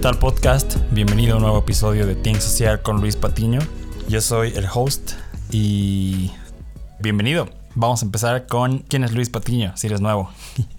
tal 0.00 0.18
podcast? 0.18 0.76
Bienvenido 0.92 1.34
a 1.34 1.36
un 1.36 1.42
nuevo 1.42 1.58
episodio 1.58 2.06
de 2.06 2.14
Think 2.14 2.38
Social 2.38 2.80
con 2.80 3.02
Luis 3.02 3.16
Patiño. 3.16 3.58
Yo 4.08 4.22
soy 4.22 4.50
el 4.56 4.64
host 4.72 5.12
y 5.50 6.30
bienvenido. 7.00 7.50
Vamos 7.74 8.00
a 8.00 8.06
empezar 8.06 8.46
con 8.46 8.78
quién 8.78 9.04
es 9.04 9.12
Luis 9.12 9.28
Patiño, 9.28 9.76
si 9.76 9.88
eres 9.88 10.00
nuevo. 10.00 10.30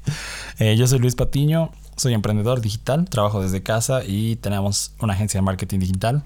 Eh, 0.60 0.76
yo 0.76 0.86
soy 0.86 1.00
Luis 1.00 1.16
Patiño, 1.16 1.72
soy 1.96 2.14
emprendedor 2.14 2.62
digital, 2.62 3.10
trabajo 3.10 3.42
desde 3.42 3.64
casa 3.64 4.04
y 4.06 4.36
tenemos 4.36 4.94
una 5.00 5.14
agencia 5.14 5.40
de 5.40 5.42
marketing 5.42 5.80
digital. 5.80 6.24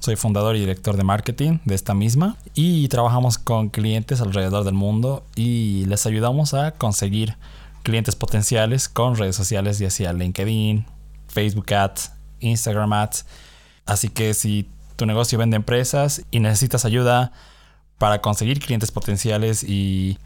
Soy 0.00 0.16
fundador 0.16 0.56
y 0.56 0.60
director 0.60 0.96
de 0.96 1.04
marketing 1.04 1.60
de 1.64 1.74
esta 1.74 1.94
misma 1.94 2.36
y 2.54 2.88
trabajamos 2.88 3.38
con 3.38 3.70
clientes 3.70 4.20
alrededor 4.20 4.64
del 4.64 4.74
mundo 4.74 5.24
y 5.34 5.86
les 5.86 6.04
ayudamos 6.04 6.52
a 6.52 6.72
conseguir 6.72 7.36
clientes 7.82 8.14
potenciales 8.14 8.90
con 8.90 9.16
redes 9.16 9.36
sociales, 9.36 9.78
ya 9.78 9.88
sea 9.88 10.12
LinkedIn, 10.12 10.84
Facebook 11.36 11.74
Ads, 11.74 12.12
Instagram 12.40 12.94
Ads. 12.94 13.26
Así 13.84 14.08
que 14.08 14.32
si 14.32 14.70
tu 14.96 15.04
negocio 15.04 15.38
vende 15.38 15.56
empresas 15.56 16.22
y 16.30 16.40
necesitas 16.40 16.86
ayuda 16.86 17.32
para 17.98 18.22
conseguir 18.22 18.58
clientes 18.58 18.90
potenciales 18.90 19.62
y 19.62 20.18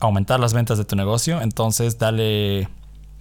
aumentar 0.00 0.40
las 0.40 0.54
ventas 0.54 0.78
de 0.78 0.86
tu 0.86 0.96
negocio, 0.96 1.42
entonces 1.42 1.98
dale 1.98 2.68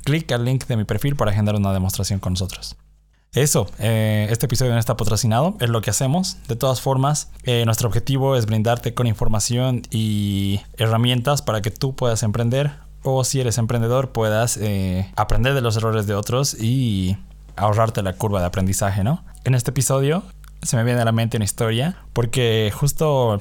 clic 0.05 0.31
al 0.31 0.45
link 0.45 0.67
de 0.67 0.77
mi 0.77 0.85
perfil 0.85 1.17
para 1.17 1.31
agendar 1.31 1.55
una 1.55 1.73
demostración 1.73 2.19
con 2.19 2.33
nosotros. 2.33 2.77
Eso, 3.33 3.69
eh, 3.77 4.27
este 4.29 4.45
episodio 4.45 4.71
no 4.71 4.79
está 4.79 4.95
patrocinado, 4.95 5.57
es 5.59 5.69
lo 5.69 5.81
que 5.81 5.89
hacemos. 5.89 6.37
De 6.47 6.55
todas 6.55 6.79
formas, 6.79 7.29
eh, 7.43 7.65
nuestro 7.65 7.89
objetivo 7.89 8.37
es 8.37 8.45
brindarte 8.45 8.93
con 8.93 9.05
información 9.05 9.81
y 9.91 10.61
herramientas 10.77 11.41
para 11.41 11.61
que 11.61 11.71
tú 11.71 11.93
puedas 11.93 12.23
emprender 12.23 12.86
o 13.15 13.23
si 13.23 13.39
eres 13.39 13.57
emprendedor 13.57 14.11
puedas 14.11 14.57
eh, 14.57 15.11
aprender 15.15 15.53
de 15.53 15.61
los 15.61 15.77
errores 15.77 16.07
de 16.07 16.13
otros 16.13 16.55
y 16.59 17.17
ahorrarte 17.55 18.03
la 18.03 18.13
curva 18.13 18.41
de 18.41 18.47
aprendizaje, 18.47 19.03
¿no? 19.03 19.23
En 19.45 19.55
este 19.55 19.71
episodio 19.71 20.23
se 20.61 20.75
me 20.75 20.83
viene 20.83 21.01
a 21.01 21.05
la 21.05 21.11
mente 21.11 21.37
una 21.37 21.45
historia 21.45 21.97
porque 22.13 22.71
justo 22.73 23.39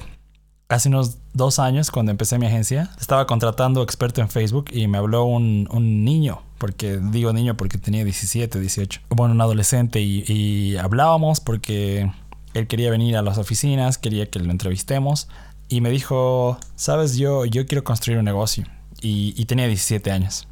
hace 0.69 0.89
unos 0.89 1.17
dos 1.33 1.59
años 1.59 1.91
cuando 1.91 2.11
empecé 2.11 2.37
mi 2.39 2.45
agencia 2.45 2.89
estaba 2.99 3.27
contratando 3.27 3.83
experto 3.83 4.21
en 4.21 4.29
Facebook 4.29 4.65
y 4.71 4.87
me 4.87 4.97
habló 4.97 5.25
un, 5.25 5.67
niño 6.03 6.41
porque 6.57 6.97
digo 6.97 7.33
niño 7.33 7.57
porque 7.57 7.77
tenía 7.77 8.03
17, 8.03 8.59
18, 8.59 9.01
bueno, 9.09 9.33
un 9.33 9.41
adolescente 9.41 10.01
y, 10.01 10.77
hablábamos 10.77 11.39
porque 11.41 12.11
él 12.53 12.67
quería 12.67 12.89
venir 12.89 13.17
a 13.17 13.21
las 13.21 13.37
oficinas, 13.37 13.97
quería 13.97 14.29
que 14.29 14.39
lo 14.39 14.49
entrevistemos 14.49 15.27
y 15.67 15.81
me 15.81 15.89
dijo, 15.89 16.57
sabes, 16.75 17.17
yo, 17.17 17.45
yo 17.45 17.65
quiero 17.65 17.83
construir 17.83 18.17
un 18.17 18.25
negocio 18.25 18.65
y, 19.01 19.45
tenía 19.45 19.67
17 19.67 20.11
años. 20.11 20.47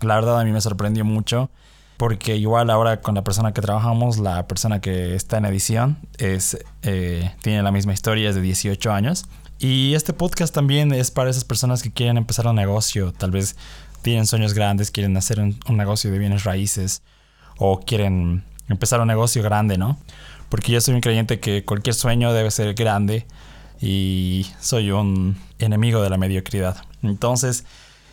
La 0.00 0.14
verdad 0.14 0.40
a 0.40 0.44
mí 0.44 0.52
me 0.52 0.60
sorprendió 0.60 1.04
mucho 1.04 1.50
porque 1.96 2.36
igual 2.36 2.70
ahora 2.70 3.02
con 3.02 3.14
la 3.14 3.22
persona 3.22 3.52
que 3.52 3.60
trabajamos, 3.60 4.18
la 4.18 4.46
persona 4.46 4.80
que 4.80 5.14
está 5.14 5.36
en 5.36 5.44
edición 5.44 5.98
es, 6.16 6.58
eh, 6.82 7.30
tiene 7.42 7.62
la 7.62 7.70
misma 7.70 7.92
historia, 7.92 8.30
es 8.30 8.34
de 8.34 8.40
18 8.40 8.90
años. 8.92 9.26
Y 9.58 9.94
este 9.94 10.14
podcast 10.14 10.54
también 10.54 10.92
es 10.92 11.10
para 11.10 11.28
esas 11.28 11.44
personas 11.44 11.82
que 11.82 11.92
quieren 11.92 12.16
empezar 12.16 12.46
un 12.46 12.56
negocio, 12.56 13.12
tal 13.12 13.30
vez 13.30 13.56
tienen 14.00 14.26
sueños 14.26 14.54
grandes, 14.54 14.90
quieren 14.90 15.14
hacer 15.18 15.40
un, 15.40 15.58
negocio 15.76 16.10
de 16.10 16.18
bienes 16.18 16.44
raíces 16.44 17.02
o 17.58 17.80
quieren 17.80 18.44
empezar 18.68 19.00
un 19.00 19.08
negocio 19.08 19.42
grande, 19.42 19.76
¿no? 19.76 19.98
Porque 20.48 20.72
yo 20.72 20.80
soy 20.80 20.94
un 20.94 21.02
creyente 21.02 21.40
que 21.40 21.64
cualquier 21.64 21.94
sueño 21.94 22.32
debe 22.32 22.50
ser 22.50 22.72
grande 22.74 23.26
y 23.80 24.46
soy 24.60 24.90
un 24.90 25.36
enemigo 25.58 26.02
de 26.02 26.10
la 26.10 26.16
mediocridad. 26.16 26.78
Entonces, 27.02 27.64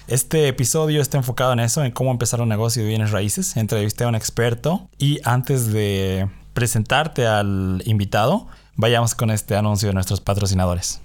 este 0.08 0.48
episodio 0.48 1.02
está 1.02 1.18
enfocado 1.18 1.54
en 1.54 1.60
eso, 1.60 1.84
en 1.84 1.92
cómo 1.92 2.12
empezar 2.12 2.42
un 2.42 2.50
negocio 2.50 2.82
de 2.82 2.90
bienes 2.90 3.12
raíces. 3.12 3.58
Entrevisté 3.58 4.06
a 4.06 4.08
un 4.08 4.16
experto 4.16 4.90
y 4.98 5.20
antes 5.24 5.72
de 5.72 6.30
presentarte 6.54 7.28
al 7.28 7.84
invitado, 7.86 8.48
vayamos 8.76 9.16
con 9.16 9.32
este 9.32 9.56
anuncio 9.56 9.90
de 9.90 9.94
nuestros 9.94 10.22
patrocinadores. 10.22 11.02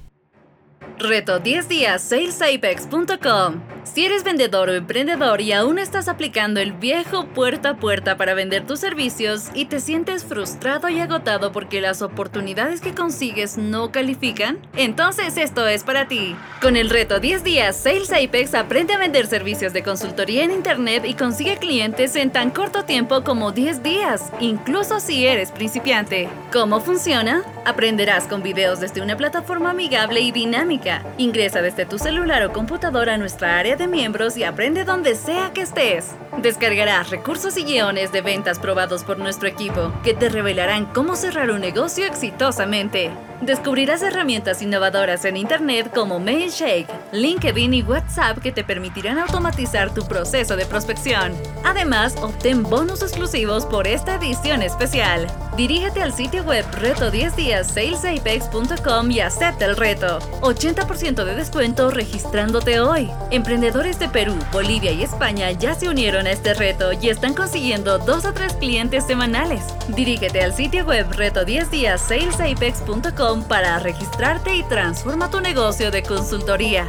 Reto 1.02 1.40
10 1.40 1.68
días 1.68 2.00
salesapex.com. 2.02 3.60
Si 3.82 4.06
eres 4.06 4.22
vendedor 4.22 4.68
o 4.68 4.74
emprendedor 4.74 5.40
y 5.40 5.52
aún 5.52 5.80
estás 5.80 6.06
aplicando 6.06 6.60
el 6.60 6.72
viejo 6.72 7.26
puerta 7.26 7.70
a 7.70 7.76
puerta 7.76 8.16
para 8.16 8.32
vender 8.32 8.64
tus 8.64 8.78
servicios 8.78 9.46
y 9.54 9.64
te 9.64 9.80
sientes 9.80 10.24
frustrado 10.24 10.88
y 10.88 11.00
agotado 11.00 11.50
porque 11.50 11.80
las 11.80 12.00
oportunidades 12.00 12.80
que 12.80 12.94
consigues 12.94 13.58
no 13.58 13.90
califican, 13.90 14.60
entonces 14.76 15.36
esto 15.36 15.66
es 15.66 15.82
para 15.82 16.06
ti. 16.06 16.36
Con 16.60 16.76
el 16.76 16.88
reto 16.88 17.18
10 17.18 17.42
días 17.42 17.76
Sales 17.76 18.12
Apex 18.12 18.54
aprende 18.54 18.94
a 18.94 18.98
vender 18.98 19.26
servicios 19.26 19.72
de 19.72 19.82
consultoría 19.82 20.44
en 20.44 20.52
internet 20.52 21.02
y 21.04 21.14
consigue 21.14 21.56
clientes 21.56 22.14
en 22.14 22.30
tan 22.30 22.50
corto 22.50 22.84
tiempo 22.84 23.24
como 23.24 23.50
10 23.50 23.82
días, 23.82 24.30
incluso 24.38 25.00
si 25.00 25.26
eres 25.26 25.50
principiante. 25.50 26.28
¿Cómo 26.52 26.80
funciona? 26.80 27.42
Aprenderás 27.64 28.28
con 28.28 28.44
videos 28.44 28.78
desde 28.78 29.02
una 29.02 29.16
plataforma 29.16 29.70
amigable 29.70 30.20
y 30.20 30.30
dinámica 30.30 30.91
Ingresa 31.18 31.62
desde 31.62 31.86
tu 31.86 31.98
celular 31.98 32.44
o 32.44 32.52
computadora 32.52 33.14
a 33.14 33.18
nuestra 33.18 33.58
área 33.58 33.76
de 33.76 33.86
miembros 33.86 34.36
y 34.36 34.44
aprende 34.44 34.84
donde 34.84 35.14
sea 35.14 35.52
que 35.52 35.62
estés. 35.62 36.12
Descargarás 36.38 37.10
recursos 37.10 37.56
y 37.56 37.64
guiones 37.64 38.10
de 38.12 38.22
ventas 38.22 38.58
probados 38.58 39.04
por 39.04 39.18
nuestro 39.18 39.48
equipo 39.48 39.92
que 40.02 40.14
te 40.14 40.28
revelarán 40.28 40.86
cómo 40.86 41.14
cerrar 41.14 41.50
un 41.50 41.60
negocio 41.60 42.06
exitosamente. 42.06 43.10
Descubrirás 43.42 44.02
herramientas 44.02 44.62
innovadoras 44.62 45.24
en 45.24 45.36
Internet 45.36 45.90
como 45.92 46.20
Mailshake, 46.20 46.86
LinkedIn 47.10 47.74
y 47.74 47.82
WhatsApp 47.82 48.38
que 48.38 48.52
te 48.52 48.62
permitirán 48.62 49.18
automatizar 49.18 49.92
tu 49.92 50.06
proceso 50.06 50.54
de 50.54 50.64
prospección. 50.64 51.32
Además, 51.64 52.14
obtén 52.22 52.62
bonos 52.62 53.02
exclusivos 53.02 53.66
por 53.66 53.88
esta 53.88 54.14
edición 54.14 54.62
especial. 54.62 55.26
Dirígete 55.56 56.00
al 56.00 56.12
sitio 56.12 56.44
web 56.44 56.64
reto 56.78 57.10
10 57.10 57.36
días 57.36 57.66
salesapex.com 57.66 59.10
y 59.10 59.20
acepta 59.20 59.64
el 59.64 59.76
reto. 59.76 60.20
80% 60.40 60.71
de 60.74 61.34
descuento 61.34 61.90
registrándote 61.90 62.80
hoy. 62.80 63.10
Emprendedores 63.30 63.98
de 63.98 64.08
Perú, 64.08 64.34
Bolivia 64.52 64.90
y 64.92 65.02
España 65.02 65.50
ya 65.50 65.74
se 65.74 65.88
unieron 65.88 66.26
a 66.26 66.30
este 66.30 66.54
reto 66.54 66.92
y 66.92 67.10
están 67.10 67.34
consiguiendo 67.34 67.98
2 67.98 68.24
o 68.24 68.32
3 68.32 68.54
clientes 68.54 69.04
semanales. 69.06 69.62
Dirígete 69.88 70.42
al 70.42 70.54
sitio 70.54 70.86
web 70.86 71.06
reto 71.12 71.44
10 71.44 71.70
días 71.70 72.00
salesapex.com 72.00 73.44
para 73.44 73.78
registrarte 73.80 74.56
y 74.56 74.62
transforma 74.64 75.30
tu 75.30 75.40
negocio 75.40 75.90
de 75.90 76.02
consultoría. 76.02 76.86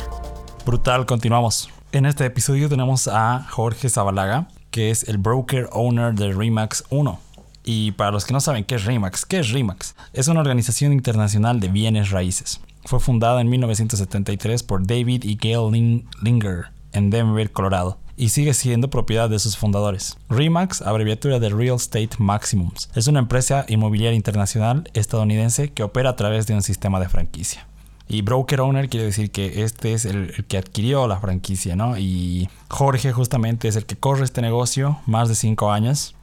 Brutal, 0.66 1.06
continuamos. 1.06 1.70
En 1.92 2.06
este 2.06 2.26
episodio 2.26 2.70
tenemos 2.70 3.08
a 3.08 3.46
Jorge 3.50 3.90
Zabalaga, 3.90 4.48
que 4.72 4.92
es 4.92 5.08
el 5.10 5.18
broker 5.18 5.68
owner 5.74 6.14
de 6.14 6.32
Remax 6.32 6.86
1. 6.90 7.20
Y 7.66 7.92
para 7.92 8.12
los 8.12 8.26
que 8.26 8.34
no 8.34 8.40
saben 8.40 8.64
qué 8.64 8.76
es 8.76 8.86
Remax, 8.86 9.26
¿qué 9.26 9.40
es 9.40 9.52
Remax? 9.52 9.96
Es 10.14 10.28
una 10.30 10.40
organización 10.40 10.94
internacional 10.94 11.60
de 11.60 11.68
bienes 11.68 12.12
raíces. 12.12 12.62
Fue 12.86 13.00
fundada 13.00 13.42
en 13.42 13.50
1973 13.50 14.64
por 14.64 14.86
David 14.86 15.24
y 15.24 15.38
Gail 15.42 16.06
Linger 16.22 16.66
en 16.92 17.10
Denver, 17.10 17.52
Colorado 17.52 17.98
y 18.16 18.30
sigue 18.30 18.54
siendo 18.54 18.90
propiedad 18.90 19.30
de 19.30 19.40
sus 19.40 19.58
fundadores. 19.58 20.18
REMAX, 20.30 20.82
abreviatura 20.82 21.40
de 21.40 21.50
Real 21.50 21.76
Estate 21.76 22.12
Maximums, 22.20 22.90
es 22.96 23.08
una 23.08 23.20
empresa 23.20 23.66
inmobiliaria 23.68 24.16
internacional 24.16 24.90
estadounidense 24.94 25.72
que 25.72 25.84
opera 25.84 26.12
a 26.12 26.16
través 26.16 26.46
de 26.48 26.54
un 26.54 26.62
sistema 26.62 27.00
de 27.00 27.10
franquicia. 27.10 27.68
Y 28.08 28.22
broker 28.22 28.62
owner 28.62 28.90
quiere 28.90 29.06
decir 29.06 29.32
que 29.32 29.64
este 29.64 29.94
es 29.94 30.06
el, 30.06 30.46
que 30.48 30.58
adquirió 30.58 31.08
la 31.08 31.20
franquicia, 31.20 31.76
¿no? 31.76 31.98
Y 31.98 32.50
Jorge 32.70 33.14
justamente 33.14 33.70
es 33.70 33.78
el 33.78 33.86
que 33.86 33.96
corre 33.96 34.26
este 34.26 34.42
negocio, 34.42 35.00
más 35.06 35.30
de 35.30 35.36
5 35.36 35.72
años, 35.72 36.14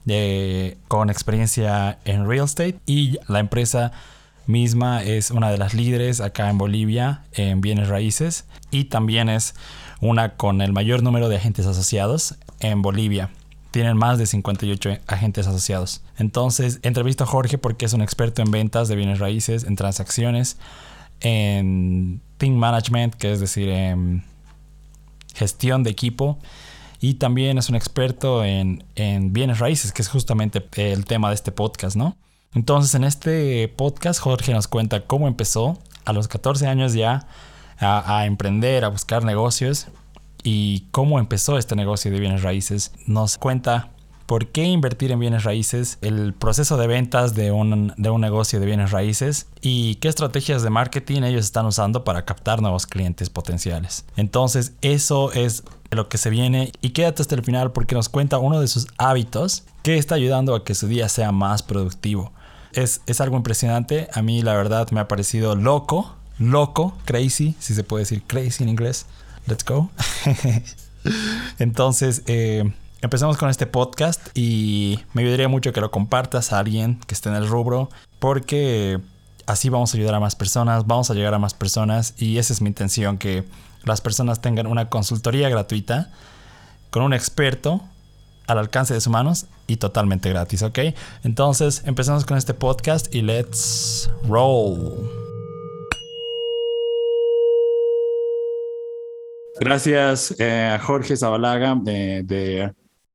con 0.89 1.11
experiencia 1.11 1.99
en 2.05 2.29
real 2.29 2.45
estate. 2.45 2.79
Y 2.87 3.19
la 3.29 3.41
empresa 3.41 3.93
misma 4.51 5.03
es 5.03 5.31
una 5.31 5.51
de 5.51 5.59
las 5.59 5.75
líderes 5.75 6.21
acá 6.21 6.51
en 6.51 6.59
Bolivia 6.59 7.25
en 7.33 7.61
bienes 7.61 7.89
raíces. 7.89 8.45
Y 8.71 8.85
también 8.85 9.29
es 9.29 9.55
una 10.01 10.37
con 10.37 10.61
el 10.61 10.73
mayor 10.73 11.03
número 11.03 11.29
de 11.29 11.37
agentes 11.37 11.67
asociados 11.67 12.37
en 12.61 12.83
Bolivia. 12.83 13.31
Tienen 13.71 13.97
más 13.97 14.19
de 14.19 14.27
58 14.27 14.99
agentes 15.07 15.47
asociados. 15.47 16.03
Entonces, 16.19 16.81
entrevisto 16.83 17.25
a 17.25 17.27
Jorge 17.27 17.57
porque 17.57 17.87
es 17.87 17.93
un 17.93 18.03
experto 18.03 18.43
en 18.43 18.51
ventas 18.51 18.89
de 18.89 18.97
bienes 18.97 19.21
raíces, 19.21 19.65
en 19.65 19.77
transacciones, 19.77 20.59
en 21.21 22.21
team 22.37 22.55
management, 22.55 23.15
que 23.15 23.33
es 23.33 23.41
decir, 23.41 23.69
en 23.69 24.25
gestión 25.35 25.83
de 25.85 25.91
equipo. 25.91 26.39
Y 27.01 27.15
también 27.15 27.57
es 27.59 27.69
un 27.69 27.77
experto 27.77 28.45
en, 28.45 28.85
en 28.95 29.33
bienes 29.33 29.59
raíces, 29.59 29.93
que 29.93 30.03
es 30.03 30.09
justamente 30.09 30.67
el 30.77 31.07
tema 31.07 31.29
de 31.29 31.35
este 31.37 31.53
podcast, 31.53 31.97
¿no? 31.97 32.17
Entonces, 32.53 32.97
en 32.97 33.05
este 33.05 33.69
podcast, 33.69 34.19
Jorge 34.21 34.53
nos 34.53 34.67
cuenta 34.67 35.07
cómo 35.07 35.29
empezó 35.29 35.79
a 36.05 36.13
los 36.13 36.27
14 36.27 36.67
años 36.67 36.95
ya 36.95 37.29
a, 37.79 38.27
emprender, 38.27 38.85
a 38.85 38.89
buscar 38.89 39.25
negocios 39.25 39.87
y 40.43 40.87
cómo 40.91 41.21
empezó 41.21 41.59
este 41.59 41.77
negocio 41.77 42.11
de 42.11 42.19
bienes 42.19 42.43
raíces. 42.43 42.93
Nos 43.07 43.39
cuenta 43.39 43.91
por 44.27 44.49
qué 44.49 44.65
invertir 44.65 45.13
en 45.13 45.21
bienes 45.21 45.45
raíces, 45.45 45.99
el 46.03 46.35
proceso 46.35 46.77
de 46.77 46.89
ventas 46.89 47.35
de 47.35 47.53
un, 47.53 47.95
de 47.97 48.11
un, 48.11 48.21
negocio 48.21 48.59
de 48.59 48.67
bienes 48.67 48.91
raíces 48.91 49.47
y 49.61 49.97
qué 49.97 50.09
estrategias 50.09 50.63
de 50.63 50.71
marketing 50.71 51.23
ellos 51.23 51.45
están 51.45 51.67
usando 51.67 52.03
para 52.03 52.25
captar 52.25 52.63
nuevos 52.63 52.87
clientes 52.87 53.31
potenciales. 53.31 54.05
Entonces, 54.17 54.73
eso 54.83 55.33
es 55.33 55.63
lo 55.91 56.09
que 56.09 56.19
se 56.19 56.31
viene 56.31 56.73
y 56.81 56.91
quédate 56.91 57.23
hasta 57.23 57.37
el 57.37 57.45
final 57.45 57.71
porque 57.71 57.95
nos 57.95 58.09
cuenta 58.09 58.39
uno 58.39 58.61
de 58.61 58.67
sus 58.67 58.89
hábitos 58.99 59.65
que 59.83 59.99
está 59.99 60.17
ayudando 60.17 60.55
a 60.57 60.65
que 60.65 60.75
su 60.75 60.89
día 60.89 61.09
sea 61.09 61.31
más 61.31 61.63
productivo. 61.63 62.33
Es, 62.73 63.01
es 63.07 63.21
algo 63.21 63.37
impresionante, 63.37 64.09
a 64.13 64.23
mí 64.23 64.43
la 64.43 64.55
verdad 64.55 64.91
me 64.91 65.01
ha 65.01 65.09
parecido 65.09 65.57
loco, 65.57 66.15
loco, 66.39 66.97
crazy, 67.05 67.57
si 67.59 67.75
se 67.75 67.85
puede 67.85 68.03
decir 68.03 68.23
crazy 68.23 68.63
en 68.63 68.69
inglés. 68.69 69.07
Let's 69.47 69.65
go. 69.65 69.91
Entonces, 71.59 72.23
eh, 72.27 72.73
empezamos 73.03 73.37
con 73.37 73.51
este 73.51 73.67
podcast 73.67 74.21
y 74.35 75.01
me 75.13 75.23
ayudaría 75.23 75.49
mucho 75.49 75.73
que 75.73 75.81
lo 75.81 75.91
compartas 75.91 76.53
a 76.53 76.59
alguien 76.59 77.01
que 77.07 77.15
esté 77.15 77.29
en 77.29 77.37
el 77.37 77.49
rubro 77.49 77.89
porque 78.19 79.01
así 79.47 79.69
vamos 79.69 79.95
a 79.95 79.97
ayudar 79.97 80.15
a 80.15 80.21
más 80.21 80.37
personas, 80.37 80.87
vamos 80.87 81.11
a 81.11 81.15
llegar 81.15 81.35
a 81.35 81.39
más 81.39 81.55
personas 81.55 82.15
y 82.19 82.39
esa 82.39 82.53
es 82.53 82.61
mi 82.61 82.69
intención, 82.69 83.19
que 83.19 83.45
las 83.85 84.01
personas 84.01 84.41
tengan 84.41 84.67
una 84.67 84.89
consultoría 84.89 85.49
gratuita 85.49 86.11
con 86.91 87.03
un 87.03 87.15
experto 87.15 87.81
al 88.51 88.59
alcance 88.59 88.95
de 88.95 89.01
sus 89.01 89.13
manos 89.13 89.47
y 89.67 89.77
totalmente 89.77 90.29
gratis, 90.29 90.63
¿ok? 90.63 90.79
Entonces 91.23 91.83
empezamos 91.87 92.25
con 92.25 92.37
este 92.37 92.55
podcast 92.55 93.15
y 93.15 93.23
let's 93.23 94.11
roll. 94.29 95.09
Gracias 99.61 100.35
eh, 100.41 100.71
a 100.75 100.79
Jorge 100.79 101.17
Zabalaga 101.17 101.77
de, 101.77 102.73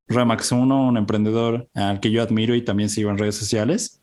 Remax 0.08 0.52
1, 0.52 0.88
un 0.88 0.96
emprendedor 0.96 1.68
al 1.74 1.98
que 1.98 2.12
yo 2.12 2.22
admiro 2.22 2.54
y 2.54 2.62
también 2.64 2.88
sigo 2.88 3.10
en 3.10 3.18
redes 3.18 3.34
sociales. 3.34 4.00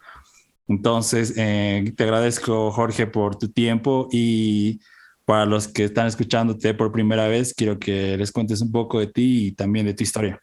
Entonces, 0.68 1.34
eh, 1.38 1.94
te 1.96 2.04
agradezco, 2.04 2.70
Jorge, 2.72 3.08
por 3.08 3.38
tu 3.38 3.48
tiempo 3.50 4.10
y 4.12 4.82
para 5.24 5.46
los 5.46 5.70
que 5.70 5.86
están 5.86 6.08
escuchándote 6.08 6.74
por 6.74 6.92
primera 6.92 7.30
vez, 7.30 7.54
quiero 7.54 7.80
que 7.80 8.18
les 8.18 8.32
cuentes 8.32 8.62
un 8.62 8.74
poco 8.74 9.00
de 9.00 9.08
ti 9.08 9.48
y 9.48 9.52
también 9.54 9.86
de 9.86 9.94
tu 9.94 10.04
historia. 10.04 10.43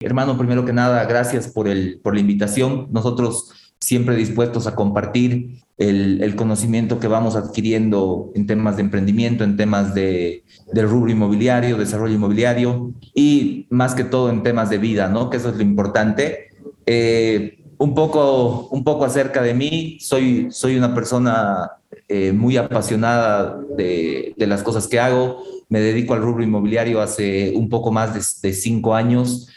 Hermano, 0.00 0.36
primero 0.36 0.66
que 0.66 0.74
nada, 0.74 1.04
gracias 1.06 1.48
por, 1.48 1.68
el, 1.68 2.00
por 2.02 2.14
la 2.14 2.20
invitación. 2.20 2.88
Nosotros 2.90 3.50
siempre 3.80 4.14
dispuestos 4.14 4.66
a 4.66 4.74
compartir 4.74 5.62
el, 5.78 6.22
el, 6.22 6.36
conocimiento 6.36 7.00
que 7.00 7.08
vamos 7.08 7.34
adquiriendo 7.34 8.30
en 8.34 8.46
temas 8.46 8.76
de 8.76 8.82
emprendimiento, 8.82 9.42
en 9.42 9.56
temas 9.56 9.94
de, 9.94 10.44
del 10.72 10.88
rubro 10.88 11.10
inmobiliario, 11.10 11.78
desarrollo 11.78 12.14
inmobiliario 12.14 12.92
y 13.14 13.66
más 13.70 13.94
que 13.94 14.04
todo 14.04 14.28
en 14.28 14.42
temas 14.42 14.68
de 14.68 14.78
vida, 14.78 15.08
¿no? 15.08 15.30
Que 15.30 15.38
eso 15.38 15.48
es 15.48 15.56
lo 15.56 15.62
importante. 15.62 16.50
Eh, 16.84 17.64
un 17.78 17.94
poco, 17.94 18.68
un 18.70 18.84
poco 18.84 19.06
acerca 19.06 19.40
de 19.40 19.54
mí, 19.54 19.96
soy, 20.00 20.48
soy 20.50 20.76
una 20.76 20.94
persona 20.94 21.70
eh, 22.08 22.32
muy 22.32 22.58
apasionada 22.58 23.58
de, 23.76 24.34
de, 24.36 24.46
las 24.46 24.62
cosas 24.62 24.88
que 24.88 25.00
hago, 25.00 25.42
me 25.68 25.80
dedico 25.80 26.14
al 26.14 26.22
rubro 26.22 26.42
inmobiliario 26.42 27.00
hace 27.00 27.52
un 27.54 27.68
poco 27.68 27.92
más 27.92 28.14
de, 28.14 28.48
de 28.48 28.54
cinco 28.54 28.94
años, 28.94 29.48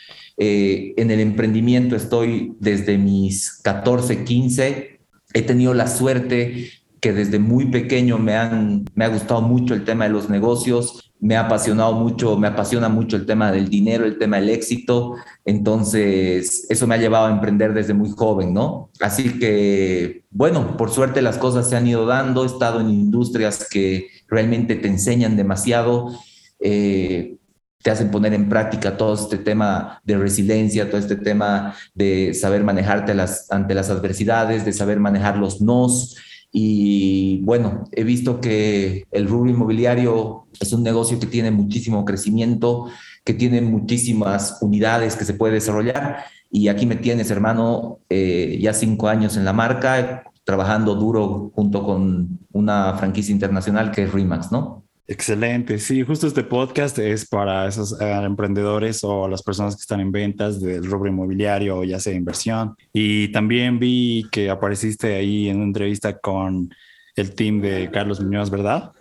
eh, 0.41 0.93
en 0.95 1.11
el 1.11 1.19
emprendimiento 1.19 1.97
estoy 1.97 2.55
desde 2.59 2.97
mis 2.97 3.59
14, 3.61 4.23
15, 4.23 4.99
he 5.33 5.41
tenido 5.41 5.73
la 5.73 5.87
suerte 5.87 6.69
que 7.01 7.11
desde 7.11 7.39
muy 7.39 7.65
pequeño 7.65 8.17
me, 8.17 8.35
ha 8.35 9.07
gustado 9.09 9.41
mucho 9.41 9.73
el 9.73 9.83
tema 9.83 10.05
de 10.05 10.11
los 10.11 10.29
negocios, 10.29 11.11
me 11.19 11.35
ha 11.35 11.41
apasionado 11.41 11.93
mucho, 11.93 12.37
me 12.37 12.47
apasiona 12.47 12.87
mucho 12.87 13.17
el 13.17 13.25
tema 13.25 13.51
del 13.51 13.67
dinero, 13.67 14.05
el 14.05 14.17
tema 14.17 14.37
del 14.37 14.49
éxito, 14.49 15.15
entonces 15.43 16.65
eso 16.69 16.87
me 16.87 16.95
ha 16.95 16.99
llevado 16.99 17.27
a 17.27 17.31
emprender 17.31 17.73
desde 17.73 17.93
muy 17.93 18.09
joven, 18.09 18.53
¿no? 18.53 18.91
Así 19.01 19.39
que, 19.39 20.23
bueno, 20.29 20.77
por 20.77 20.89
suerte 20.89 21.21
las 21.21 21.37
cosas 21.37 21.69
se 21.69 21.75
han 21.75 21.87
ido 21.87 22.05
dando, 22.05 22.43
he 22.43 22.47
estado 22.47 22.79
en 22.79 22.89
industrias 22.89 23.67
que 23.69 24.07
realmente 24.29 24.75
te 24.75 24.87
enseñan 24.87 25.35
demasiado, 25.35 26.17
eh, 26.61 27.38
te 27.81 27.91
hacen 27.91 28.11
poner 28.11 28.33
en 28.33 28.49
práctica 28.49 28.97
todo 28.97 29.13
este 29.13 29.37
tema 29.37 30.01
de 30.03 30.17
resiliencia, 30.17 30.89
todo 30.89 30.99
este 30.99 31.15
tema 31.15 31.75
de 31.93 32.33
saber 32.33 32.63
manejarte 32.63 33.13
ante 33.49 33.73
las 33.73 33.89
adversidades, 33.89 34.65
de 34.65 34.73
saber 34.73 34.99
manejar 34.99 35.37
los 35.37 35.61
nos, 35.61 36.15
y 36.51 37.41
bueno, 37.43 37.83
he 37.91 38.03
visto 38.03 38.41
que 38.41 39.05
el 39.11 39.27
rubro 39.27 39.51
inmobiliario 39.51 40.47
es 40.59 40.73
un 40.73 40.83
negocio 40.83 41.19
que 41.19 41.27
tiene 41.27 41.51
muchísimo 41.51 42.05
crecimiento, 42.05 42.87
que 43.23 43.33
tiene 43.33 43.61
muchísimas 43.61 44.57
unidades 44.61 45.15
que 45.15 45.25
se 45.25 45.35
puede 45.35 45.55
desarrollar. 45.55 46.25
Y 46.49 46.67
aquí 46.69 46.87
me 46.87 46.95
tienes, 46.95 47.29
hermano, 47.29 47.99
eh, 48.09 48.57
ya 48.59 48.73
cinco 48.73 49.07
años 49.07 49.37
en 49.37 49.45
la 49.45 49.53
marca, 49.53 50.23
trabajando 50.43 50.95
duro 50.95 51.51
junto 51.53 51.83
con 51.83 52.39
una 52.51 52.95
franquicia 52.95 53.31
internacional 53.31 53.91
que 53.91 54.03
es 54.03 54.11
Remax, 54.11 54.51
¿no? 54.51 54.85
Excelente, 55.11 55.79
sí, 55.79 56.03
justo 56.03 56.27
este 56.27 56.43
podcast 56.43 56.99
es 56.99 57.27
para 57.27 57.67
esos 57.67 57.99
eh, 57.99 58.11
emprendedores 58.23 59.03
o 59.03 59.27
las 59.27 59.41
personas 59.41 59.75
que 59.75 59.81
están 59.81 60.01
en 60.01 60.11
ventas 60.11 60.61
del 60.61 60.85
rubro 60.85 61.09
inmobiliario 61.09 61.79
o 61.79 61.83
ya 61.83 61.99
sea 61.99 62.13
inversión. 62.13 62.75
Y 62.93 63.31
también 63.31 63.79
vi 63.79 64.27
que 64.31 64.51
apareciste 64.51 65.15
ahí 65.15 65.49
en 65.49 65.55
una 65.55 65.65
entrevista 65.65 66.19
con 66.19 66.69
el 67.15 67.33
team 67.33 67.59
de 67.59 67.89
Carlos 67.91 68.21
Muñoz, 68.21 68.51
¿verdad? 68.51 68.91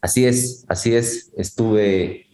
Así 0.00 0.26
es, 0.26 0.64
así 0.66 0.92
es. 0.92 1.30
Estuve, 1.36 2.26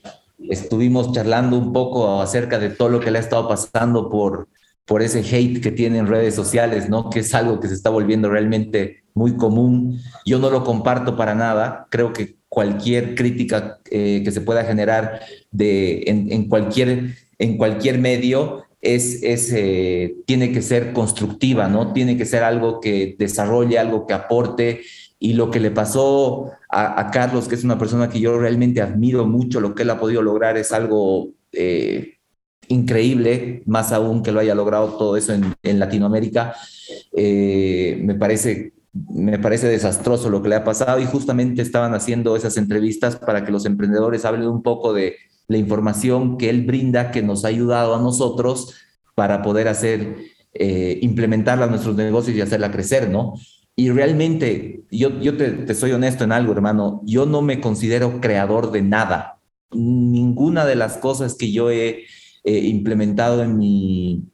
estuvimos 0.48 1.12
charlando 1.12 1.58
un 1.58 1.74
poco 1.74 2.22
acerca 2.22 2.58
de 2.58 2.70
todo 2.70 2.88
lo 2.88 3.00
que 3.00 3.10
le 3.10 3.18
ha 3.18 3.20
estado 3.20 3.46
pasando 3.46 4.08
por, 4.08 4.48
por 4.86 5.02
ese 5.02 5.18
hate 5.18 5.60
que 5.60 5.72
tiene 5.72 5.98
en 5.98 6.06
redes 6.06 6.34
sociales, 6.34 6.88
¿no? 6.88 7.10
Que 7.10 7.20
es 7.20 7.34
algo 7.34 7.60
que 7.60 7.68
se 7.68 7.74
está 7.74 7.90
volviendo 7.90 8.30
realmente 8.30 9.04
muy 9.12 9.36
común. 9.36 10.00
Yo 10.24 10.38
no 10.38 10.48
lo 10.48 10.64
comparto 10.64 11.18
para 11.18 11.34
nada. 11.34 11.86
Creo 11.90 12.14
que 12.14 12.37
cualquier 12.48 13.14
crítica 13.14 13.78
eh, 13.90 14.22
que 14.24 14.30
se 14.32 14.40
pueda 14.40 14.64
generar 14.64 15.20
de, 15.50 16.04
en, 16.06 16.32
en, 16.32 16.48
cualquier, 16.48 17.16
en 17.38 17.56
cualquier 17.56 17.98
medio 17.98 18.64
es, 18.80 19.22
es 19.22 19.52
eh, 19.52 20.16
tiene 20.26 20.52
que 20.52 20.62
ser 20.62 20.92
constructiva, 20.92 21.68
¿no? 21.68 21.92
Tiene 21.92 22.16
que 22.16 22.24
ser 22.24 22.42
algo 22.42 22.80
que 22.80 23.16
desarrolle, 23.18 23.78
algo 23.78 24.06
que 24.06 24.14
aporte. 24.14 24.80
Y 25.20 25.32
lo 25.32 25.50
que 25.50 25.58
le 25.58 25.72
pasó 25.72 26.52
a, 26.70 27.00
a 27.00 27.10
Carlos, 27.10 27.48
que 27.48 27.56
es 27.56 27.64
una 27.64 27.78
persona 27.78 28.08
que 28.08 28.20
yo 28.20 28.38
realmente 28.38 28.80
admiro 28.80 29.26
mucho, 29.26 29.60
lo 29.60 29.74
que 29.74 29.82
él 29.82 29.90
ha 29.90 29.98
podido 29.98 30.22
lograr 30.22 30.56
es 30.56 30.70
algo 30.70 31.30
eh, 31.52 32.18
increíble, 32.68 33.62
más 33.66 33.92
aún 33.92 34.22
que 34.22 34.30
lo 34.30 34.40
haya 34.40 34.54
logrado 34.54 34.96
todo 34.96 35.16
eso 35.16 35.34
en, 35.34 35.54
en 35.62 35.78
Latinoamérica. 35.80 36.54
Eh, 37.16 37.98
me 38.02 38.14
parece 38.14 38.72
me 39.10 39.38
parece 39.38 39.68
desastroso 39.68 40.30
lo 40.30 40.42
que 40.42 40.48
le 40.48 40.56
ha 40.56 40.64
pasado 40.64 41.00
y 41.00 41.06
justamente 41.06 41.62
estaban 41.62 41.94
haciendo 41.94 42.36
esas 42.36 42.56
entrevistas 42.56 43.16
para 43.16 43.44
que 43.44 43.52
los 43.52 43.66
emprendedores 43.66 44.24
hablen 44.24 44.48
un 44.48 44.62
poco 44.62 44.92
de 44.92 45.16
la 45.48 45.56
información 45.56 46.38
que 46.38 46.50
él 46.50 46.64
brinda, 46.64 47.10
que 47.10 47.22
nos 47.22 47.44
ha 47.44 47.48
ayudado 47.48 47.94
a 47.94 48.00
nosotros 48.00 48.74
para 49.14 49.42
poder 49.42 49.68
hacer, 49.68 50.16
eh, 50.54 50.98
implementarla 51.02 51.64
en 51.64 51.70
nuestros 51.70 51.96
negocios 51.96 52.36
y 52.36 52.40
hacerla 52.40 52.70
crecer, 52.70 53.10
¿no? 53.10 53.34
Y 53.74 53.90
realmente, 53.90 54.82
yo, 54.90 55.20
yo 55.20 55.36
te, 55.36 55.74
soy 55.74 55.92
honesto 55.92 56.24
en 56.24 56.32
algo, 56.32 56.52
hermano, 56.52 57.00
yo 57.04 57.26
no 57.26 57.42
me 57.42 57.60
considero 57.60 58.20
creador 58.20 58.72
de 58.72 58.82
nada. 58.82 59.40
Ninguna 59.72 60.64
de 60.66 60.74
las 60.74 60.96
cosas 60.96 61.36
que 61.36 61.52
yo 61.52 61.70
he 61.70 62.04
implementado 62.44 63.42
en 63.42 63.56
mi, 63.56 64.24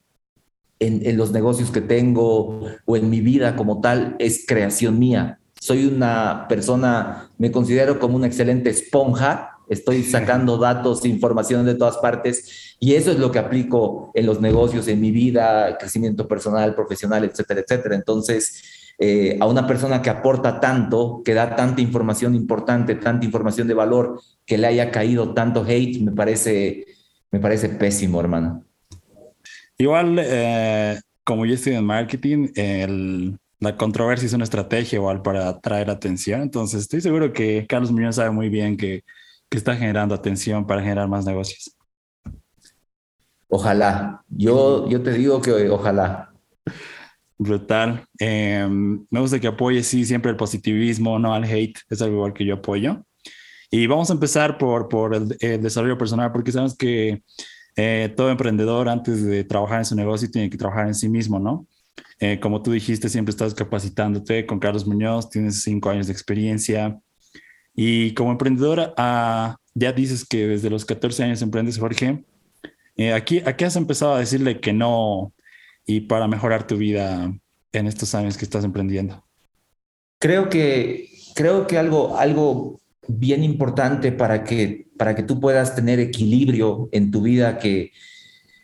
en, 0.78 1.06
en, 1.06 1.16
los 1.16 1.32
negocios 1.32 1.70
que 1.70 1.80
tengo 1.80 2.60
o 2.84 2.96
en 2.96 3.10
mi 3.10 3.20
vida 3.20 3.56
como 3.56 3.80
tal 3.80 4.16
es 4.18 4.44
creación 4.46 4.98
mía. 4.98 5.38
Soy 5.60 5.86
una 5.86 6.46
persona, 6.48 7.30
me 7.38 7.50
considero 7.50 7.98
como 7.98 8.16
una 8.16 8.26
excelente 8.26 8.70
esponja, 8.70 9.54
estoy 9.68 10.02
sacando 10.02 10.58
datos, 10.58 11.04
información 11.04 11.64
de 11.64 11.74
todas 11.74 11.96
partes 11.98 12.76
y 12.80 12.94
eso 12.94 13.10
es 13.10 13.18
lo 13.18 13.30
que 13.30 13.38
aplico 13.38 14.10
en 14.14 14.26
los 14.26 14.40
negocios, 14.40 14.88
en 14.88 15.00
mi 15.00 15.10
vida, 15.10 15.78
crecimiento 15.78 16.28
personal, 16.28 16.74
profesional, 16.74 17.24
etcétera, 17.24 17.60
etcétera. 17.60 17.94
Entonces, 17.94 18.62
eh, 18.98 19.38
a 19.40 19.46
una 19.46 19.66
persona 19.66 20.02
que 20.02 20.10
aporta 20.10 20.60
tanto, 20.60 21.22
que 21.24 21.34
da 21.34 21.56
tanta 21.56 21.80
información 21.80 22.34
importante, 22.34 22.94
tanta 22.94 23.24
información 23.24 23.66
de 23.66 23.74
valor, 23.74 24.20
que 24.46 24.58
le 24.58 24.66
haya 24.66 24.90
caído 24.90 25.34
tanto 25.34 25.64
hate, 25.66 26.00
me 26.00 26.12
parece, 26.12 26.84
me 27.30 27.40
parece 27.40 27.70
pésimo, 27.70 28.20
hermano. 28.20 28.64
Igual, 29.78 30.18
eh, 30.20 31.00
como 31.24 31.46
yo 31.46 31.54
estoy 31.54 31.74
en 31.74 31.84
marketing, 31.84 32.48
el, 32.54 33.38
la 33.58 33.76
controversia 33.76 34.26
es 34.26 34.32
una 34.32 34.44
estrategia 34.44 34.96
igual 34.96 35.22
para 35.22 35.48
atraer 35.48 35.90
atención. 35.90 36.42
Entonces, 36.42 36.82
estoy 36.82 37.00
seguro 37.00 37.32
que 37.32 37.66
Carlos 37.68 37.90
Muñoz 37.90 38.16
sabe 38.16 38.30
muy 38.30 38.48
bien 38.48 38.76
que, 38.76 39.02
que 39.48 39.58
está 39.58 39.74
generando 39.76 40.14
atención 40.14 40.66
para 40.66 40.82
generar 40.82 41.08
más 41.08 41.24
negocios. 41.24 41.76
Ojalá. 43.48 44.22
Yo, 44.28 44.88
yo 44.88 45.02
te 45.02 45.12
digo 45.12 45.40
que 45.40 45.68
ojalá. 45.70 46.32
Brutal. 47.36 48.04
Eh, 48.18 48.66
me 48.68 49.20
gusta 49.20 49.40
que 49.40 49.48
apoyes, 49.48 49.86
sí, 49.86 50.04
siempre 50.04 50.30
el 50.30 50.36
positivismo, 50.36 51.18
no 51.18 51.34
al 51.34 51.44
hate. 51.44 51.78
Es 51.88 52.00
algo 52.00 52.16
igual 52.16 52.32
que 52.32 52.44
yo 52.44 52.54
apoyo. 52.54 53.04
Y 53.70 53.86
vamos 53.86 54.10
a 54.10 54.14
empezar 54.14 54.56
por, 54.56 54.88
por 54.88 55.14
el, 55.14 55.36
el 55.40 55.62
desarrollo 55.62 55.98
personal, 55.98 56.30
porque 56.30 56.52
sabemos 56.52 56.76
que 56.76 57.22
eh, 57.76 58.12
todo 58.16 58.30
emprendedor 58.30 58.88
antes 58.88 59.24
de 59.24 59.44
trabajar 59.44 59.78
en 59.78 59.84
su 59.84 59.96
negocio 59.96 60.30
tiene 60.30 60.50
que 60.50 60.56
trabajar 60.56 60.86
en 60.86 60.94
sí 60.94 61.08
mismo, 61.08 61.38
¿no? 61.38 61.66
Eh, 62.20 62.38
como 62.40 62.62
tú 62.62 62.70
dijiste, 62.72 63.08
siempre 63.08 63.30
estás 63.30 63.54
capacitándote 63.54 64.46
con 64.46 64.58
Carlos 64.58 64.86
Muñoz, 64.86 65.28
tienes 65.30 65.62
cinco 65.62 65.90
años 65.90 66.06
de 66.06 66.12
experiencia 66.12 66.98
y 67.74 68.14
como 68.14 68.30
emprendedor, 68.30 68.94
¿a, 68.96 69.56
ya 69.74 69.92
dices 69.92 70.24
que 70.24 70.46
desde 70.46 70.70
los 70.70 70.84
14 70.84 71.24
años 71.24 71.42
emprendes, 71.42 71.78
Jorge. 71.78 72.24
Eh, 72.96 73.12
aquí, 73.12 73.42
aquí 73.44 73.64
has 73.64 73.74
empezado 73.74 74.14
a 74.14 74.20
decirle 74.20 74.60
que 74.60 74.72
no 74.72 75.32
y 75.84 76.02
para 76.02 76.28
mejorar 76.28 76.66
tu 76.66 76.76
vida 76.76 77.32
en 77.72 77.86
estos 77.86 78.14
años 78.14 78.36
que 78.36 78.44
estás 78.44 78.64
emprendiendo. 78.64 79.24
Creo 80.20 80.48
que, 80.48 81.10
creo 81.34 81.66
que 81.66 81.76
algo, 81.76 82.16
algo 82.16 82.80
bien 83.08 83.44
importante 83.44 84.12
para 84.12 84.44
que, 84.44 84.88
para 84.96 85.14
que 85.14 85.22
tú 85.22 85.40
puedas 85.40 85.74
tener 85.74 86.00
equilibrio 86.00 86.88
en 86.92 87.10
tu 87.10 87.22
vida, 87.22 87.58
que 87.58 87.92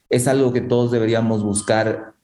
es 0.08 0.26
algo 0.28 0.52
que 0.52 0.60
todos 0.60 0.90
deberíamos 0.90 1.42
buscar, 1.42 2.14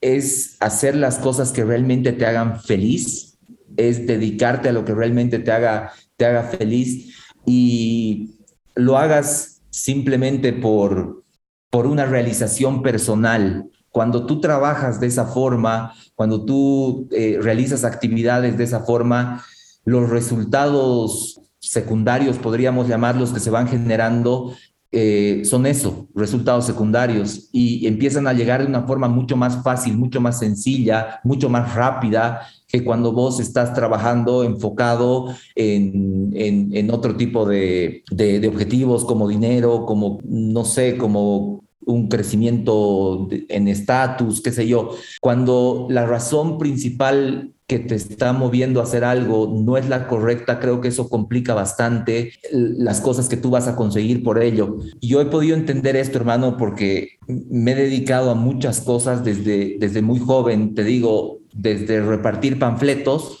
es 0.00 0.56
hacer 0.60 0.96
las 0.96 1.18
cosas 1.18 1.52
que 1.52 1.64
realmente 1.64 2.12
te 2.12 2.26
hagan 2.26 2.60
feliz, 2.60 3.38
es 3.76 4.06
dedicarte 4.06 4.68
a 4.68 4.72
lo 4.72 4.84
que 4.84 4.94
realmente 4.94 5.38
te 5.38 5.52
haga, 5.52 5.92
te 6.16 6.26
haga 6.26 6.42
feliz 6.44 7.14
y 7.46 8.40
lo 8.74 8.98
hagas 8.98 9.62
simplemente 9.70 10.52
por, 10.52 11.24
por 11.70 11.86
una 11.86 12.06
realización 12.06 12.82
personal. 12.82 13.70
Cuando 13.90 14.26
tú 14.26 14.40
trabajas 14.40 15.00
de 15.00 15.06
esa 15.06 15.26
forma, 15.26 15.94
cuando 16.14 16.44
tú 16.44 17.08
eh, 17.12 17.38
realizas 17.40 17.84
actividades 17.84 18.56
de 18.56 18.64
esa 18.64 18.80
forma, 18.80 19.44
los 19.84 20.10
resultados 20.10 21.39
secundarios, 21.60 22.38
podríamos 22.38 22.88
llamarlos, 22.88 23.32
que 23.32 23.40
se 23.40 23.50
van 23.50 23.68
generando, 23.68 24.54
eh, 24.92 25.42
son 25.44 25.66
eso, 25.66 26.08
resultados 26.14 26.64
secundarios, 26.64 27.48
y 27.52 27.86
empiezan 27.86 28.26
a 28.26 28.32
llegar 28.32 28.62
de 28.62 28.66
una 28.66 28.82
forma 28.82 29.08
mucho 29.08 29.36
más 29.36 29.62
fácil, 29.62 29.96
mucho 29.96 30.20
más 30.20 30.38
sencilla, 30.38 31.20
mucho 31.22 31.48
más 31.48 31.74
rápida 31.74 32.42
que 32.66 32.84
cuando 32.84 33.12
vos 33.12 33.40
estás 33.40 33.74
trabajando 33.74 34.44
enfocado 34.44 35.34
en, 35.54 36.30
en, 36.32 36.90
otro 36.90 37.16
tipo 37.16 37.44
de, 37.44 38.04
de, 38.10 38.46
objetivos 38.48 39.04
como 39.04 39.28
dinero, 39.28 39.84
como, 39.86 40.18
no 40.24 40.64
sé, 40.64 40.96
como 40.96 41.64
un 41.84 42.08
crecimiento 42.08 43.28
en 43.48 43.68
estatus, 43.68 44.40
qué 44.40 44.52
sé 44.52 44.68
yo. 44.68 44.90
Cuando 45.20 45.88
la 45.90 46.06
razón 46.06 46.58
principal 46.58 47.52
que 47.70 47.78
te 47.78 47.94
está 47.94 48.32
moviendo 48.32 48.80
a 48.80 48.82
hacer 48.82 49.04
algo 49.04 49.48
no 49.64 49.76
es 49.76 49.88
la 49.88 50.08
correcta, 50.08 50.58
creo 50.58 50.80
que 50.80 50.88
eso 50.88 51.08
complica 51.08 51.54
bastante 51.54 52.32
las 52.50 53.00
cosas 53.00 53.28
que 53.28 53.36
tú 53.36 53.50
vas 53.50 53.68
a 53.68 53.76
conseguir 53.76 54.24
por 54.24 54.42
ello. 54.42 54.78
Yo 55.00 55.20
he 55.20 55.26
podido 55.26 55.54
entender 55.54 55.94
esto, 55.94 56.18
hermano, 56.18 56.56
porque 56.56 57.20
me 57.28 57.70
he 57.70 57.74
dedicado 57.76 58.32
a 58.32 58.34
muchas 58.34 58.80
cosas 58.80 59.24
desde, 59.24 59.76
desde 59.78 60.02
muy 60.02 60.18
joven, 60.18 60.74
te 60.74 60.82
digo, 60.82 61.38
desde 61.52 62.00
repartir 62.00 62.58
panfletos. 62.58 63.38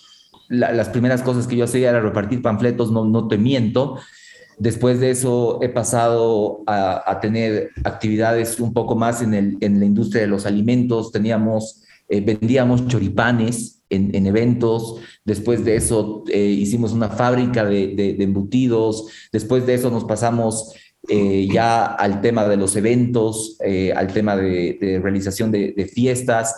las 0.48 0.90
primeras 0.90 1.22
cosas 1.22 1.48
que 1.48 1.56
yo 1.56 1.64
hacía 1.64 1.90
era 1.90 2.00
repartir 2.00 2.40
panfletos, 2.40 2.92
no, 2.92 3.04
no 3.04 3.26
te 3.26 3.36
miento. 3.36 3.98
Después 4.60 5.00
de 5.00 5.10
eso 5.10 5.58
he 5.60 5.70
pasado 5.70 6.62
a, 6.68 7.18
tener 7.20 7.70
actividades 7.82 8.60
un 8.60 8.72
poco 8.72 8.94
más 8.94 9.22
en, 9.22 9.34
el, 9.34 9.58
en 9.60 9.80
la 9.80 9.86
industria 9.86 10.22
de 10.22 10.28
los 10.28 10.46
alimentos. 10.46 11.10
Teníamos, 11.10 11.82
eh, 12.08 12.20
vendíamos 12.20 12.86
choripanes, 12.86 13.79
en, 13.90 14.26
eventos. 14.26 14.96
Después 15.24 15.64
de 15.64 15.76
eso 15.76 16.24
eh, 16.28 16.44
hicimos 16.44 16.92
una 16.92 17.10
fábrica 17.10 17.64
de, 17.64 18.16
embutidos. 18.20 19.06
Después 19.32 19.66
de 19.66 19.74
eso 19.74 19.90
nos 19.90 20.04
pasamos 20.04 20.72
eh, 21.08 21.48
ya 21.52 21.84
al 21.84 22.20
tema 22.20 22.46
de 22.46 22.56
los 22.56 22.76
eventos, 22.76 23.56
eh, 23.64 23.92
al 23.92 24.08
tema 24.08 24.36
de, 24.36 25.00
realización 25.02 25.50
de, 25.50 25.90
fiestas. 25.92 26.54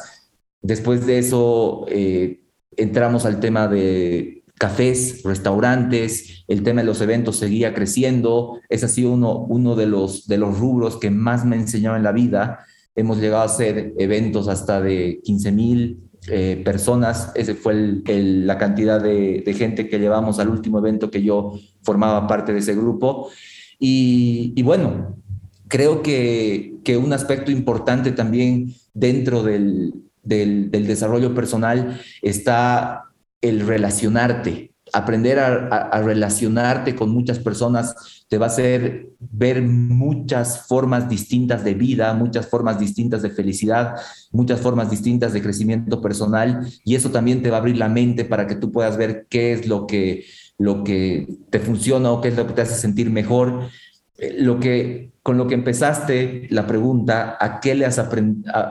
Después 0.61 1.07
de 1.07 1.19
eso 1.19 1.87
entramos 2.77 3.27
al 3.27 3.41
tema 3.41 3.67
de 3.67 4.45
cafés, 4.59 5.23
restaurantes, 5.25 6.45
el 6.47 6.63
tema 6.63 6.83
de 6.83 6.87
los 6.87 7.01
eventos 7.01 7.37
seguía 7.37 7.75
creciendo. 7.75 8.61
Ese 8.69 8.87
ha 8.87 8.89
sido 8.89 9.11
uno, 9.11 9.39
uno 9.39 9.75
de, 9.75 9.87
los, 9.87 10.29
de 10.29 10.39
los 10.39 10.57
rubros 10.59 10.99
que 10.99 11.11
más 11.11 11.45
me 11.45 11.57
enseñó 11.57 11.97
en 11.97 12.05
la 12.05 12.13
vida. 12.13 12.61
Hemos 12.95 13.19
llegado 13.19 13.43
a 13.43 13.47
hacer 13.47 13.93
eventos 13.99 14.47
hasta 14.47 14.81
de 14.81 15.21
15 15.25 15.51
mil, 15.51 16.12
eh, 16.29 16.61
personas, 16.65 17.33
ese 17.35 17.55
fue 17.55 17.75
la 17.75 18.57
cantidad 18.57 19.03
de, 19.03 19.43
gente 19.57 19.89
que 19.89 19.99
llevamos 19.99 20.39
al 20.39 20.49
último 20.49 20.79
evento 20.79 21.11
que 21.11 21.23
yo 21.23 21.59
formaba 21.83 22.27
parte 22.27 22.53
de 22.53 22.61
ese 22.61 22.75
grupo. 22.75 23.31
Y, 23.79 24.61
bueno, 24.63 25.17
creo 25.69 26.03
que, 26.03 26.77
que, 26.85 26.97
un 26.97 27.13
aspecto 27.13 27.51
importante 27.51 28.13
también 28.13 28.73
dentro 28.95 29.43
del, 29.43 29.95
del, 30.23 30.71
del 30.71 30.87
desarrollo 30.87 31.35
personal 31.35 32.01
está 32.23 33.05
el 33.41 33.67
relacionarte, 33.67 34.72
aprender 34.93 35.39
a, 35.39 36.03
relacionarte 36.03 36.95
con 36.95 37.11
muchas 37.11 37.39
personas 37.39 38.25
te 38.29 38.39
va 38.39 38.47
a 38.47 38.49
hacer 38.49 39.11
ver 39.19 39.63
muchas 39.63 40.67
formas 40.67 41.09
distintas 41.09 41.65
de 41.65 41.75
vida, 41.75 42.15
muchas 42.15 42.47
formas 42.47 42.79
distintas 42.79 43.23
de 43.23 43.31
felicidad, 43.31 43.97
muchas 44.31 44.61
formas 44.61 44.91
distintas 44.91 45.33
de 45.33 45.43
crecimiento 45.43 46.01
personal 46.01 46.67
y 46.85 46.95
eso 46.95 47.11
también 47.11 47.43
te 47.43 47.51
va 47.51 47.57
a 47.57 47.61
abrir 47.61 47.77
la 47.77 47.89
mente 47.89 48.25
para 48.25 48.47
que 48.47 48.55
tú 48.55 48.71
puedas 48.73 48.97
ver 48.97 49.27
qué 49.29 49.53
es 49.53 49.67
lo 49.67 49.87
que, 49.87 50.25
lo 50.59 50.85
que 50.85 51.27
te 51.51 51.59
funciona 51.59 52.11
o 52.11 52.21
qué 52.21 52.29
es 52.29 52.37
lo 52.37 52.47
que 52.47 52.53
te 52.53 52.63
hace 52.63 52.75
sentir 52.75 53.11
mejor. 53.11 53.69
Lo 54.39 54.61
que, 54.61 55.13
con 55.23 55.37
lo 55.37 55.47
que 55.47 55.55
empezaste 55.55 56.47
la 56.51 56.67
pregunta, 56.67 57.37
¿a 57.41 57.61
qué 57.61 57.75
le 57.75 57.87
has, 57.87 57.99
a, 57.99 58.09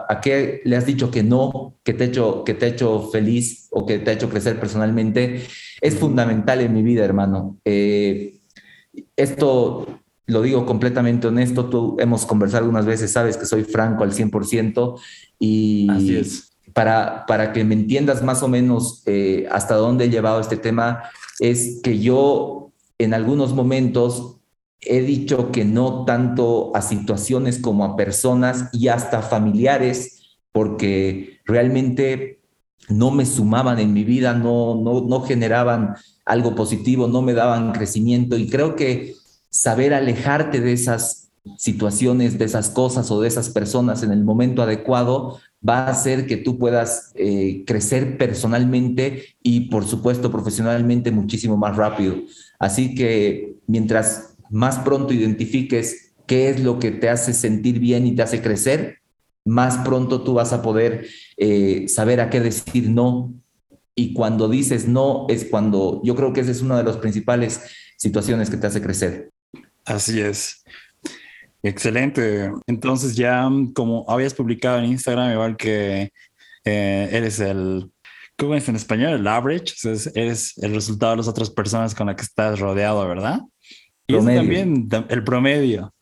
a, 0.09 0.21
qué 0.21 0.61
le 0.63 0.75
has 0.75 0.85
dicho 0.85 1.11
que 1.11 1.23
no, 1.23 1.75
que 1.83 1.93
te, 1.93 2.05
ha 2.05 2.07
hecho, 2.07 2.43
que 2.43 2.53
te 2.53 2.65
ha 2.65 2.69
hecho 2.69 3.09
feliz 3.11 3.67
o 3.71 3.85
que 3.85 3.99
te 3.99 4.11
ha 4.11 4.13
hecho 4.13 4.29
crecer 4.29 4.59
personalmente? 4.59 5.41
es 5.81 5.95
fundamental 5.95 6.61
en 6.61 6.73
mi 6.73 6.83
vida, 6.83 7.03
hermano. 7.03 7.57
Eh, 7.65 8.39
esto 9.15 9.87
lo 10.27 10.41
digo 10.43 10.65
completamente 10.65 11.27
honesto, 11.27 11.65
tú 11.65 11.97
hemos 11.99 12.25
conversado 12.25 12.63
algunas 12.63 12.85
veces, 12.85 13.11
sabes 13.11 13.35
que 13.35 13.45
soy 13.45 13.63
franco 13.63 14.03
al 14.03 14.13
100% 14.13 14.99
y 15.39 15.89
Así 15.89 16.15
es. 16.15 16.47
Para, 16.73 17.25
para 17.25 17.51
que 17.51 17.65
me 17.65 17.73
entiendas 17.73 18.23
más 18.23 18.43
o 18.43 18.47
menos 18.47 19.03
eh, 19.05 19.45
hasta 19.51 19.75
dónde 19.75 20.05
he 20.05 20.09
llevado 20.09 20.39
este 20.39 20.55
tema, 20.55 21.03
es 21.39 21.81
que 21.83 21.99
yo 21.99 22.71
en 22.97 23.13
algunos 23.13 23.53
momentos 23.53 24.37
he 24.81 25.01
dicho 25.01 25.51
que 25.51 25.63
no 25.63 26.05
tanto 26.05 26.75
a 26.75 26.81
situaciones 26.81 27.59
como 27.59 27.85
a 27.85 27.95
personas 27.95 28.69
y 28.73 28.87
hasta 28.87 29.21
familiares, 29.21 30.39
porque 30.51 31.39
realmente 31.45 32.41
no 32.89 33.11
me 33.11 33.25
sumaban 33.25 33.79
en 33.79 33.93
mi 33.93 34.03
vida, 34.03 34.33
no, 34.33 34.75
no, 34.75 35.01
no 35.01 35.21
generaban 35.21 35.95
algo 36.25 36.55
positivo, 36.55 37.07
no 37.07 37.21
me 37.21 37.33
daban 37.33 37.71
crecimiento 37.71 38.37
y 38.37 38.49
creo 38.49 38.75
que 38.75 39.15
saber 39.49 39.93
alejarte 39.93 40.61
de 40.61 40.73
esas 40.73 41.31
situaciones, 41.57 42.37
de 42.37 42.45
esas 42.45 42.69
cosas 42.69 43.09
o 43.11 43.21
de 43.21 43.27
esas 43.27 43.49
personas 43.49 44.03
en 44.03 44.11
el 44.11 44.23
momento 44.23 44.61
adecuado 44.61 45.39
va 45.67 45.85
a 45.85 45.91
hacer 45.91 46.25
que 46.25 46.37
tú 46.37 46.57
puedas 46.57 47.11
eh, 47.15 47.63
crecer 47.65 48.17
personalmente 48.17 49.35
y 49.43 49.69
por 49.69 49.85
supuesto 49.85 50.31
profesionalmente 50.31 51.11
muchísimo 51.11 51.57
más 51.57 51.75
rápido. 51.75 52.15
Así 52.59 52.95
que 52.95 53.57
mientras 53.67 54.30
más 54.51 54.79
pronto 54.79 55.13
identifiques 55.13 56.13
qué 56.27 56.49
es 56.49 56.61
lo 56.61 56.77
que 56.77 56.91
te 56.91 57.09
hace 57.09 57.33
sentir 57.33 57.79
bien 57.79 58.05
y 58.05 58.15
te 58.15 58.21
hace 58.21 58.41
crecer, 58.41 58.99
más 59.45 59.77
pronto 59.79 60.23
tú 60.23 60.33
vas 60.33 60.53
a 60.53 60.61
poder 60.61 61.07
eh, 61.37 61.87
saber 61.87 62.21
a 62.21 62.29
qué 62.29 62.39
decir 62.39 62.89
no. 62.89 63.33
Y 63.95 64.13
cuando 64.13 64.47
dices 64.47 64.87
no 64.87 65.25
es 65.29 65.45
cuando 65.45 66.01
yo 66.03 66.15
creo 66.15 66.33
que 66.33 66.41
esa 66.41 66.51
es 66.51 66.61
una 66.61 66.77
de 66.77 66.83
las 66.83 66.97
principales 66.97 67.61
situaciones 67.97 68.49
que 68.49 68.57
te 68.57 68.67
hace 68.67 68.81
crecer. 68.81 69.31
Así 69.85 70.21
es. 70.21 70.63
Excelente. 71.63 72.51
Entonces 72.67 73.15
ya 73.15 73.49
como 73.73 74.05
habías 74.07 74.33
publicado 74.33 74.79
en 74.79 74.85
Instagram, 74.85 75.31
igual 75.33 75.57
que 75.57 76.11
eh, 76.63 77.09
eres 77.11 77.39
el, 77.39 77.91
¿cómo 78.37 78.55
es 78.55 78.67
en 78.69 78.75
español? 78.75 79.13
El 79.13 79.27
average, 79.27 79.73
eres 80.15 80.57
el 80.57 80.73
resultado 80.73 81.11
de 81.11 81.17
las 81.17 81.27
otras 81.27 81.49
personas 81.49 81.93
con 81.93 82.07
las 82.07 82.15
que 82.15 82.23
estás 82.23 82.59
rodeado, 82.59 83.07
¿verdad? 83.07 83.41
Y 84.19 84.35
también 84.35 84.89
el 85.09 85.23
promedio. 85.23 85.93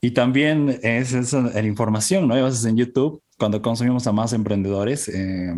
Y 0.00 0.12
también 0.12 0.78
es, 0.82 1.12
eso 1.12 1.42
la 1.42 1.62
información, 1.62 2.28
¿no? 2.28 2.34
Hay 2.34 2.42
veces 2.42 2.64
en 2.64 2.76
YouTube, 2.76 3.20
cuando 3.36 3.60
consumimos 3.60 4.06
a 4.06 4.12
más 4.12 4.32
emprendedores 4.32 5.08
eh, 5.08 5.54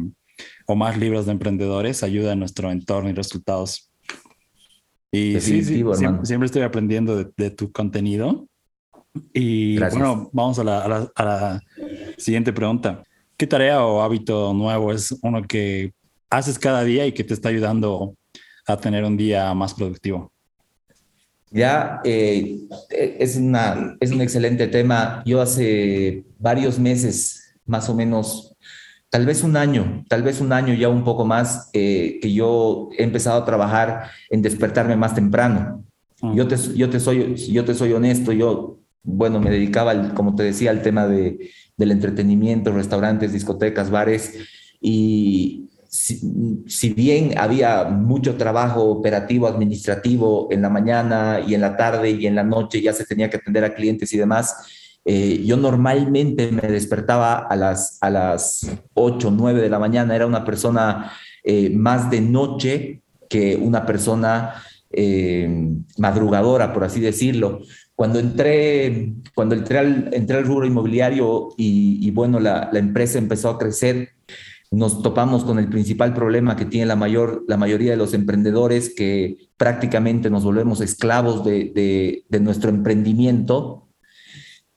o 0.66 0.74
más 0.74 0.96
libros 0.96 1.26
de 1.26 1.32
emprendedores, 1.32 2.02
ayuda 2.02 2.32
a 2.32 2.36
nuestro 2.36 2.70
entorno 2.70 3.10
y 3.10 3.12
resultados. 3.12 3.90
Y 5.12 5.40
sí, 5.40 5.62
sí 5.62 5.84
siempre, 6.22 6.46
estoy 6.46 6.62
aprendiendo 6.62 7.24
de, 7.24 7.50
tu 7.50 7.70
contenido. 7.70 8.46
Y 9.34 9.78
bueno, 9.78 10.30
vamos 10.32 10.58
a 10.58 10.64
la, 10.64 11.10
a 11.14 11.24
la 11.24 11.60
siguiente 12.16 12.52
pregunta. 12.52 13.02
¿Qué 13.36 13.46
tarea 13.46 13.84
o 13.84 14.02
hábito 14.02 14.54
nuevo 14.54 14.92
es 14.92 15.16
uno 15.22 15.42
que 15.42 15.92
haces 16.30 16.58
cada 16.58 16.84
día 16.84 17.06
y 17.06 17.12
que 17.12 17.24
te 17.24 17.34
está 17.34 17.48
ayudando 17.48 18.14
a 18.66 18.76
tener 18.76 19.04
un 19.04 19.16
día 19.16 19.52
más 19.52 19.74
productivo? 19.74 20.32
Ya, 21.50 22.00
eh, 22.04 22.60
es, 22.90 23.36
una, 23.36 23.96
es 24.00 24.12
un 24.12 24.20
excelente 24.20 24.68
tema. 24.68 25.22
Yo 25.26 25.40
hace 25.40 26.24
varios 26.38 26.78
meses, 26.78 27.54
más 27.66 27.88
o 27.88 27.94
menos, 27.94 28.56
tal 29.08 29.26
vez 29.26 29.42
un 29.42 29.56
año, 29.56 30.04
tal 30.08 30.22
vez 30.22 30.40
un 30.40 30.52
año 30.52 30.74
ya 30.74 30.88
un 30.88 31.02
poco 31.02 31.24
más, 31.24 31.68
eh, 31.72 32.18
que 32.22 32.32
yo 32.32 32.90
he 32.96 33.02
empezado 33.02 33.42
a 33.42 33.44
trabajar 33.44 34.10
en 34.30 34.42
despertarme 34.42 34.96
más 34.96 35.14
temprano. 35.14 35.84
Mm. 36.22 36.34
Yo, 36.36 36.46
te, 36.46 36.56
yo, 36.76 36.88
te 36.88 37.00
soy, 37.00 37.34
yo 37.34 37.64
te 37.64 37.74
soy 37.74 37.92
honesto, 37.92 38.30
yo, 38.32 38.78
bueno, 39.02 39.40
me 39.40 39.50
dedicaba, 39.50 40.14
como 40.14 40.36
te 40.36 40.44
decía, 40.44 40.70
al 40.70 40.82
tema 40.82 41.08
de, 41.08 41.50
del 41.76 41.90
entretenimiento, 41.90 42.72
restaurantes, 42.72 43.32
discotecas, 43.32 43.90
bares, 43.90 44.34
y 44.80 45.70
si, 45.90 46.94
bien 46.94 47.36
había 47.36 47.84
mucho 47.84 48.36
trabajo 48.36 48.84
operativo, 48.84 49.48
administrativo 49.48 50.46
en 50.52 50.62
la 50.62 50.70
mañana 50.70 51.40
y 51.44 51.54
en 51.54 51.60
la 51.60 51.76
tarde 51.76 52.10
y 52.10 52.26
en 52.26 52.36
la 52.36 52.44
noche, 52.44 52.80
ya 52.80 52.92
se 52.92 53.04
tenía 53.04 53.28
que 53.28 53.38
atender 53.38 53.64
a 53.64 53.74
clientes 53.74 54.12
y 54.12 54.16
demás, 54.16 54.54
eh, 55.04 55.42
yo 55.44 55.56
normalmente 55.56 56.52
me 56.52 56.68
despertaba 56.68 57.38
a 57.38 57.56
las, 57.56 57.98
a 58.00 58.08
las 58.08 58.70
8, 58.94 59.32
9 59.32 59.60
de 59.60 59.68
la 59.68 59.80
mañana, 59.80 60.14
era 60.14 60.26
una 60.26 60.44
persona 60.44 61.10
eh, 61.42 61.70
más 61.70 62.08
de 62.08 62.20
noche 62.20 63.02
que 63.28 63.56
una 63.56 63.84
persona 63.84 64.62
eh, 64.92 65.72
madrugadora, 65.98 66.72
por 66.72 66.84
así 66.84 67.00
decirlo. 67.00 67.62
Cuando 67.96 68.20
entré, 68.20 69.12
cuando 69.34 69.56
entré 69.56 69.78
al, 69.78 70.10
entré 70.12 70.38
al 70.38 70.46
rubro 70.46 70.66
inmobiliario 70.66 71.48
y, 71.56 72.08
bueno, 72.12 72.38
la, 72.38 72.70
la 72.72 72.78
empresa 72.78 73.18
empezó 73.18 73.50
a 73.50 73.58
crecer, 73.58 74.10
nos 74.70 75.02
topamos 75.02 75.44
con 75.44 75.58
el 75.58 75.68
principal 75.68 76.14
problema 76.14 76.56
que 76.56 76.64
tiene 76.64 76.86
la, 76.86 76.96
mayor, 76.96 77.44
la 77.48 77.56
mayoría 77.56 77.90
de 77.90 77.96
los 77.96 78.14
emprendedores, 78.14 78.94
que 78.94 79.48
prácticamente 79.56 80.30
nos 80.30 80.44
volvemos 80.44 80.80
esclavos 80.80 81.44
de, 81.44 82.24
nuestro 82.40 82.70
emprendimiento 82.70 83.88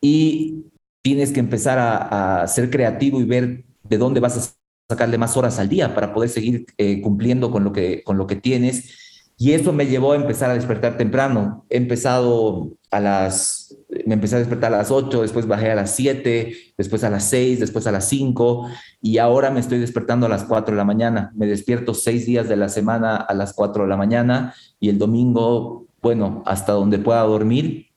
y 0.02 0.66
tienes 1.02 1.32
que 1.32 1.40
empezar 1.40 1.78
a, 1.80 2.48
ser 2.48 2.70
creativo 2.70 3.22
y 3.22 3.26
ver 3.26 3.66
de 3.84 3.98
dónde 3.98 4.20
vas 4.20 4.38
a 4.38 4.54
sacarle 4.90 5.18
más 5.18 5.38
horas 5.38 5.60
al 5.60 5.70
día 5.70 5.94
para 5.94 6.14
poder 6.14 6.30
seguir 6.30 6.66
eh, 6.78 7.02
cumpliendo 7.02 7.52
con 7.52 7.64
lo, 7.64 7.72
que, 7.72 8.04
con 8.04 8.18
lo 8.18 8.28
que 8.28 8.36
tienes 8.36 9.04
y 9.38 9.54
eso 9.54 9.74
me 9.74 9.88
llevó 9.88 10.14
a 10.14 10.16
empezar 10.16 10.50
a 10.50 10.54
despertar 10.54 10.98
temprano. 10.98 11.66
He 11.70 11.78
empezado 11.78 12.78
a 12.92 13.00
las, 13.00 13.63
me 14.06 14.16
empecé 14.16 14.36
a 14.36 14.40
despertar 14.40 14.74
a 14.74 14.78
las 14.78 14.92
8, 14.92 15.22
después 15.22 15.48
bajé 15.48 15.72
a 15.72 15.76
las 15.76 15.96
7, 15.96 16.56
después 16.78 17.04
a 17.04 17.10
las 17.10 17.24
6, 17.26 17.60
después 17.60 17.88
a 17.88 17.92
las 17.92 18.08
5 18.10 18.70
y 19.02 19.18
ahora 19.18 19.52
me 19.52 19.60
estoy 19.60 19.80
despertando 19.80 20.26
a 20.26 20.30
las 20.30 20.44
4 20.46 20.74
de 20.74 20.78
la 20.78 20.86
mañana. 20.86 21.32
Me 21.36 21.46
despierto 21.46 21.94
seis 21.94 22.26
días 22.26 22.48
de 22.48 22.56
la 22.56 22.70
semana 22.70 23.18
a 23.18 23.34
las 23.34 23.54
4 23.54 23.84
de 23.84 23.90
la 23.90 23.98
mañana 23.98 24.54
y 24.80 24.90
el 24.90 24.98
domingo, 24.98 25.88
bueno, 26.02 26.44
hasta 26.46 26.74
donde 26.74 27.00
pueda 27.00 27.22
dormir. 27.22 27.88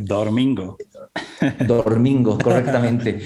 Domingo. 0.00 0.78
Domingo, 1.66 2.38
correctamente. 2.42 3.20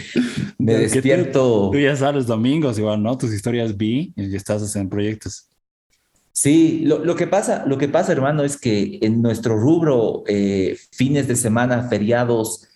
Me 0.59 0.75
despierto. 0.75 1.71
Tú, 1.73 1.79
ya 1.79 1.95
sabes 1.97 2.27
domingos, 2.27 2.79
igual, 2.79 3.03
¿no? 3.03 3.17
Tus 3.17 3.33
historias 3.33 3.77
vi 3.77 4.13
y 4.17 4.35
estás 4.35 4.75
en 4.77 4.89
proyectos. 4.89 5.50
Sí, 6.43 6.85
lo, 6.87 7.17
que 7.17 7.27
pasa, 7.27 7.67
lo 7.67 7.77
que 7.77 7.87
pasa, 7.87 8.13
hermano, 8.13 8.45
es 8.45 8.57
que 8.57 8.99
en 9.03 9.21
nuestro 9.21 9.59
rubro, 9.59 10.25
eh, 10.27 10.75
fines 10.91 11.29
de 11.29 11.37
semana, 11.37 11.87
feriados, 11.91 12.67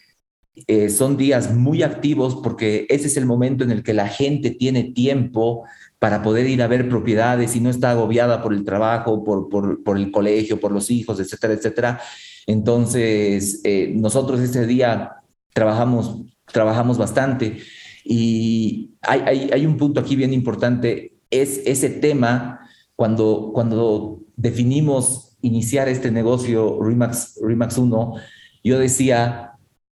eh, 0.67 0.91
son 0.91 1.17
días 1.17 1.55
muy 1.55 1.83
activos 1.83 2.37
porque 2.43 2.85
ese 2.91 3.07
es 3.07 3.17
el 3.17 3.25
momento 3.25 3.65
en 3.65 3.71
el 3.71 3.83
que 3.83 3.95
la 3.95 4.07
gente 4.07 4.51
tiene 4.51 4.93
tiempo 4.93 5.65
para 5.99 6.23
poder 6.23 6.47
ir 6.47 6.61
a 6.61 6.67
ver 6.67 6.91
propiedades 6.91 7.57
y 7.57 7.61
no 7.61 7.71
está 7.71 7.93
agobiada 7.93 8.43
por 8.43 8.53
el 8.53 8.67
trabajo, 8.67 9.25
por, 9.25 9.49
por, 9.49 9.97
el 9.97 10.11
colegio, 10.11 10.61
por 10.61 10.71
los 10.71 10.91
hijos, 10.91 11.19
etcétera, 11.19 11.55
etcétera. 11.55 12.01
Entonces, 12.47 13.63
eh, 13.65 13.91
nosotros 13.97 14.41
ese 14.41 14.67
día 14.67 15.23
trabajamos, 15.55 16.21
trabajamos 16.53 16.99
bastante 16.99 17.61
y 18.05 18.91
hay, 19.01 19.21
hay, 19.21 19.51
hay 19.55 19.65
un 19.65 19.79
punto 19.79 20.01
aquí 20.01 20.17
bien 20.17 20.35
importante, 20.35 21.15
es 21.31 21.63
ese 21.65 21.89
tema 21.89 22.61
cuando, 22.97 23.51
cuando 23.53 24.21
definimos 24.37 25.37
iniciar 25.41 25.89
este 25.89 26.11
negocio 26.11 26.83
Remax, 26.83 27.41
Remax 27.43 27.79
1, 27.79 28.15
yo 28.63 28.79
decía, 28.79 29.53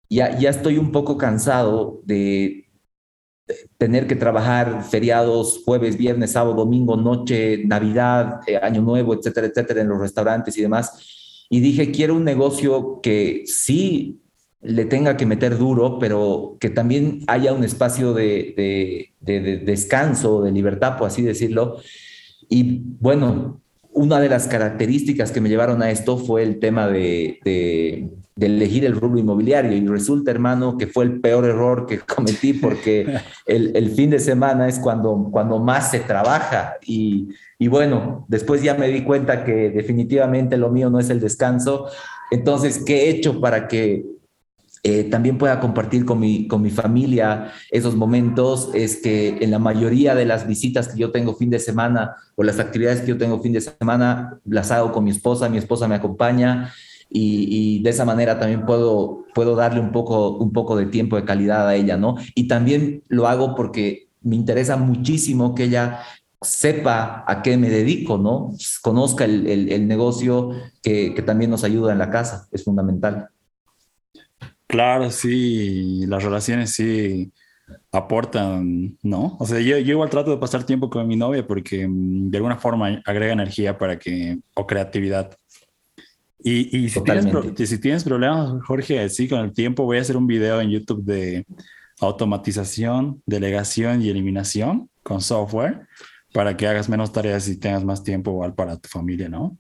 ya, 0.10 0.38
ya 0.38 0.50
estoy 0.50 0.78
un 0.78 0.92
poco 0.92 1.18
cansado 1.18 2.02
de 2.06 2.66
tener 3.78 4.08
que 4.08 4.16
trabajar 4.16 4.84
feriados, 4.84 5.62
jueves, 5.64 5.98
viernes, 5.98 6.32
sábado, 6.32 6.56
domingo, 6.56 6.98
noche, 6.98 7.64
Navidad, 7.66 8.40
eh, 8.48 8.58
Año 8.58 8.82
Nuevo, 8.82 9.14
etcétera, 9.14 9.48
etcétera, 9.48 9.82
en 9.82 9.90
los 9.90 10.00
restaurantes 10.00 10.58
y 10.58 10.62
demás. 10.62 11.46
Y 11.50 11.60
dije, 11.60 11.92
quiero 11.92 12.16
un 12.16 12.24
negocio 12.24 13.02
que 13.04 13.44
sí 13.46 14.22
le 14.62 14.86
tenga 14.86 15.16
que 15.16 15.28
meter 15.28 15.60
duro, 15.60 16.00
pero 16.00 16.58
que 16.60 16.72
también 16.72 17.20
haya 17.28 17.54
un 17.54 17.64
espacio 17.64 18.14
de, 18.14 18.56
de, 18.58 19.14
de, 19.20 19.40
de 19.42 19.58
descanso, 19.58 20.42
de 20.42 20.52
libertad, 20.52 20.98
por 20.98 21.08
así 21.08 21.22
decirlo, 21.22 21.78
y 22.50 22.82
bueno, 23.00 23.62
una 23.96 24.20
de 24.20 24.28
las 24.28 24.48
características 24.48 25.32
que 25.32 25.40
me 25.40 25.50
llevaron 25.50 25.82
a 25.82 25.90
esto 25.90 26.18
fue 26.18 26.44
el 26.44 26.60
tema 26.60 26.88
de, 26.88 27.40
elegir 28.38 28.84
el 28.84 29.00
rubro 29.00 29.20
inmobiliario. 29.20 29.72
Y 29.72 29.88
resulta, 29.88 30.32
hermano, 30.32 30.78
que 30.78 30.88
fue 30.88 31.06
el 31.06 31.22
peor 31.22 31.46
error 31.46 31.86
que 31.86 32.00
cometí 32.16 32.54
porque 32.54 33.20
el, 33.46 33.76
el 33.76 33.90
fin 33.92 34.10
de 34.10 34.20
semana 34.20 34.68
es 34.68 34.80
cuando, 34.80 35.30
cuando 35.32 35.60
más 35.60 35.92
se 35.92 36.02
trabaja. 36.02 36.76
Y, 36.86 37.30
y 37.58 37.70
bueno, 37.70 38.26
después 38.28 38.62
ya 38.62 38.74
me 38.76 38.90
di 38.90 39.04
cuenta 39.04 39.46
que 39.46 39.70
definitivamente 39.70 40.58
lo 40.58 40.70
mío 40.70 40.90
no 40.90 41.00
es 41.00 41.10
el 41.10 41.22
descanso. 41.22 41.88
Entonces, 42.32 42.84
¿qué 42.86 43.06
he 43.06 43.10
hecho 43.12 43.40
para 43.40 43.70
que 43.70 44.06
eh, 44.88 45.06
también 45.06 45.40
pueda 45.40 45.60
compartir 45.60 46.06
con 46.06 46.20
mi, 46.20 46.48
con 46.48 46.62
mi 46.62 46.70
familia 46.70 47.52
esos 47.72 47.96
momentos, 47.96 48.70
es 48.76 48.98
que 48.98 49.40
en 49.42 49.50
la 49.50 49.58
mayoría 49.58 50.14
de 50.14 50.26
las 50.26 50.46
visitas 50.46 50.90
que 50.90 51.00
yo 51.00 51.12
tengo 51.12 51.34
fin 51.34 51.50
de 51.50 51.58
semana 51.58 52.18
o 52.36 52.44
las 52.44 52.60
actividades 52.60 53.02
que 53.02 53.08
yo 53.08 53.18
tengo 53.18 53.42
fin 53.42 53.52
de 53.52 53.62
semana, 53.62 54.40
las 54.46 54.70
hago 54.70 54.92
con 54.92 55.04
mi 55.04 55.10
esposa, 55.10 55.50
mi 55.50 55.58
esposa 55.58 55.88
me 55.88 55.96
acompaña 55.96 56.72
y, 57.10 57.82
de 57.82 57.90
esa 57.90 58.06
manera 58.06 58.38
también 58.38 58.68
puedo, 58.68 59.26
puedo 59.34 59.56
darle 59.56 59.80
un 59.80 59.92
poco, 59.92 60.38
un 60.38 60.54
poco 60.54 60.76
de 60.76 60.86
tiempo 60.86 61.16
de 61.16 61.26
calidad 61.26 61.68
a 61.68 61.74
ella, 61.74 61.98
¿no? 61.98 62.18
Y 62.36 62.48
también 62.48 63.02
lo 63.08 63.28
hago 63.28 63.56
porque 63.56 64.10
me 64.22 64.36
interesa 64.36 64.78
muchísimo 64.78 65.56
que 65.56 65.64
ella 65.64 66.02
sepa 66.44 67.24
a 67.28 67.42
qué 67.42 67.58
me 67.58 67.72
dedico, 67.72 68.20
¿no? 68.20 68.52
Conozca 68.84 69.26
el, 69.26 69.48
el, 69.48 69.88
negocio 69.88 70.52
que, 70.84 71.16
que 71.16 71.24
también 71.24 71.50
nos 71.50 71.64
ayuda 71.64 71.92
en 71.92 71.98
la 71.98 72.12
casa, 72.12 72.48
es 72.52 72.64
fundamental. 72.64 73.30
Claro, 74.76 75.10
sí, 75.10 76.06
las 76.06 76.22
relaciones 76.22 76.72
sí 76.72 77.32
aportan, 77.94 78.98
¿no? 79.02 79.38
O 79.40 79.46
sea, 79.46 79.62
yo, 79.62 79.78
yo, 79.78 79.94
igual 79.94 80.10
trato 80.10 80.32
de 80.32 80.38
pasar 80.38 80.66
tiempo 80.66 80.90
con 80.90 81.08
mi 81.08 81.16
novia 81.16 81.48
porque 81.48 81.88
mm, 81.88 82.30
de 82.30 82.38
alguna 82.38 82.58
forma 82.58 83.02
agrega 83.06 83.32
energía 83.32 83.78
para 83.78 83.98
que, 83.98 84.38
o 84.54 84.68
creatividad. 84.68 85.34
Y, 86.44 86.78
y 86.78 86.90
si, 86.90 87.02
tienes, 87.02 87.26
si 87.70 87.80
tienes 87.80 88.04
problemas, 88.04 88.52
Jorge, 88.68 89.08
sí, 89.08 89.30
con 89.30 89.40
el 89.40 89.54
tiempo 89.54 89.86
voy 89.86 89.98
a 89.98 90.02
hacer 90.02 90.18
un 90.18 90.28
video 90.28 90.60
en 90.60 90.70
YouTube 90.70 91.06
de 91.06 91.48
automatización, 92.02 93.24
delegación 93.26 94.02
y 94.02 94.10
eliminación 94.10 94.90
con 95.04 95.22
software 95.22 95.88
para 96.34 96.58
que 96.58 96.68
hagas 96.68 96.90
menos 96.90 97.14
tareas 97.14 97.48
y 97.48 97.58
tengas 97.58 97.86
más 97.86 98.04
tiempo 98.04 98.32
igual 98.32 98.54
para 98.54 98.76
tu 98.76 98.90
familia, 98.90 99.30
¿no? 99.30 99.58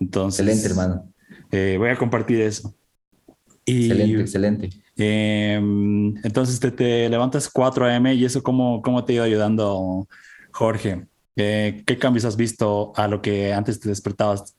Entonces, 0.00 0.40
excelente, 0.40 0.68
hermano. 0.68 1.12
Eh, 1.52 1.76
voy 1.78 1.90
a 1.90 1.96
compartir 1.96 2.40
eso 2.40 2.74
excelente, 3.68 4.20
excelente. 4.20 4.70
Em, 4.96 6.16
entonces 6.24 6.58
te, 6.58 7.08
levantas 7.08 7.48
4 7.48 7.86
a.m. 7.86 8.14
y 8.14 8.24
eso 8.24 8.42
cómo, 8.42 8.82
cómo 8.82 9.04
te 9.04 9.12
ha 9.12 9.16
ido 9.16 9.24
ayudando, 9.24 10.08
Jorge. 10.52 11.06
Eh, 11.36 11.82
¿Qué 11.86 11.98
cambios 11.98 12.24
has 12.24 12.36
visto 12.36 12.92
a 12.96 13.06
lo 13.06 13.22
que 13.22 13.52
antes 13.52 13.78
te 13.78 13.88
despertabas, 13.88 14.56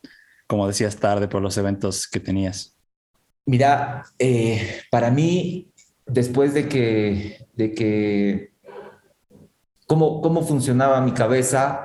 como 0.48 0.66
decías, 0.66 0.96
tarde 0.96 1.28
por 1.28 1.42
los 1.42 1.58
eventos 1.58 2.08
que 2.08 2.22
tenías? 2.22 2.78
Mira, 3.46 4.06
eh, 4.18 4.82
para 4.90 5.12
mí, 5.12 5.72
después 6.06 6.54
de 6.54 6.70
que, 6.70 7.46
de 7.54 7.74
que 7.74 8.54
cómo, 9.88 10.22
cómo 10.22 10.42
funcionaba 10.44 11.02
mi 11.02 11.12
cabeza, 11.12 11.82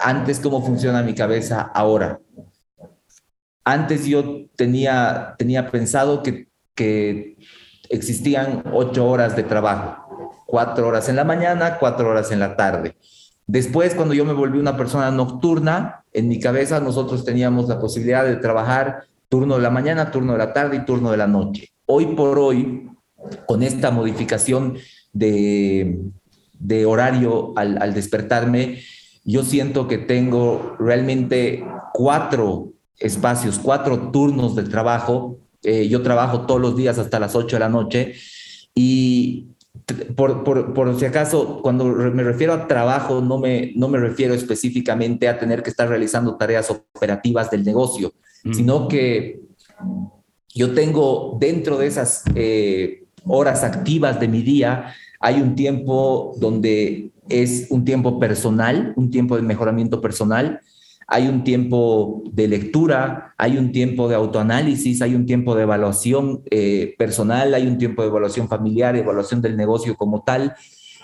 antes 0.00 0.40
cómo 0.40 0.64
funciona 0.64 1.02
mi 1.02 1.14
cabeza 1.14 1.60
ahora. 1.74 2.20
Antes 3.64 4.06
yo 4.06 4.46
tenía, 4.56 5.34
tenía 5.36 5.70
pensado 5.70 6.22
que 6.22 6.47
que 6.78 7.36
existían 7.90 8.62
ocho 8.72 9.04
horas 9.08 9.34
de 9.34 9.42
trabajo, 9.42 10.30
cuatro 10.46 10.86
horas 10.86 11.08
en 11.08 11.16
la 11.16 11.24
mañana, 11.24 11.78
cuatro 11.80 12.08
horas 12.08 12.30
en 12.30 12.38
la 12.38 12.54
tarde. 12.54 12.94
Después, 13.48 13.96
cuando 13.96 14.14
yo 14.14 14.24
me 14.24 14.32
volví 14.32 14.60
una 14.60 14.76
persona 14.76 15.10
nocturna, 15.10 16.04
en 16.12 16.28
mi 16.28 16.38
cabeza 16.38 16.78
nosotros 16.78 17.24
teníamos 17.24 17.68
la 17.68 17.80
posibilidad 17.80 18.24
de 18.24 18.36
trabajar 18.36 19.02
turno 19.28 19.56
de 19.56 19.62
la 19.62 19.70
mañana, 19.70 20.12
turno 20.12 20.32
de 20.32 20.38
la 20.38 20.52
tarde 20.52 20.76
y 20.76 20.84
turno 20.84 21.10
de 21.10 21.16
la 21.16 21.26
noche. 21.26 21.70
Hoy 21.86 22.06
por 22.14 22.38
hoy, 22.38 22.88
con 23.46 23.64
esta 23.64 23.90
modificación 23.90 24.76
de, 25.12 25.98
horario 26.86 27.54
al 27.56 27.92
despertarme, 27.92 28.78
yo 29.24 29.42
siento 29.42 29.88
que 29.88 29.98
tengo 29.98 30.76
realmente 30.78 31.64
cuatro 31.92 32.68
espacios, 32.98 33.58
cuatro 33.58 34.10
turnos 34.12 34.54
de 34.54 34.62
trabajo 34.62 35.38
eh, 35.62 35.88
yo 35.88 36.02
trabajo 36.02 36.46
todos 36.46 36.60
los 36.60 36.76
días 36.76 36.98
hasta 36.98 37.18
las 37.18 37.34
8 37.34 37.56
de 37.56 37.60
la 37.60 37.68
noche 37.68 38.14
y 38.74 39.48
por, 40.14 40.44
por, 40.44 40.74
por, 40.74 40.98
si 40.98 41.04
acaso, 41.04 41.60
cuando 41.62 41.84
me 41.84 42.22
refiero 42.22 42.52
a 42.52 42.66
trabajo, 42.68 43.20
no 43.20 43.38
me, 43.38 43.72
no 43.74 43.88
me 43.88 43.98
refiero 43.98 44.34
específicamente 44.34 45.28
a 45.28 45.38
tener 45.38 45.62
que 45.62 45.70
estar 45.70 45.88
realizando 45.88 46.36
tareas 46.36 46.70
operativas 46.70 47.50
del 47.50 47.64
negocio, 47.64 48.12
sino 48.52 48.88
que 48.88 49.40
yo 50.54 50.74
tengo 50.74 51.36
dentro 51.40 51.78
de 51.78 51.86
esas 51.86 52.24
eh, 52.34 53.04
horas 53.24 53.64
activas 53.64 54.20
de 54.20 54.28
mi 54.28 54.42
día, 54.42 54.94
hay 55.20 55.40
un 55.40 55.54
tiempo 55.54 56.34
donde 56.38 57.10
es 57.28 57.66
un 57.70 57.84
tiempo 57.84 58.18
personal, 58.18 58.92
un 58.96 59.10
tiempo 59.10 59.36
de 59.36 59.42
mejoramiento 59.42 60.00
personal, 60.00 60.60
hay 61.10 61.26
un 61.26 61.42
tiempo 61.42 62.22
de 62.30 62.46
lectura, 62.48 63.34
hay 63.38 63.56
un 63.56 63.72
tiempo 63.72 64.08
de 64.08 64.14
autoanálisis, 64.14 65.00
hay 65.00 65.14
un 65.14 65.24
tiempo 65.24 65.54
de 65.54 65.62
evaluación 65.62 66.42
eh, 66.50 66.94
personal, 66.98 67.54
hay 67.54 67.66
un 67.66 67.78
tiempo 67.78 68.02
de 68.02 68.08
evaluación 68.08 68.46
familiar, 68.46 68.94
evaluación 68.94 69.40
del 69.40 69.56
negocio 69.56 69.96
como 69.96 70.22
tal. 70.22 70.54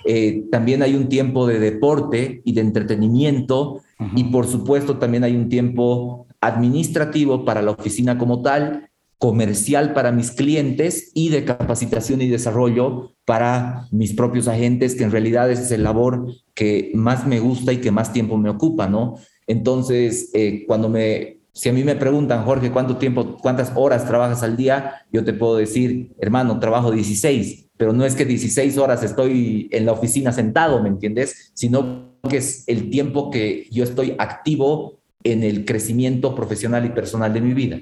Eh, 0.05 0.45
también 0.53 0.83
hay 0.83 0.95
un 0.95 1.09
tiempo 1.09 1.47
de 1.47 1.59
deporte 1.59 2.43
y 2.45 2.53
de 2.53 2.61
entretenimiento 2.61 3.81
y 4.14 4.25
por 4.25 4.47
supuesto 4.47 4.99
también 4.99 5.25
hay 5.25 5.35
un 5.35 5.49
tiempo 5.49 6.27
administrativo 6.43 7.47
para 7.47 7.62
la 7.62 7.71
oficina 7.71 8.19
como 8.19 8.43
tal, 8.43 8.90
comercial 9.17 9.95
para 9.95 10.12
mis 10.12 10.33
clientes 10.33 11.12
y 11.14 11.31
de 11.31 11.47
capacitación 11.47 12.21
y 12.21 12.29
desarrollo 12.29 13.12
para 13.25 13.88
mis 13.90 14.12
propios 14.12 14.49
agentes, 14.49 14.97
que 14.97 15.05
en 15.05 15.12
realidad 15.12 15.51
es 15.51 15.71
el 15.71 15.83
labor 15.83 16.27
que 16.53 16.93
más 16.95 17.27
me 17.27 17.40
gusta 17.40 17.73
y 17.73 17.79
que 17.79 17.90
más 17.90 18.12
tiempo 18.12 18.37
me 18.37 18.51
ocupa, 18.51 18.87
¿no? 18.87 19.14
Entonces, 19.47 20.31
eh, 20.33 20.65
cuando 20.67 20.89
me, 20.89 21.39
si 21.53 21.69
a 21.69 21.73
mí 21.73 21.85
me 21.85 21.97
preguntan, 21.97 22.45
Jorge, 22.45 22.71
¿cuánto 22.71 22.97
tiempo, 22.97 23.37
cuántas 23.41 23.73
horas 23.75 24.07
trabajas 24.07 24.43
al 24.43 24.57
día? 24.57 25.07
Yo 25.13 25.25
te 25.25 25.33
puedo 25.33 25.57
decir, 25.57 26.13
hermano, 26.19 26.59
trabajo 26.59 26.91
16, 26.91 27.71
pero 27.77 27.93
no 27.93 28.05
es 28.05 28.15
que 28.15 28.25
16 28.25 28.77
horas 28.79 29.03
estoy 29.03 29.69
en 29.71 29.87
la 29.87 29.93
oficina 29.93 30.33
sentado, 30.33 30.83
¿me 30.83 30.89
entiendes? 30.89 31.53
Sino 31.55 32.19
que 32.29 32.39
es 32.39 32.65
el 32.67 32.91
tiempo 32.91 33.31
que 33.31 33.69
yo 33.71 33.85
estoy 33.85 34.17
activo 34.19 35.01
en 35.23 35.43
el 35.43 35.65
crecimiento 35.65 36.35
profesional 36.35 36.85
y 36.87 36.91
personal 36.91 37.33
de 37.33 37.41
mi 37.41 37.55
vida. 37.55 37.81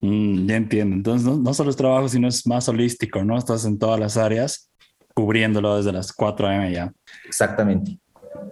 Mm, 0.00 0.46
ya 0.46 0.56
entiendo. 0.56 0.96
Entonces, 0.96 1.26
no, 1.26 1.36
no, 1.36 1.54
solo 1.54 1.70
es 1.70 1.76
trabajo, 1.76 2.08
sino 2.08 2.28
es 2.28 2.46
más 2.46 2.68
holístico, 2.68 3.24
¿no? 3.24 3.36
Estás 3.36 3.64
en 3.64 3.78
todas 3.78 3.98
las 3.98 4.16
áreas, 4.16 4.70
cubriéndolo 5.14 5.76
desde 5.76 5.92
las 5.92 6.12
4 6.12 6.46
a.m. 6.46 6.72
ya. 6.72 6.92
Exactamente. 7.26 7.98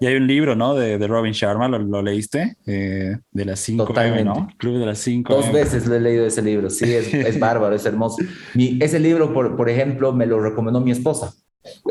Y 0.01 0.07
hay 0.07 0.16
un 0.16 0.27
libro, 0.27 0.55
¿no? 0.55 0.75
De, 0.75 0.99
de 0.99 1.07
Robin 1.07 1.33
Sharma, 1.33 1.68
¿lo, 1.68 2.03
leíste? 2.03 2.57
Eh, 2.66 3.16
de 3.31 3.44
las 3.44 3.61
5 3.61 3.92
AM, 3.97 4.25
¿no? 4.25 4.49
Club 4.59 4.79
de 4.79 4.87
las 4.87 4.99
5 4.99 5.35
Dos 5.35 5.53
veces 5.53 5.87
lo 5.87 5.94
he 5.94 6.01
leído 6.01 6.27
ese 6.27 6.42
libro, 6.42 6.70
sí, 6.70 6.92
es, 6.92 7.12
es 7.12 7.38
bárbaro, 7.38 7.75
es 7.75 7.87
hermoso. 7.87 8.18
Mi, 8.55 8.79
ese 8.81 8.99
libro, 8.99 9.33
por, 9.33 9.57
por 9.57 9.68
ejemplo, 9.68 10.12
me 10.12 10.27
lo 10.27 10.40
recomendó 10.40 10.81
mi 10.81 10.90
esposa. 10.90 11.33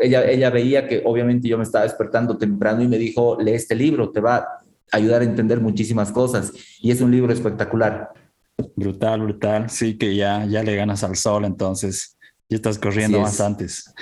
Ella, 0.00 0.24
ella 0.24 0.50
veía 0.50 0.86
que 0.86 1.02
obviamente 1.04 1.48
yo 1.48 1.58
me 1.58 1.64
estaba 1.64 1.84
despertando 1.84 2.38
temprano 2.38 2.82
y 2.82 2.88
me 2.88 2.98
dijo, 2.98 3.36
lee 3.40 3.52
este 3.52 3.74
libro, 3.74 4.10
te 4.10 4.20
va 4.20 4.36
a 4.36 4.64
ayudar 4.92 5.22
a 5.22 5.24
entender 5.24 5.60
muchísimas 5.60 6.12
cosas. 6.12 6.52
Y 6.80 6.90
es 6.90 7.00
un 7.00 7.10
libro 7.10 7.32
espectacular. 7.32 8.10
Brutal, 8.76 9.22
brutal. 9.22 9.70
Sí, 9.70 9.98
que 9.98 10.14
ya, 10.14 10.44
ya 10.46 10.62
le 10.62 10.76
ganas 10.76 11.02
al 11.02 11.16
sol, 11.16 11.44
entonces 11.44 12.16
ya 12.48 12.56
estás 12.56 12.78
corriendo 12.78 13.20
más 13.20 13.40
antes. 13.40 13.92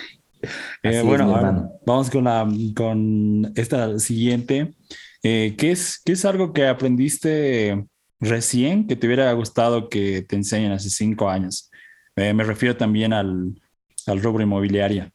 Eh, 0.82 1.02
bueno, 1.02 1.70
vamos 1.86 2.10
con, 2.10 2.24
la, 2.24 2.48
con 2.74 3.52
esta 3.54 3.98
siguiente. 3.98 4.74
Eh, 5.22 5.54
¿qué, 5.56 5.70
es, 5.70 6.00
¿Qué 6.04 6.12
es 6.12 6.24
algo 6.24 6.52
que 6.52 6.66
aprendiste 6.66 7.86
recién 8.20 8.86
que 8.86 8.96
te 8.96 9.06
hubiera 9.06 9.32
gustado 9.32 9.88
que 9.88 10.22
te 10.22 10.36
enseñen 10.36 10.72
hace 10.72 10.90
cinco 10.90 11.28
años? 11.28 11.70
Eh, 12.16 12.34
me 12.34 12.44
refiero 12.44 12.76
también 12.76 13.12
al, 13.12 13.60
al 14.06 14.22
rubro 14.22 14.42
inmobiliario. 14.42 15.10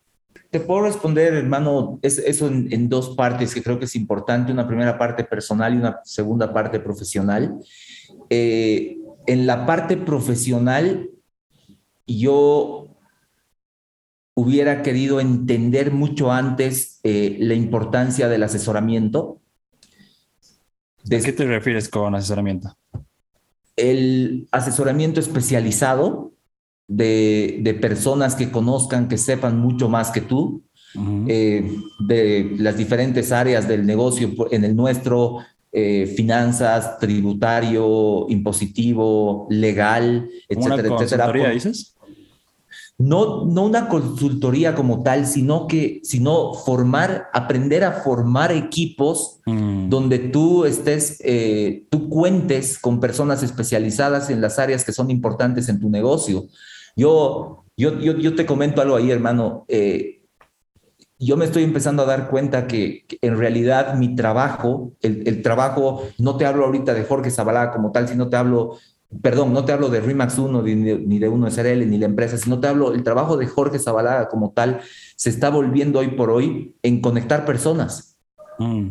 Te 0.49 0.61
puedo 0.61 0.83
responder, 0.83 1.33
hermano, 1.33 1.99
es, 2.01 2.17
eso 2.19 2.47
en, 2.47 2.71
en, 2.71 2.87
dos 2.87 3.15
partes 3.15 3.53
que 3.53 3.61
creo 3.61 3.77
que 3.77 3.85
es 3.85 3.95
importante, 3.95 4.51
una 4.51 4.67
primera 4.67 4.97
parte 4.97 5.25
personal 5.25 5.73
y 5.73 5.77
una 5.77 5.99
segunda 6.05 6.53
parte 6.53 6.79
profesional. 6.79 7.53
en 8.29 9.45
la 9.45 9.65
parte 9.65 9.97
profesional, 9.97 11.09
yo 12.07 12.96
hubiera 14.37 14.83
querido 14.83 15.19
entender 15.19 15.91
mucho 15.91 16.31
antes 16.31 16.99
eh, 17.01 17.37
la 17.39 17.55
importancia 17.55 18.27
del 18.27 18.43
asesoramiento. 18.43 19.41
¿De 21.03 21.21
qué 21.21 21.33
te 21.33 21.45
refieres 21.45 21.89
con 21.89 22.13
asesoramiento? 22.13 22.77
El 23.75 24.47
asesoramiento 24.51 25.19
especializado 25.19 26.33
de, 26.87 27.61
de 27.63 27.73
personas 27.73 28.35
que 28.35 28.51
conozcan, 28.51 29.07
que 29.07 29.17
sepan 29.17 29.57
mucho 29.57 29.89
más 29.89 30.11
que 30.11 30.21
tú, 30.21 30.61
eh, 31.27 31.75
de 32.07 32.55
las 32.59 32.77
diferentes 32.77 33.31
áreas 33.31 33.67
del 33.67 33.87
negocio, 33.87 34.31
en 34.51 34.63
el 34.63 34.75
nuestro, 34.75 35.39
eh, 35.71 36.05
finanzas, 36.15 36.99
tributario, 36.99 38.27
impositivo, 38.29 39.47
legal, 39.49 40.29
etcétera, 40.47 40.95
etcétera. 40.95 41.49
dices? 41.49 41.96
No, 42.99 43.45
no 43.45 43.65
una 43.65 43.89
consultoría 43.89 44.73
como 44.73 45.03
tal, 45.03 45.27
sino 45.27 45.67
que, 45.67 46.01
sino 46.03 46.55
formar, 46.55 47.27
aprender 47.31 47.83
a 47.83 47.91
formar 47.91 48.51
equipos 48.51 49.39
mm. 49.45 49.89
donde 49.89 50.17
tú 50.17 50.65
estés, 50.65 51.19
eh, 51.23 51.85
tú 51.91 52.09
cuentes 52.09 52.79
con 52.79 52.99
personas 52.99 53.43
especializadas 53.43 54.31
en 54.31 54.41
las 54.41 54.57
áreas 54.57 54.83
que 54.83 54.93
son 54.93 55.11
importantes 55.11 55.69
en 55.69 55.79
tu 55.79 55.89
negocio. 55.89 56.47
Yo, 56.95 57.65
yo, 57.77 57.99
yo, 57.99 58.35
te 58.35 58.47
comento 58.47 58.81
algo 58.81 58.95
ahí, 58.95 59.11
hermano. 59.11 59.65
Eh, 59.67 60.23
yo 61.19 61.37
me 61.37 61.45
estoy 61.45 61.63
empezando 61.63 62.01
a 62.01 62.07
dar 62.07 62.29
cuenta 62.29 62.65
que, 62.65 63.05
en 63.21 63.37
realidad 63.37 63.93
mi 63.95 64.15
trabajo, 64.15 64.93
el, 65.01 65.27
el, 65.27 65.43
trabajo, 65.43 66.03
no 66.17 66.37
te 66.37 66.47
hablo 66.47 66.65
ahorita 66.65 66.95
de 66.95 67.03
Jorge 67.03 67.29
Zabalá 67.29 67.71
como 67.71 67.91
tal, 67.91 68.07
sino 68.07 68.29
te 68.29 68.37
hablo 68.37 68.77
perdón, 69.21 69.53
no 69.53 69.63
te 69.65 69.71
hablo 69.71 69.89
de 69.89 70.01
Remax 70.01 70.37
1 70.37 70.61
ni 70.61 71.19
de, 71.19 71.29
Uno 71.29 71.49
SRL 71.49 71.89
ni 71.89 71.97
la 71.97 72.05
empresa, 72.07 72.37
sino 72.37 72.59
te 72.59 72.67
hablo, 72.67 72.93
el 72.93 73.03
trabajo 73.03 73.37
de 73.37 73.47
Jorge 73.47 73.79
Zabalaga 73.79 74.27
como 74.27 74.51
tal 74.51 74.81
se 75.15 75.29
está 75.29 75.49
volviendo 75.49 75.99
hoy 75.99 76.09
por 76.09 76.29
hoy 76.29 76.75
en 76.83 77.01
conectar 77.01 77.45
personas. 77.45 78.17
Mm. 78.59 78.89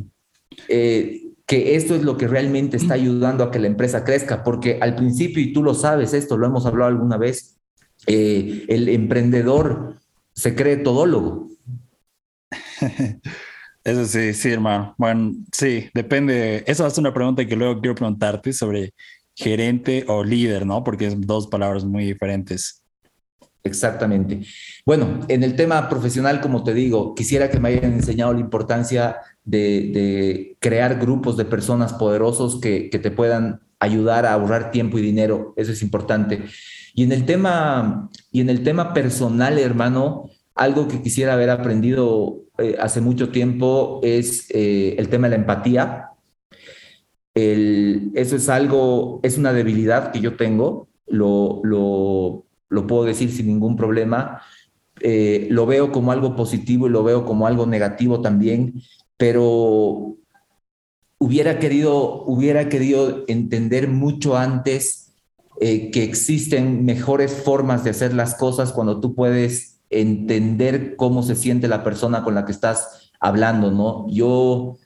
Eh, 0.68 1.22
que 1.46 1.76
esto 1.76 1.94
es 1.94 2.02
lo 2.02 2.16
que 2.16 2.28
realmente 2.28 2.76
está 2.76 2.94
ayudando 2.94 3.44
a 3.44 3.50
que 3.50 3.58
la 3.58 3.66
empresa 3.66 4.04
crezca, 4.04 4.42
porque 4.42 4.78
al 4.80 4.94
principio, 4.94 5.42
y 5.42 5.52
tú 5.52 5.62
lo 5.62 5.74
sabes, 5.74 6.14
esto 6.14 6.36
lo 6.36 6.46
hemos 6.46 6.66
hablado 6.66 6.90
alguna 6.90 7.16
vez, 7.18 7.58
eh, 8.06 8.64
el 8.68 8.88
emprendedor 8.88 9.96
se 10.32 10.54
cree 10.54 10.76
todólogo. 10.76 11.50
Eso 13.84 14.04
sí, 14.04 14.34
sí, 14.34 14.50
hermano. 14.50 14.94
Bueno, 14.98 15.32
sí, 15.52 15.88
depende. 15.94 16.64
Esa 16.66 16.88
es 16.88 16.98
una 16.98 17.14
pregunta 17.14 17.46
que 17.46 17.54
luego 17.54 17.80
quiero 17.80 17.94
preguntarte 17.94 18.52
sobre 18.52 18.92
gerente 19.36 20.04
o 20.08 20.24
líder, 20.24 20.66
¿no? 20.66 20.82
Porque 20.82 21.10
son 21.10 21.20
dos 21.20 21.46
palabras 21.46 21.84
muy 21.84 22.06
diferentes. 22.06 22.82
Exactamente. 23.62 24.40
Bueno, 24.84 25.20
en 25.28 25.42
el 25.42 25.56
tema 25.56 25.88
profesional, 25.88 26.40
como 26.40 26.64
te 26.64 26.72
digo, 26.72 27.14
quisiera 27.14 27.50
que 27.50 27.60
me 27.60 27.68
hayan 27.68 27.92
enseñado 27.92 28.32
la 28.32 28.40
importancia 28.40 29.16
de, 29.44 30.56
crear 30.60 30.98
grupos 30.98 31.36
de 31.36 31.44
personas 31.44 31.92
poderosos 31.92 32.60
que, 32.60 32.88
te 32.90 33.10
puedan 33.10 33.60
ayudar 33.78 34.24
a 34.24 34.32
ahorrar 34.32 34.70
tiempo 34.70 34.98
y 34.98 35.02
dinero. 35.02 35.52
Eso 35.56 35.72
es 35.72 35.82
importante. 35.82 36.44
Y 36.94 37.02
en 37.04 37.12
el 37.12 37.26
tema, 37.26 38.08
y 38.32 38.40
en 38.40 38.48
el 38.48 38.62
tema 38.62 38.94
personal, 38.94 39.58
hermano, 39.58 40.30
algo 40.54 40.88
que 40.88 41.02
quisiera 41.02 41.34
haber 41.34 41.50
aprendido 41.50 42.38
eh, 42.58 42.76
hace 42.80 43.02
mucho 43.02 43.28
tiempo 43.28 44.00
es 44.02 44.46
eh, 44.50 44.94
el 44.96 45.10
tema 45.10 45.28
de 45.28 45.36
la 45.36 45.42
empatía 45.42 46.10
eso 47.36 48.36
es 48.36 48.48
algo, 48.48 49.20
es 49.22 49.36
una 49.36 49.52
debilidad 49.52 50.10
que 50.10 50.20
yo 50.20 50.36
tengo, 50.36 50.88
lo, 51.06 51.60
lo, 51.64 52.46
lo 52.70 52.86
puedo 52.86 53.04
decir 53.04 53.30
sin 53.30 53.46
ningún 53.46 53.76
problema. 53.76 54.40
Eh, 55.00 55.46
lo 55.50 55.66
veo 55.66 55.92
como 55.92 56.12
algo 56.12 56.34
positivo 56.34 56.86
y 56.86 56.90
lo 56.90 57.04
veo 57.04 57.26
como 57.26 57.46
algo 57.46 57.66
negativo 57.66 58.22
también, 58.22 58.80
pero 59.18 60.16
hubiera 61.18 61.58
querido, 61.58 62.24
hubiera 62.24 62.70
querido 62.70 63.24
entender 63.28 63.88
mucho 63.88 64.38
antes 64.38 65.12
eh, 65.60 65.90
que 65.90 66.04
existen 66.04 66.86
mejores 66.86 67.34
formas 67.34 67.84
de 67.84 67.90
hacer 67.90 68.14
las 68.14 68.34
cosas 68.34 68.72
cuando 68.72 69.00
tú 69.00 69.14
puedes 69.14 69.80
entender 69.90 70.96
cómo 70.96 71.22
se 71.22 71.36
siente 71.36 71.68
la 71.68 71.84
persona 71.84 72.24
con 72.24 72.34
la 72.34 72.46
que 72.46 72.52
estás 72.52 73.10
hablando, 73.20 73.70
¿no? 73.70 74.06
Yo 74.08 74.78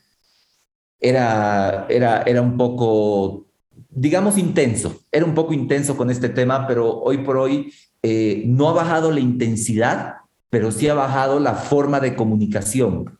era, 1.01 1.87
era, 1.89 2.23
era 2.23 2.43
un 2.43 2.57
poco, 2.57 3.47
digamos, 3.91 4.39
intenso. 4.39 5.01
Era 5.11 5.25
un 5.25 5.35
poco 5.35 5.53
intenso 5.53 5.97
con 5.97 6.11
este 6.11 6.29
tema, 6.29 6.67
pero 6.67 7.01
hoy 7.01 7.19
por 7.19 7.37
hoy 7.37 7.73
eh, 8.03 8.45
no 8.47 8.69
ha 8.69 8.73
bajado 8.73 9.11
la 9.11 9.21
intensidad, 9.21 10.17
pero 10.51 10.71
sí 10.71 10.89
ha 10.89 10.95
bajado 10.95 11.41
la 11.41 11.55
forma 11.55 12.01
de 12.01 12.15
comunicación. 12.15 13.19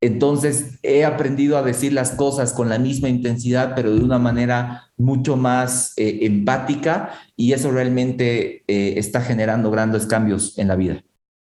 Entonces 0.00 0.78
he 0.82 1.04
aprendido 1.04 1.56
a 1.56 1.62
decir 1.62 1.94
las 1.94 2.10
cosas 2.10 2.52
con 2.52 2.68
la 2.68 2.78
misma 2.78 3.08
intensidad, 3.08 3.72
pero 3.74 3.94
de 3.94 4.04
una 4.04 4.18
manera 4.18 4.92
mucho 4.98 5.36
más 5.36 5.94
eh, 5.96 6.18
empática 6.22 7.14
y 7.36 7.54
eso 7.54 7.70
realmente 7.70 8.64
eh, 8.66 8.98
está 8.98 9.22
generando 9.22 9.70
grandes 9.70 10.04
cambios 10.04 10.58
en 10.58 10.68
la 10.68 10.76
vida. 10.76 11.02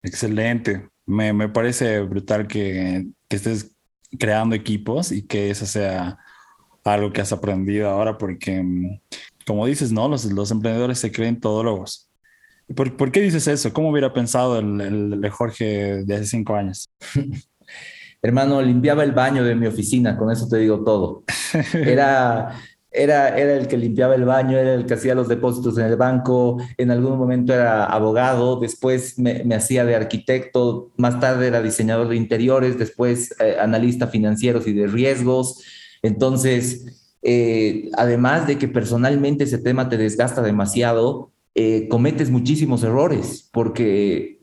Excelente. 0.02 0.90
Me, 1.06 1.32
me 1.32 1.50
parece 1.50 2.02
brutal 2.02 2.48
que, 2.48 3.08
que 3.28 3.36
estés 3.36 3.76
creando 4.18 4.56
equipos 4.56 5.12
y 5.12 5.24
que 5.24 5.50
eso 5.50 5.66
sea 5.66 6.18
algo 6.84 7.12
que 7.12 7.22
has 7.22 7.32
aprendido 7.32 7.90
ahora 7.90 8.18
porque 8.18 8.62
mm, 8.64 9.00
como 9.50 9.66
dices, 9.66 9.92
¿no? 9.92 10.08
Los, 10.08 10.26
los 10.26 10.52
emprendedores 10.52 11.00
se 11.00 11.12
creen 11.12 11.40
todólogos. 11.40 12.08
¿Por, 12.76 12.96
¿Por 12.96 13.12
qué 13.12 13.20
dices 13.22 13.48
eso? 13.48 13.74
¿Cómo 13.74 13.90
hubiera 13.90 14.14
pensado 14.14 14.60
el, 14.60 14.80
el, 15.24 15.30
Jorge 15.32 16.04
de 16.06 16.16
hace 16.16 16.26
cinco 16.26 16.56
años? 16.56 16.88
Hermano, 18.22 18.62
limpiaba 18.62 19.04
el 19.04 19.12
baño 19.12 19.44
de 19.44 19.56
mi 19.56 19.66
oficina, 19.66 20.16
con 20.18 20.32
eso 20.32 20.48
te 20.48 20.58
digo 20.58 20.84
todo. 20.84 21.24
Era, 21.74 22.62
era, 22.92 23.38
era 23.38 23.56
el 23.56 23.68
que 23.68 23.78
limpiaba 23.78 24.16
el 24.16 24.26
baño, 24.26 24.58
era 24.58 24.74
el 24.74 24.86
que 24.86 24.96
hacía 24.96 25.14
los 25.14 25.28
depósitos 25.28 25.78
en 25.78 25.86
el 25.86 25.96
banco, 25.96 26.58
en 26.78 26.90
algún 26.90 27.18
momento 27.18 27.54
era 27.54 27.86
abogado, 27.86 28.60
después 28.60 29.20
me, 29.20 29.44
hacía 29.54 29.86
de 29.86 29.96
arquitecto, 29.96 30.92
más 30.98 31.20
tarde 31.20 31.48
era 31.48 31.62
diseñador 31.62 32.08
de 32.08 32.16
interiores, 32.16 32.80
después 32.80 33.36
eh, 33.40 33.58
analista 33.60 34.08
financieros 34.08 34.68
y 34.68 34.74
de 34.74 34.88
riesgos. 34.88 35.64
Entonces, 36.02 37.14
eh, 37.22 37.90
además 37.96 38.48
de 38.48 38.58
que 38.58 38.68
personalmente 38.68 39.44
ese 39.44 39.60
tema 39.60 39.90
te 39.90 39.98
desgasta 39.98 40.42
demasiado, 40.42 41.32
eh, 41.54 41.88
cometes 41.90 42.30
muchísimos 42.30 42.84
errores 42.84 43.50
porque 43.52 44.40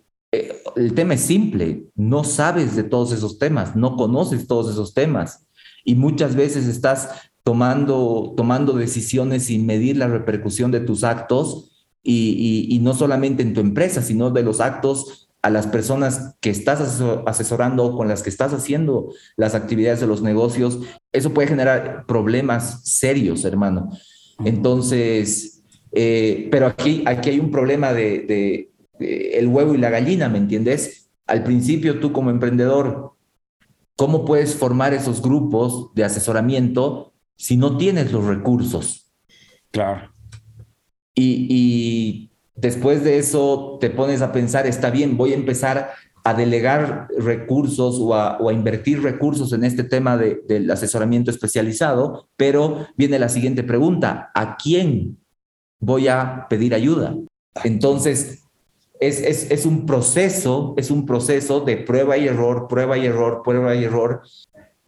el 0.76 0.92
tema 0.92 1.14
es 1.14 1.22
simple, 1.22 1.86
no 1.94 2.24
sabes 2.24 2.76
de 2.76 2.82
todos 2.82 3.12
esos 3.12 3.38
temas, 3.38 3.74
no 3.74 3.96
conoces 3.96 4.46
todos 4.46 4.70
esos 4.70 4.92
temas 4.92 5.46
y 5.84 5.94
muchas 5.94 6.34
veces 6.34 6.66
estás 6.66 7.08
tomando, 7.46 8.34
tomando 8.36 8.72
decisiones 8.72 9.44
sin 9.44 9.66
medir 9.66 9.96
la 9.96 10.08
repercusión 10.08 10.72
de 10.72 10.80
tus 10.80 11.04
actos 11.04 11.86
y, 12.02 12.66
y 12.68 12.80
no 12.80 12.92
solamente 12.92 13.44
en 13.44 13.54
tu 13.54 13.60
empresa, 13.60 14.02
sino 14.02 14.32
de 14.32 14.42
los 14.42 14.60
actos 14.60 15.28
a 15.42 15.50
las 15.50 15.68
personas 15.68 16.34
que 16.40 16.50
estás 16.50 17.00
asesorando, 17.24 17.96
con 17.96 18.08
las 18.08 18.24
que 18.24 18.30
estás 18.30 18.52
haciendo 18.52 19.12
las 19.36 19.54
actividades 19.54 20.00
de 20.00 20.08
los 20.08 20.22
negocios, 20.22 20.80
eso 21.12 21.32
puede 21.32 21.46
generar 21.46 22.04
problemas 22.06 22.80
serios, 22.82 23.44
hermano. 23.44 23.90
Entonces, 24.44 25.62
eh, 25.92 26.48
pero 26.50 26.66
aquí, 26.66 27.04
aquí 27.06 27.30
hay 27.30 27.38
un 27.38 27.52
problema 27.52 27.92
de, 27.92 28.72
el 28.98 29.46
huevo 29.46 29.72
y 29.72 29.78
la 29.78 29.90
gallina, 29.90 30.28
¿me 30.28 30.38
entiendes? 30.38 31.10
Al 31.28 31.44
principio 31.44 32.00
tú 32.00 32.10
como 32.10 32.30
emprendedor, 32.30 33.12
¿cómo 33.94 34.24
puedes 34.24 34.56
formar 34.56 34.94
esos 34.94 35.22
grupos 35.22 35.94
de 35.94 36.02
asesoramiento 36.02 37.12
si 37.36 37.56
no 37.56 37.76
tienes 37.76 38.12
los 38.12 38.24
recursos? 38.24 39.12
Claro. 39.70 40.12
y 41.14 42.30
Después 42.56 43.04
de 43.04 43.18
eso 43.18 43.76
te 43.80 43.90
pones 43.90 44.22
a 44.22 44.32
pensar, 44.32 44.66
está 44.66 44.90
bien, 44.90 45.18
voy 45.18 45.32
a 45.32 45.36
empezar 45.36 45.90
a 46.24 46.34
delegar 46.34 47.06
recursos 47.18 47.98
o 48.00 48.14
a, 48.14 48.52
invertir 48.52 49.02
recursos 49.02 49.52
en 49.52 49.62
este 49.62 49.84
tema 49.84 50.16
del 50.16 50.70
asesoramiento 50.70 51.30
especializado, 51.30 52.28
pero 52.36 52.86
viene 52.96 53.18
la 53.18 53.28
siguiente 53.28 53.62
pregunta, 53.62 54.30
¿a 54.34 54.56
quién 54.56 55.18
voy 55.78 56.08
a 56.08 56.46
pedir 56.48 56.74
ayuda? 56.74 57.14
Entonces, 57.62 58.42
es, 58.98 59.20
es, 59.20 59.66
un 59.66 59.84
proceso, 59.84 60.74
es 60.78 60.90
un 60.90 61.04
proceso 61.04 61.60
de 61.60 61.76
prueba 61.76 62.16
y 62.16 62.26
error, 62.26 62.66
prueba 62.68 62.96
y 62.96 63.04
error, 63.04 63.42
prueba 63.44 63.76
y 63.76 63.84
error, 63.84 64.22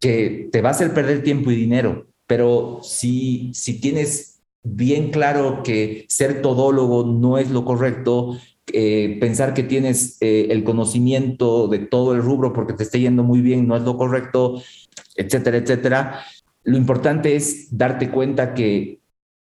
que 0.01 0.49
te 0.51 0.63
va 0.63 0.71
a 0.71 0.73
hacer 0.73 0.95
perder 0.95 1.23
tiempo 1.23 1.51
y 1.51 1.57
dinero, 1.57 2.08
pero 2.29 2.81
si, 2.83 3.51
si 3.55 3.81
tienes 3.81 4.43
bien 4.63 5.11
claro 5.11 5.63
que 5.65 6.05
ser 6.09 6.43
todólogo 6.43 7.05
no 7.05 7.39
es 7.39 7.51
lo 7.51 7.65
correcto, 7.65 8.39
eh, 8.73 9.17
pensar 9.19 9.55
que 9.55 9.63
tienes 9.63 10.19
eh, 10.21 10.49
el 10.51 10.63
conocimiento 10.63 11.69
de 11.69 11.79
todo 11.79 12.15
el 12.15 12.23
rubro 12.23 12.53
porque 12.53 12.75
te 12.75 12.83
está 12.83 12.99
yendo 12.99 13.25
muy 13.25 13.41
bien 13.41 13.67
no 13.67 13.77
es 13.77 13.83
lo 13.83 13.97
correcto, 13.97 14.63
etcétera, 15.17 15.57
etcétera. 15.57 16.21
Lo 16.65 16.77
importante 16.77 17.35
es 17.35 17.77
darte 17.77 18.11
cuenta 18.11 18.53
que 18.53 19.01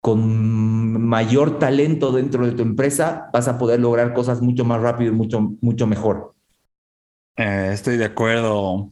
con 0.02 1.00
mayor 1.00 1.60
talento 1.60 2.12
dentro 2.12 2.46
de 2.46 2.54
tu 2.54 2.64
empresa 2.64 3.30
vas 3.32 3.48
a 3.48 3.60
poder 3.60 3.80
lograr 3.80 4.14
cosas 4.16 4.42
mucho 4.42 4.66
más 4.66 4.82
rápido 4.82 5.12
y 5.12 5.16
mucho, 5.16 5.54
mucho 5.62 5.86
mejor. 5.86 6.34
Eh, 7.38 7.70
estoy 7.72 7.98
de 7.98 8.06
acuerdo, 8.06 8.92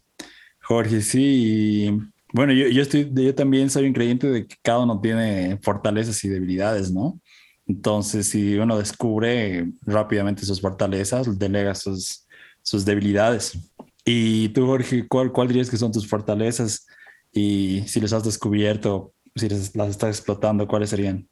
Jorge, 0.62 1.02
sí. 1.02 2.00
Bueno, 2.34 2.54
yo, 2.54 2.68
yo, 2.68 2.82
estoy, 2.82 3.12
yo 3.14 3.36
también 3.36 3.70
soy 3.70 3.86
un 3.86 3.94
creyente 3.94 4.28
de 4.28 4.48
que 4.48 4.56
cada 4.62 4.80
uno 4.80 5.00
tiene 5.02 5.58
fortalezas 5.62 6.24
y 6.24 6.30
debilidades, 6.30 6.92
¿no? 6.92 7.20
Entonces, 7.68 8.28
si 8.28 8.58
uno 8.58 8.78
descubre 8.78 9.72
rápidamente 9.82 10.46
sus 10.46 10.62
fortalezas, 10.62 11.38
delega 11.38 11.76
sus, 11.76 12.28
sus 12.62 12.86
debilidades. 12.86 13.58
Y 14.06 14.50
tú, 14.50 14.66
Jorge, 14.66 15.08
¿cuál, 15.08 15.32
¿cuál 15.32 15.48
dirías 15.48 15.70
que 15.70 15.78
son 15.78 15.92
tus 15.92 16.08
fortalezas? 16.08 16.88
Y 17.32 17.84
si 17.88 18.00
les 18.00 18.14
has 18.14 18.24
descubierto, 18.24 19.14
si 19.36 19.48
las 19.50 19.90
estás 19.90 20.18
explotando, 20.18 20.68
¿cuáles 20.68 20.90
serían? 20.90 21.30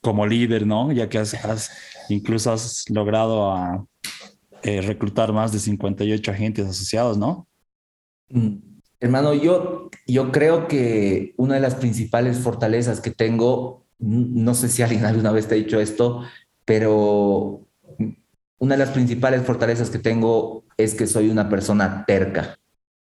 Como 0.00 0.26
líder, 0.26 0.66
¿no? 0.66 0.92
Ya 0.92 1.08
que 1.08 1.18
has, 1.18 1.34
has 1.34 1.70
incluso 2.08 2.52
has 2.52 2.84
logrado 2.90 3.52
a, 3.52 3.86
eh, 4.62 4.82
reclutar 4.82 5.32
más 5.32 5.52
de 5.52 5.58
58 5.58 6.30
agentes 6.30 6.66
asociados, 6.66 7.16
¿no? 7.16 7.48
Mm. 8.28 8.56
Hermano, 9.00 9.32
yo, 9.32 9.89
yo 10.12 10.32
creo 10.32 10.68
que 10.68 11.34
una 11.36 11.54
de 11.54 11.60
las 11.60 11.74
principales 11.74 12.38
fortalezas 12.38 13.00
que 13.00 13.10
tengo, 13.10 13.86
no 13.98 14.54
sé 14.54 14.68
si 14.68 14.82
alguien 14.82 15.04
alguna 15.06 15.32
vez 15.32 15.48
te 15.48 15.54
ha 15.54 15.58
dicho 15.58 15.80
esto, 15.80 16.22
pero 16.64 17.66
una 18.58 18.74
de 18.74 18.84
las 18.84 18.90
principales 18.90 19.42
fortalezas 19.42 19.90
que 19.90 19.98
tengo 19.98 20.64
es 20.76 20.94
que 20.94 21.06
soy 21.06 21.30
una 21.30 21.48
persona 21.48 22.04
terca. 22.06 22.58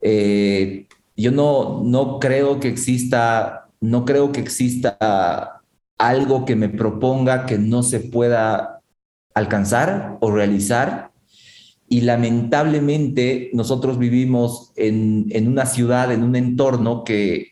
Eh, 0.01 0.87
yo 1.17 1.33
no, 1.33 1.83
no 1.85 2.19
creo 2.19 2.61
que 2.61 2.69
exista, 2.69 3.69
no 3.81 4.05
creo 4.05 4.33
que 4.33 4.41
exista 4.41 5.61
algo 5.99 6.45
que 6.45 6.57
me 6.57 6.69
proponga 6.69 7.45
que 7.45 7.59
no 7.59 7.83
se 7.83 8.01
pueda 8.01 8.81
alcanzar 9.35 10.17
o 10.21 10.31
realizar 10.31 11.11
y 11.93 12.03
lamentablemente 12.03 13.51
nosotros 13.53 13.99
vivimos 13.99 14.73
en, 14.77 15.49
una 15.49 15.67
ciudad, 15.67 16.13
en 16.13 16.23
un 16.23 16.37
entorno 16.37 17.03
que 17.03 17.49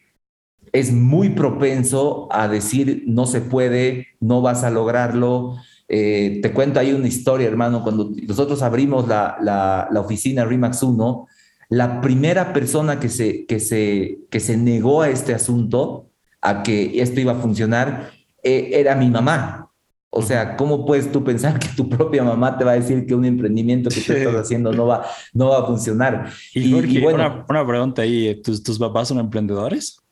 es 0.72 0.92
muy 0.92 1.30
propenso 1.30 2.28
a 2.30 2.46
decir 2.46 3.02
no 3.08 3.26
se 3.26 3.40
puede, 3.40 4.06
no 4.20 4.40
vas 4.40 4.62
a 4.62 4.70
lograrlo. 4.70 5.56
Eh, 5.88 6.38
te 6.40 6.52
cuento 6.52 6.78
ahí 6.78 6.92
una 6.92 7.08
historia, 7.08 7.48
hermano, 7.48 7.82
cuando 7.82 8.12
nosotros 8.28 8.62
abrimos 8.62 9.08
la, 9.08 9.38
la, 9.42 10.00
oficina 10.00 10.44
RIMAX 10.44 10.84
1, 10.84 11.26
la 11.70 12.00
primera 12.00 12.52
persona 12.52 13.00
que 13.00 13.08
se, 13.08 13.44
que, 13.44 13.58
se, 13.58 14.20
que 14.30 14.38
se 14.38 14.56
negó 14.56 15.02
a 15.02 15.10
este 15.10 15.34
asunto, 15.34 16.10
a 16.40 16.62
que 16.62 17.02
esto 17.02 17.18
iba 17.18 17.32
a 17.32 17.40
funcionar, 17.40 18.12
eh, 18.44 18.70
era 18.74 18.94
mi 18.94 19.10
mamá. 19.10 19.67
O 20.10 20.22
sea, 20.22 20.56
¿cómo 20.56 20.86
puedes 20.86 21.12
tú 21.12 21.22
pensar 21.22 21.58
que 21.58 21.68
tu 21.68 21.88
propia 21.88 22.24
mamá 22.24 22.56
te 22.56 22.64
va 22.64 22.72
a 22.72 22.74
decir 22.74 23.06
que 23.06 23.14
un 23.14 23.26
emprendimiento 23.26 23.90
que 23.90 24.00
tú 24.00 24.12
estás 24.12 24.34
haciendo 24.34 24.72
no 24.72 24.86
va, 24.86 25.04
no 25.34 25.48
va 25.48 25.58
a 25.58 25.66
funcionar? 25.66 26.30
Y, 26.54 27.00
bueno, 27.00 27.44
una, 27.48 27.66
pregunta 27.66 28.02
ahí, 28.02 28.40
¿tus, 28.42 28.62
¿tus 28.62 28.78
papás 28.78 29.08
son 29.08 29.18
emprendedores? 29.18 30.02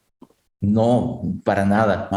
No, 0.61 1.23
para 1.45 1.65
nada, 1.65 2.09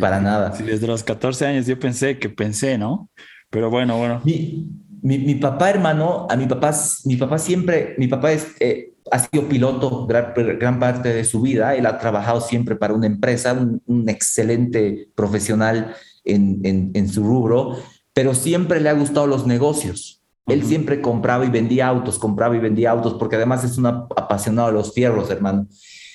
para 0.00 0.20
nada. 0.20 0.50
desde 0.50 0.86
los 0.86 1.04
14 1.04 1.46
años 1.46 1.66
yo 1.66 1.78
pensé 1.78 2.18
que 2.18 2.28
pensé, 2.28 2.78
¿no? 2.78 3.08
Pero 3.50 3.70
bueno, 3.70 3.98
bueno. 3.98 4.20
Mi, 4.24 4.68
mi, 5.02 5.34
papá, 5.36 5.70
hermano, 5.70 6.26
a 6.28 6.36
mi 6.36 6.46
papá, 6.46 6.74
mi 7.04 7.16
papá 7.16 7.38
siempre, 7.38 7.94
mi 7.98 8.08
papá 8.08 8.32
es, 8.32 8.48
eh, 8.60 8.94
ha 9.10 9.18
sido 9.20 9.48
piloto 9.48 10.06
gran, 10.06 10.32
gran, 10.58 10.78
parte 10.78 11.12
de 11.12 11.24
su 11.24 11.40
vida, 11.40 11.74
él 11.74 11.86
ha 11.86 11.98
trabajado 11.98 12.40
siempre 12.40 12.76
para 12.76 12.94
una 12.94 13.06
empresa, 13.06 13.52
un, 13.52 13.80
un 13.86 14.08
excelente 14.08 15.08
profesional 15.14 15.94
en, 16.24 17.08
su 17.08 17.22
rubro, 17.22 17.76
pero 18.12 18.34
siempre 18.34 18.80
le 18.80 18.88
ha 18.88 18.94
gustado 18.94 19.26
los 19.26 19.46
negocios. 19.46 20.22
Él 20.46 20.64
siempre 20.64 21.00
compraba 21.00 21.44
y 21.44 21.50
vendía 21.50 21.88
autos, 21.88 22.18
compraba 22.18 22.56
y 22.56 22.60
vendía 22.60 22.90
autos, 22.90 23.14
porque 23.14 23.36
además 23.36 23.64
es 23.64 23.78
un 23.78 23.86
apasionado 23.86 24.68
de 24.68 24.74
los 24.74 24.94
fierros, 24.94 25.30
hermano. 25.30 25.68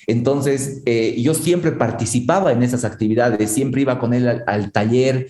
Entonces, 0.06 0.82
eh, 0.86 1.16
yo 1.20 1.34
siempre 1.34 1.72
participaba 1.72 2.52
en 2.52 2.62
esas 2.62 2.84
actividades, 2.84 3.50
siempre 3.50 3.82
iba 3.82 3.98
con 3.98 4.12
él 4.12 4.42
al, 4.46 4.72
taller. 4.72 5.28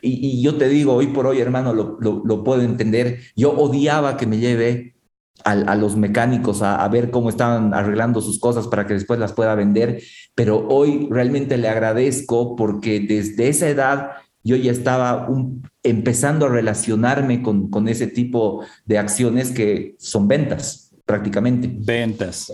Y, 0.00 0.40
yo 0.42 0.56
te 0.56 0.68
digo, 0.68 0.94
hoy 0.94 1.08
por 1.08 1.26
hoy, 1.26 1.40
hermano, 1.40 1.74
lo, 1.74 1.98
lo, 2.00 2.44
puedo 2.44 2.62
entender. 2.62 3.20
Yo 3.34 3.52
odiaba 3.52 4.16
que 4.16 4.26
me 4.26 4.38
lleve 4.38 4.95
a, 5.44 5.74
los 5.76 5.96
mecánicos 5.96 6.62
a, 6.62 6.82
a, 6.82 6.88
ver 6.88 7.10
cómo 7.10 7.28
estaban 7.28 7.72
arreglando 7.72 8.20
sus 8.20 8.40
cosas 8.40 8.66
para 8.66 8.86
que 8.86 8.94
después 8.94 9.20
las 9.20 9.32
pueda 9.32 9.54
vender, 9.54 10.02
pero 10.34 10.66
hoy 10.68 11.08
realmente 11.10 11.56
le 11.56 11.68
agradezco 11.68 12.56
porque 12.56 13.00
desde 13.00 13.48
esa 13.48 13.68
edad 13.68 14.10
yo 14.42 14.54
ya 14.54 14.70
estaba 14.70 15.28
empezando 15.82 16.46
a 16.46 16.48
relacionarme 16.48 17.42
con, 17.42 17.68
con 17.68 17.88
ese 17.88 18.06
tipo 18.06 18.64
de 18.84 18.98
acciones 18.98 19.50
que 19.50 19.96
son 19.98 20.28
ventas 20.28 20.94
prácticamente. 21.04 21.68
Ventas. 21.72 22.52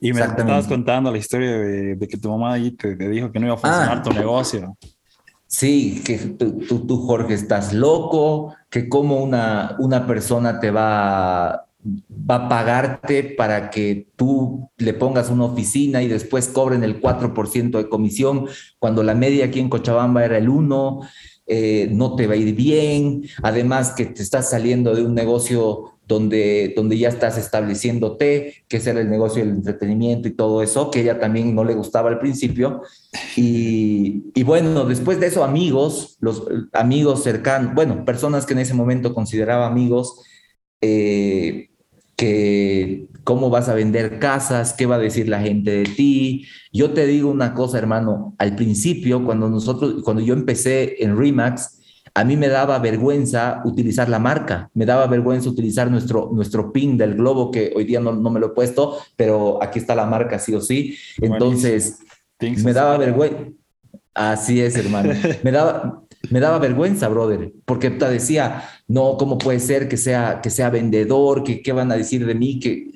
Y 0.00 0.12
me 0.12 0.20
estabas 0.20 0.66
contando 0.66 1.10
la 1.10 1.18
historia 1.18 1.58
de, 1.58 2.08
que 2.08 2.16
tu 2.16 2.30
mamá 2.30 2.54
ahí 2.54 2.70
te, 2.72 2.94
dijo 2.94 3.30
que 3.32 3.38
no 3.38 3.46
iba 3.46 3.54
a 3.54 3.58
funcionar 3.58 3.98
ah. 3.98 4.02
tu 4.02 4.10
negocio. 4.12 4.76
Sí, 5.56 6.02
que 6.04 6.18
tú, 6.18 6.84
tú, 6.84 7.06
Jorge, 7.06 7.34
estás 7.34 7.72
loco, 7.72 8.56
que 8.68 8.88
como 8.88 9.22
una, 9.22 9.76
una 9.78 10.04
persona 10.04 10.58
te 10.58 10.72
va, 10.72 11.68
va 12.10 12.34
a 12.34 12.48
pagarte 12.48 13.22
para 13.22 13.70
que 13.70 14.08
tú 14.16 14.68
le 14.78 14.94
pongas 14.94 15.30
una 15.30 15.44
oficina 15.44 16.02
y 16.02 16.08
después 16.08 16.48
cobren 16.48 16.82
el 16.82 17.00
4% 17.00 17.78
de 17.78 17.88
comisión, 17.88 18.48
cuando 18.80 19.04
la 19.04 19.14
media 19.14 19.44
aquí 19.44 19.60
en 19.60 19.68
Cochabamba 19.68 20.24
era 20.24 20.38
el 20.38 20.48
1%, 20.48 21.06
eh, 21.46 21.88
no 21.92 22.16
te 22.16 22.26
va 22.26 22.34
a 22.34 22.36
ir 22.36 22.56
bien, 22.56 23.22
además 23.40 23.92
que 23.96 24.06
te 24.06 24.22
estás 24.22 24.50
saliendo 24.50 24.92
de 24.96 25.04
un 25.04 25.14
negocio 25.14 25.93
donde, 26.06 26.72
donde 26.76 26.98
ya 26.98 27.08
estás 27.08 27.38
estableciéndote, 27.38 28.64
que 28.68 28.76
es 28.76 28.86
el 28.86 29.08
negocio 29.08 29.44
del 29.44 29.54
entretenimiento 29.54 30.28
y 30.28 30.34
todo 30.36 30.62
eso, 30.62 30.90
que 30.90 31.00
ella 31.00 31.18
también 31.18 31.54
no 31.54 31.64
le 31.64 31.74
gustaba 31.74 32.10
al 32.10 32.18
principio. 32.18 32.82
Y, 33.36 34.24
y, 34.34 34.42
bueno, 34.42 34.84
después 34.84 35.18
de 35.20 35.28
eso, 35.28 35.44
amigos, 35.44 36.16
los 36.20 36.44
amigos 36.72 37.22
cercanos, 37.22 37.74
bueno, 37.74 38.04
personas 38.04 38.44
que 38.46 38.52
en 38.52 38.60
ese 38.60 38.74
momento 38.74 39.14
consideraba 39.14 39.66
amigos, 39.66 40.22
eh, 40.80 41.70
que 42.16 43.08
cómo 43.24 43.50
vas 43.50 43.68
a 43.68 43.74
vender 43.74 44.18
casas, 44.18 44.74
qué 44.74 44.86
va 44.86 44.96
a 44.96 44.98
decir 44.98 45.28
la 45.28 45.40
gente 45.40 45.70
de 45.70 45.84
ti. 45.84 46.46
Yo 46.72 46.92
te 46.92 47.06
digo 47.06 47.30
una 47.30 47.54
cosa, 47.54 47.78
hermano, 47.78 48.34
al 48.38 48.54
principio, 48.54 49.24
cuando 49.24 49.48
nosotros, 49.48 50.02
cuando 50.04 50.22
yo 50.22 50.34
empecé 50.34 51.02
en 51.02 51.16
Remax, 51.16 51.73
a 52.16 52.24
mí 52.24 52.36
me 52.36 52.48
daba 52.48 52.78
vergüenza 52.78 53.60
utilizar 53.64 54.08
la 54.08 54.20
marca, 54.20 54.70
me 54.74 54.86
daba 54.86 55.06
vergüenza 55.08 55.48
utilizar 55.48 55.90
nuestro, 55.90 56.30
nuestro 56.32 56.72
pin 56.72 56.96
del 56.96 57.16
globo, 57.16 57.50
que 57.50 57.72
hoy 57.74 57.84
día 57.84 57.98
no, 57.98 58.12
no 58.12 58.30
me 58.30 58.38
lo 58.38 58.46
he 58.46 58.50
puesto, 58.50 58.98
pero 59.16 59.60
aquí 59.60 59.80
está 59.80 59.96
la 59.96 60.06
marca 60.06 60.38
sí 60.38 60.54
o 60.54 60.60
sí. 60.60 60.96
Entonces, 61.20 61.98
me 62.40 62.72
daba 62.72 62.98
vergüenza. 62.98 63.50
Así 64.14 64.60
es, 64.60 64.76
hermano. 64.76 65.12
Me 65.42 65.50
daba, 65.50 66.04
me 66.30 66.38
daba 66.38 66.58
vergüenza, 66.58 67.08
brother, 67.08 67.52
porque 67.64 67.90
te 67.90 68.08
decía, 68.08 68.62
no, 68.86 69.16
¿cómo 69.16 69.36
puede 69.36 69.58
ser 69.58 69.88
que 69.88 69.96
sea, 69.96 70.40
que 70.40 70.50
sea 70.50 70.70
vendedor? 70.70 71.42
Que, 71.42 71.62
¿Qué 71.62 71.72
van 71.72 71.90
a 71.90 71.96
decir 71.96 72.24
de 72.24 72.34
mí? 72.36 72.60
Que, 72.60 72.92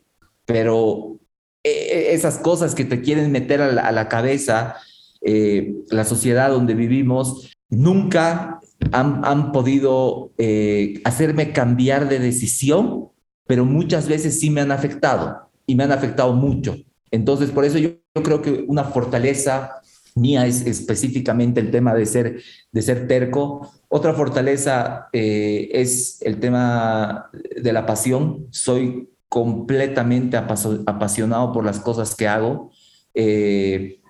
pero 0.46 1.18
e, 1.64 1.70
e, 1.70 2.14
esas 2.14 2.38
cosas 2.38 2.76
que 2.76 2.84
te 2.84 3.00
quieren 3.02 3.32
meter 3.32 3.60
a 3.62 3.90
la, 3.90 4.08
cabeza, 4.08 4.76
eh, 5.22 5.74
la 5.90 6.04
sociedad 6.04 6.50
donde 6.50 6.74
vivimos, 6.74 7.50
nunca 7.68 8.57
han, 8.92 9.52
podido 9.52 10.32
eh, 10.38 11.00
hacerme 11.04 11.52
cambiar 11.52 12.08
de 12.08 12.18
decisión, 12.18 13.08
pero 13.46 13.64
muchas 13.64 14.08
veces 14.08 14.38
sí 14.38 14.50
me 14.50 14.60
han 14.60 14.72
afectado 14.72 15.50
y 15.66 15.74
me 15.74 15.84
han 15.84 15.92
afectado 15.92 16.32
mucho. 16.32 16.76
Entonces, 17.10 17.50
por 17.50 17.64
eso 17.64 17.78
yo, 17.78 17.90
creo 18.22 18.42
que 18.42 18.64
una 18.66 18.84
fortaleza 18.84 19.80
mía 20.14 20.46
es 20.46 20.66
específicamente 20.66 21.60
el 21.60 21.70
tema 21.70 21.94
de 21.94 22.06
ser, 22.06 22.40
de 22.72 22.82
ser 22.82 23.06
terco. 23.06 23.70
Otra 23.88 24.12
fortaleza 24.14 25.08
eh, 25.12 25.68
es 25.72 26.20
el 26.22 26.40
tema 26.40 27.30
de 27.32 27.72
la 27.72 27.86
pasión. 27.86 28.48
Soy 28.50 29.08
completamente 29.28 30.36
apasionado 30.36 31.52
por 31.52 31.64
las 31.64 31.80
cosas 31.80 32.14
que 32.14 32.26
hago, 32.26 32.72
eh, 33.14 34.00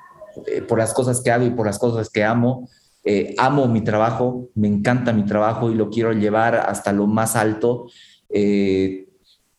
por 0.68 0.78
las 0.78 0.94
cosas 0.94 1.20
que 1.20 1.30
hago 1.30 1.44
y 1.44 1.50
por 1.50 1.66
las 1.66 1.78
cosas 1.78 2.08
que 2.08 2.24
amo. 2.24 2.68
Amo 3.38 3.66
mi 3.68 3.82
trabajo, 3.82 4.50
me 4.54 4.68
encanta 4.68 5.12
mi 5.12 5.24
trabajo 5.24 5.70
y 5.70 5.74
lo 5.74 5.88
quiero 5.88 6.12
llevar 6.12 6.56
hasta 6.56 6.92
lo 6.92 7.06
más 7.06 7.36
alto. 7.36 7.86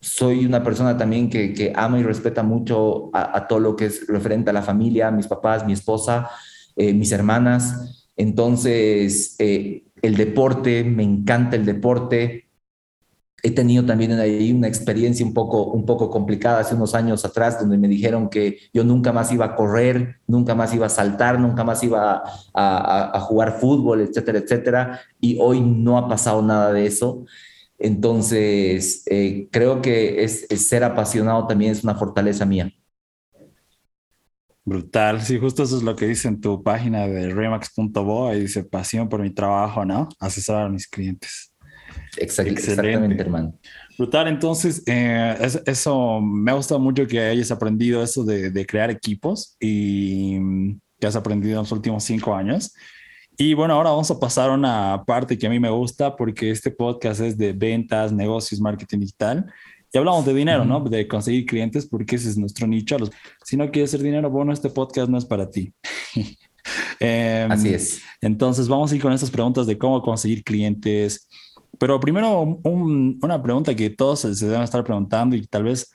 soy 0.02 0.46
una 0.46 0.64
persona 0.64 0.98
también 0.98 1.30
que, 1.30 1.54
que 1.54 1.74
ama 1.76 2.00
y 2.00 2.04
respeta 2.04 2.44
mucho 2.44 3.10
a, 3.14 3.48
todo 3.48 3.60
lo 3.60 3.76
que 3.76 3.86
es 3.86 4.08
referente 4.08 4.52
a 4.52 4.54
la 4.54 4.62
familia, 4.62 5.12
mis 5.12 5.28
papás, 5.28 5.66
mi 5.66 5.74
esposa, 5.74 6.30
eh, 6.76 6.94
mis 6.94 7.12
hermanas. 7.12 8.08
Entonces, 8.16 9.36
eh, 9.40 9.84
el 10.02 10.16
deporte, 10.16 10.84
me 10.84 11.04
encanta 11.04 11.56
el 11.56 11.66
deporte. 11.66 12.49
He 13.44 13.52
tenido 13.52 13.86
también 13.86 14.12
ahí 14.14 14.52
una 14.52 14.68
experiencia 14.68 15.26
un 15.26 15.34
poco, 15.34 15.66
un 15.66 15.86
poco 15.86 16.10
complicada 16.10 16.60
hace 16.60 16.76
unos 16.76 16.96
años 16.96 17.24
atrás, 17.26 17.60
donde 17.60 17.78
me 17.78 17.88
dijeron 17.88 18.30
que 18.30 18.60
yo 18.74 18.84
nunca 18.84 19.12
más 19.12 19.32
iba 19.32 19.46
a 19.46 19.56
correr, 19.56 20.18
nunca 20.28 20.56
más 20.56 20.74
iba 20.74 20.86
a 20.86 20.90
saltar, 20.90 21.40
nunca 21.40 21.64
más 21.64 21.84
iba 21.84 22.24
a, 22.54 23.20
jugar 23.22 23.60
fútbol, 23.60 24.02
etcétera, 24.02 24.40
etcétera. 24.40 25.02
Y 25.20 25.38
hoy 25.40 25.62
no 25.62 25.98
ha 25.98 26.08
pasado 26.08 26.42
nada 26.42 26.74
de 26.74 26.86
eso. 26.86 27.26
Entonces, 27.78 29.04
eh, 29.06 29.48
creo 29.52 29.82
que 29.82 30.24
es, 30.24 30.48
ser 30.68 30.84
apasionado 30.84 31.48
también 31.48 31.72
es 31.72 31.84
una 31.84 31.96
fortaleza 31.96 32.46
mía. 32.46 32.72
Brutal, 34.66 35.22
sí, 35.22 35.40
justo 35.40 35.64
eso 35.64 35.78
es 35.78 35.84
lo 35.84 35.96
que 35.96 36.06
dice 36.06 36.28
en 36.28 36.42
tu 36.42 36.62
página 36.62 37.08
de 37.08 37.34
remax.bo, 37.34 38.28
ahí 38.28 38.42
dice 38.42 38.64
pasión 38.64 39.10
por 39.10 39.22
mi 39.22 39.32
trabajo, 39.32 39.84
¿no? 39.84 40.10
Asesorar 40.20 40.68
a 40.68 40.70
mis 40.70 40.88
clientes. 40.88 41.49
Exactamente, 42.18 43.22
hermano. 43.22 43.54
Brutal, 43.98 44.28
entonces, 44.28 44.84
eh, 44.86 45.36
eso 45.66 46.22
me 46.22 46.52
ha 46.52 46.56
gustado 46.56 46.80
mucho 46.80 47.06
que 47.06 47.20
hayas 47.20 47.52
aprendido 47.52 48.02
eso 48.02 48.24
de, 48.24 48.50
de, 48.50 48.66
crear 48.66 48.90
equipos 48.90 49.56
y 49.60 50.38
mm, 50.40 50.80
que 51.00 51.08
has 51.08 51.16
aprendido 51.16 51.54
en 51.54 51.60
los 51.60 51.72
últimos 51.72 52.04
cinco 52.04 52.34
años. 52.34 52.74
Y 53.38 53.54
bueno, 53.54 53.74
ahora 53.74 53.92
vamos 53.92 54.12
a 54.12 54.20
pasar 54.20 54.50
a 54.50 54.54
una 54.54 55.04
parte 55.06 55.38
que 55.38 55.48
a 55.48 55.50
mí 55.50 55.62
me 55.62 55.70
gusta 55.70 56.14
porque 56.16 56.52
este 56.52 56.72
podcast 56.72 57.22
es 57.22 57.38
de 57.38 57.54
ventas, 57.54 58.12
negocios, 58.12 58.60
marketing 58.60 59.00
digital. 59.00 59.46
Y 59.92 59.98
hablamos 59.98 60.26
de 60.26 60.34
dinero, 60.34 60.66
¿no? 60.66 60.82
De 60.82 61.08
conseguir 61.08 61.46
clientes, 61.46 61.88
porque 61.88 62.18
ese 62.18 62.30
es 62.30 62.38
nuestro 62.38 62.68
nicho. 62.68 62.98
Si 63.44 63.56
no 63.58 63.72
quieres 63.72 63.92
hacer 63.92 64.04
dinero, 64.04 64.30
bueno, 64.30 64.52
este 64.52 64.70
podcast 64.70 65.10
no 65.10 65.18
es 65.18 65.26
para 65.26 65.50
ti. 65.50 65.74
Em, 67.00 67.50
Así 67.50 67.70
es. 67.70 68.02
Entonces, 68.22 68.68
vamos 68.68 68.92
a 68.92 68.96
ir 68.96 69.02
con 69.02 69.14
estas 69.14 69.32
preguntas 69.32 69.66
de 69.66 69.78
cómo 69.78 70.02
conseguir 70.02 70.44
clientes. 70.44 71.28
Pero 71.78 72.00
primero, 72.00 72.60
una 72.64 73.42
pregunta 73.42 73.76
que 73.76 73.90
todos 73.90 74.22
se 74.22 74.46
deben 74.46 74.64
estar 74.64 74.84
preguntando 74.84 75.36
y 75.36 75.46
tal 75.48 75.64
vez 75.64 75.92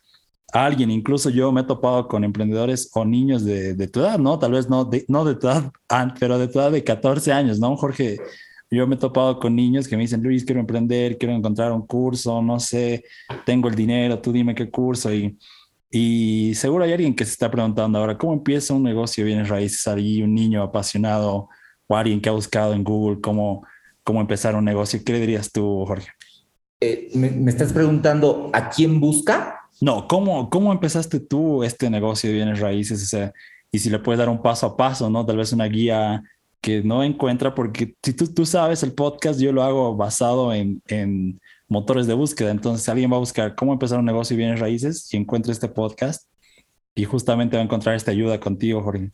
alguien, 0.52 0.90
incluso 0.90 1.30
yo 1.30 1.50
me 1.52 1.62
he 1.62 1.64
topado 1.64 2.06
con 2.06 2.22
emprendedores 2.22 2.90
o 2.94 3.04
niños 3.04 3.44
de, 3.44 3.74
de 3.74 3.88
tu 3.88 4.00
edad, 4.00 4.18
¿no? 4.18 4.38
Tal 4.38 4.52
vez 4.52 4.68
no 4.68 4.84
de, 4.84 5.04
no 5.08 5.24
de 5.24 5.34
tu 5.34 5.48
edad, 5.48 5.72
pero 6.20 6.38
de 6.38 6.48
tu 6.48 6.60
edad 6.60 6.70
de 6.70 6.84
14 6.84 7.32
años, 7.32 7.58
¿no? 7.58 7.76
Jorge, 7.76 8.18
yo 8.70 8.86
me 8.86 8.94
he 8.94 8.98
topado 8.98 9.38
con 9.38 9.54
niños 9.54 9.88
que 9.88 9.96
me 9.96 10.02
dicen, 10.02 10.22
Luis, 10.22 10.44
quiero 10.44 10.60
emprender, 10.60 11.18
quiero 11.18 11.34
encontrar 11.34 11.72
un 11.72 11.86
curso, 11.86 12.40
no 12.42 12.60
sé, 12.60 13.04
tengo 13.44 13.68
el 13.68 13.74
dinero, 13.74 14.20
tú 14.20 14.32
dime 14.32 14.54
qué 14.54 14.70
curso. 14.70 15.12
Y, 15.12 15.38
y 15.90 16.54
seguro 16.54 16.84
hay 16.84 16.92
alguien 16.92 17.14
que 17.14 17.24
se 17.24 17.32
está 17.32 17.50
preguntando 17.50 17.98
ahora, 17.98 18.16
¿cómo 18.16 18.32
empieza 18.32 18.74
un 18.74 18.82
negocio 18.82 19.24
de 19.24 19.28
bienes 19.28 19.48
raíces? 19.48 19.86
Hay 19.86 20.22
un 20.22 20.34
niño 20.34 20.62
apasionado 20.62 21.48
o 21.86 21.96
alguien 21.96 22.20
que 22.20 22.28
ha 22.28 22.32
buscado 22.32 22.74
en 22.74 22.84
Google 22.84 23.20
cómo, 23.20 23.64
cómo 24.04 24.20
empezar 24.20 24.54
un 24.54 24.64
negocio. 24.64 25.00
¿Qué 25.04 25.12
le 25.12 25.20
dirías 25.20 25.50
tú, 25.50 25.84
Jorge? 25.86 26.08
Eh, 26.80 27.10
me, 27.14 27.50
estás 27.50 27.72
preguntando 27.72 28.50
a 28.52 28.68
quién 28.68 29.00
busca? 29.00 29.60
No, 29.80 30.06
¿cómo, 30.06 30.50
¿cómo 30.50 30.72
empezaste 30.72 31.18
tú 31.18 31.64
este 31.64 31.90
negocio 31.90 32.30
de 32.30 32.36
bienes 32.36 32.60
raíces? 32.60 33.02
O 33.02 33.06
sea, 33.06 33.32
y 33.72 33.78
si 33.78 33.90
le 33.90 33.98
puedes 33.98 34.18
dar 34.18 34.28
un 34.28 34.40
paso 34.40 34.66
a 34.66 34.76
paso, 34.76 35.10
¿no? 35.10 35.26
Tal 35.26 35.38
vez 35.38 35.52
una 35.52 35.64
guía 35.64 36.22
que 36.60 36.82
no 36.82 37.02
encuentra, 37.02 37.54
porque 37.54 37.94
si 38.02 38.12
tú, 38.12 38.32
tú 38.32 38.46
sabes 38.46 38.82
el 38.82 38.92
podcast, 38.92 39.40
yo 39.40 39.52
lo 39.52 39.62
hago 39.62 39.96
basado 39.96 40.54
en, 40.54 40.80
en 40.86 41.40
motores 41.68 42.06
de 42.06 42.14
búsqueda. 42.14 42.50
Entonces, 42.50 42.88
alguien 42.88 43.10
va 43.10 43.16
a 43.16 43.20
buscar 43.20 43.54
cómo 43.54 43.72
empezar 43.72 43.98
un 43.98 44.04
negocio 44.04 44.34
y 44.34 44.38
bienes 44.38 44.60
raíces 44.60 45.12
y 45.12 45.16
encuentra 45.16 45.52
este 45.52 45.68
podcast 45.68 46.28
y 46.94 47.04
justamente 47.04 47.56
va 47.56 47.62
a 47.62 47.64
encontrar 47.64 47.96
esta 47.96 48.12
ayuda 48.12 48.38
contigo, 48.38 48.82
Jorge. 48.82 49.10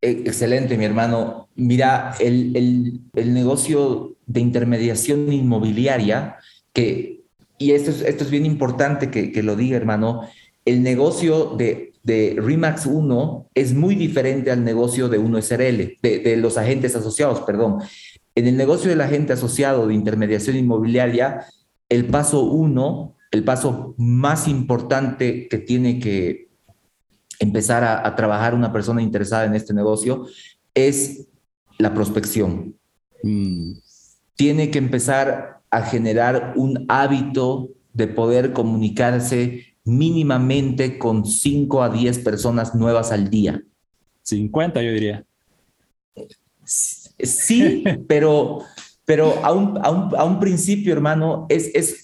E, 0.00 0.10
excelente, 0.10 0.76
mi 0.76 0.84
hermano. 0.84 1.48
Mira, 1.54 2.14
el, 2.20 2.56
el, 2.56 3.00
el 3.14 3.34
negocio 3.34 4.16
de 4.26 4.40
intermediación 4.40 5.32
inmobiliaria, 5.32 6.36
que, 6.72 7.24
y 7.58 7.72
esto 7.72 7.90
es, 7.90 8.02
esto 8.02 8.24
es 8.24 8.30
bien 8.30 8.46
importante 8.46 9.10
que, 9.10 9.32
que 9.32 9.42
lo 9.42 9.56
diga, 9.56 9.76
hermano, 9.76 10.28
el 10.64 10.82
negocio 10.82 11.54
de 11.56 11.88
de 12.08 12.36
RIMAX 12.40 12.86
1 12.86 13.50
es 13.54 13.74
muy 13.74 13.94
diferente 13.94 14.50
al 14.50 14.64
negocio 14.64 15.08
de 15.10 15.20
1SRL, 15.20 15.98
de, 16.00 16.18
de 16.20 16.36
los 16.38 16.56
agentes 16.56 16.96
asociados, 16.96 17.40
perdón. 17.42 17.82
En 18.34 18.46
el 18.46 18.56
negocio 18.56 18.88
del 18.88 19.02
agente 19.02 19.34
asociado 19.34 19.86
de 19.86 19.94
intermediación 19.94 20.56
inmobiliaria, 20.56 21.44
el 21.88 22.06
paso 22.06 22.44
1, 22.44 23.14
el 23.30 23.44
paso 23.44 23.94
más 23.98 24.48
importante 24.48 25.48
que 25.48 25.58
tiene 25.58 25.98
que 25.98 26.47
empezar 27.38 27.84
a, 27.84 28.14
trabajar 28.16 28.54
una 28.54 28.72
persona 28.72 29.02
interesada 29.02 29.44
en 29.44 29.54
este 29.54 29.74
negocio 29.74 30.26
es 30.74 31.28
la 31.78 31.94
prospección. 31.94 32.74
Mm. 33.22 33.74
Tiene 34.36 34.70
que 34.70 34.78
empezar 34.78 35.60
a 35.70 35.82
generar 35.82 36.54
un 36.56 36.84
hábito 36.88 37.70
de 37.92 38.06
poder 38.06 38.52
comunicarse 38.52 39.76
mínimamente 39.84 40.98
con 40.98 41.24
5 41.24 41.82
a 41.82 41.88
10 41.88 42.18
personas 42.20 42.74
nuevas 42.74 43.10
al 43.10 43.30
día. 43.30 43.62
50, 44.22 44.82
yo 44.82 44.92
diría. 44.92 45.24
Sí, 46.64 47.84
pero, 48.06 48.60
pero 49.08 49.42
a, 49.42 49.52
un, 49.52 49.78
a, 49.82 50.24
un, 50.24 50.38
principio, 50.38 50.92
hermano, 50.92 51.46
es, 51.48 51.70
es, 51.72 52.02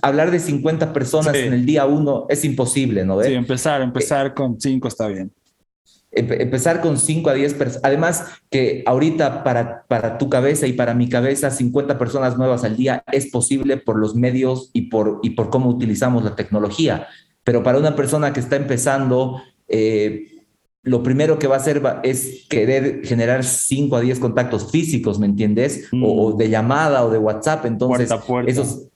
hablar 0.00 0.30
de 0.30 0.38
50 0.38 0.94
personas 0.94 1.34
en 1.34 1.52
el 1.52 1.66
día 1.66 1.84
uno 1.84 2.24
es 2.30 2.46
imposible, 2.46 3.04
¿no? 3.04 3.22
Sí, 3.22 3.34
empezar, 3.34 3.82
empezar 3.82 4.32
con 4.32 4.58
5 4.58 4.88
está 4.88 5.06
bien. 5.08 5.30
empezar 6.12 6.80
con 6.80 6.96
5 6.96 7.28
a 7.28 7.34
10 7.34 7.52
personas. 7.52 7.84
Además, 7.84 8.24
que 8.48 8.82
ahorita 8.86 9.44
para, 9.44 9.84
para 9.86 10.16
tu 10.16 10.30
cabeza 10.30 10.66
y 10.66 10.72
para 10.72 10.94
mi 10.94 11.10
cabeza, 11.10 11.50
50 11.50 11.98
personas 11.98 12.38
nuevas 12.38 12.64
al 12.64 12.74
día 12.74 13.04
es 13.12 13.26
posible 13.26 13.76
por 13.76 13.98
los 13.98 14.14
medios 14.14 14.70
y 14.72 14.88
por, 14.88 15.20
y 15.22 15.30
por 15.30 15.50
cómo 15.50 15.68
utilizamos 15.68 16.24
la 16.24 16.36
tecnología. 16.36 17.06
Pero 17.44 17.62
para 17.62 17.76
una 17.76 17.94
persona 17.94 18.32
que 18.32 18.40
está 18.40 18.56
empezando, 18.56 19.42
eh, 19.68 20.35
lo 20.86 21.02
primero 21.02 21.36
que 21.38 21.48
va 21.48 21.56
a 21.56 21.58
hacer 21.58 21.82
es 22.04 22.46
querer 22.48 23.04
generar 23.04 23.42
5 23.42 23.96
a 23.96 24.00
10 24.00 24.20
contactos 24.20 24.70
físicos, 24.70 25.18
¿me 25.18 25.26
entiendes? 25.26 25.88
O, 26.00 26.30
mm. 26.30 26.36
de 26.36 26.48
llamada 26.48 27.04
o 27.04 27.10
de 27.10 27.18
WhatsApp. 27.18 27.66
Entonces, 27.66 28.08
esos 28.46 28.86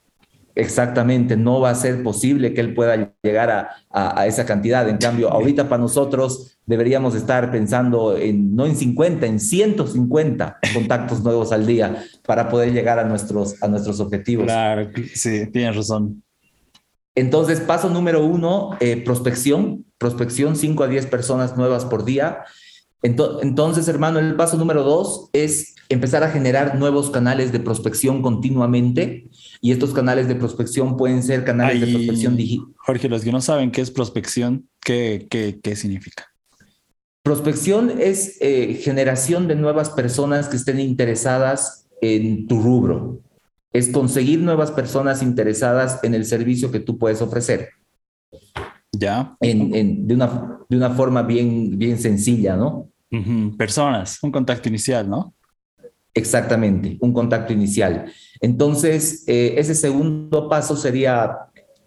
exactamente 0.54 1.36
no 1.36 1.60
va 1.60 1.70
a 1.70 1.74
ser 1.74 2.04
posible 2.04 2.54
que 2.54 2.60
él 2.60 2.74
pueda 2.74 3.12
llegar 3.24 3.50
a, 3.50 4.20
a, 4.20 4.26
esa 4.28 4.46
cantidad. 4.46 4.88
En 4.88 4.98
cambio, 4.98 5.30
ahorita 5.30 5.68
para 5.68 5.82
nosotros 5.82 6.58
deberíamos 6.64 7.16
estar 7.16 7.50
pensando 7.50 8.16
en 8.16 8.54
no 8.54 8.66
en 8.66 8.76
50, 8.76 9.26
en 9.26 9.40
150 9.40 10.58
contactos 10.72 11.24
nuevos 11.24 11.50
al 11.50 11.66
día 11.66 12.04
para 12.24 12.48
poder 12.48 12.72
llegar 12.72 13.00
a 13.00 13.04
nuestros, 13.04 13.60
a 13.60 13.66
nuestros 13.66 13.98
objetivos. 13.98 14.44
Claro, 14.44 14.90
sí, 15.12 15.50
tienes 15.50 15.74
razón. 15.74 16.22
Entonces, 17.14 17.60
paso 17.60 17.90
número 17.90 18.24
uno, 18.24 18.76
eh, 18.80 19.02
prospección, 19.04 19.84
prospección 19.98 20.56
5 20.56 20.84
a 20.84 20.88
10 20.88 21.06
personas 21.06 21.56
nuevas 21.56 21.84
por 21.84 22.04
día. 22.04 22.44
Entonces, 23.02 23.88
hermano, 23.88 24.18
el 24.18 24.36
paso 24.36 24.56
número 24.56 24.82
dos 24.82 25.30
es 25.32 25.74
empezar 25.88 26.22
a 26.22 26.30
generar 26.30 26.78
nuevos 26.78 27.10
canales 27.10 27.50
de 27.50 27.60
prospección 27.60 28.22
continuamente. 28.22 29.28
Y 29.60 29.72
estos 29.72 29.92
canales 29.92 30.28
de 30.28 30.34
prospección 30.36 30.96
pueden 30.96 31.22
ser 31.22 31.44
canales 31.44 31.80
de 31.80 31.92
prospección 31.92 32.36
digital. 32.36 32.66
Jorge, 32.76 33.08
los 33.08 33.22
que 33.22 33.32
no 33.32 33.40
saben 33.40 33.70
qué 33.70 33.80
es 33.80 33.90
prospección, 33.90 34.68
¿qué, 34.80 35.26
qué, 35.30 35.58
qué 35.62 35.76
significa? 35.76 36.26
Prospección 37.22 37.92
es 37.98 38.38
eh, 38.40 38.80
generación 38.82 39.48
de 39.48 39.54
nuevas 39.54 39.90
personas 39.90 40.48
que 40.48 40.56
estén 40.56 40.80
interesadas 40.80 41.86
en 42.00 42.46
tu 42.46 42.60
rubro. 42.60 43.20
Es 43.72 43.88
conseguir 43.88 44.40
nuevas 44.40 44.70
personas 44.70 45.22
interesadas 45.22 46.02
en 46.02 46.14
el 46.14 46.24
servicio 46.24 46.70
que 46.70 46.80
tú 46.80 46.98
puedes 46.98 47.22
ofrecer. 47.22 47.70
Ya. 48.92 49.36
En, 49.40 50.06
de, 50.06 50.14
una, 50.14 50.58
de 50.68 50.76
una 50.76 50.90
forma 50.90 51.22
bien, 51.22 51.78
bien 51.78 51.98
sencilla, 51.98 52.56
¿no? 52.56 52.88
Personas, 53.56 54.22
un 54.22 54.30
contacto 54.30 54.68
inicial, 54.68 55.08
¿no? 55.08 55.34
Exactamente, 56.14 56.96
un 57.00 57.12
contacto 57.12 57.52
inicial. 57.52 58.12
Entonces, 58.40 59.24
eh, 59.26 59.54
ese 59.56 59.74
segundo 59.74 60.48
paso 60.48 60.76
sería 60.76 61.36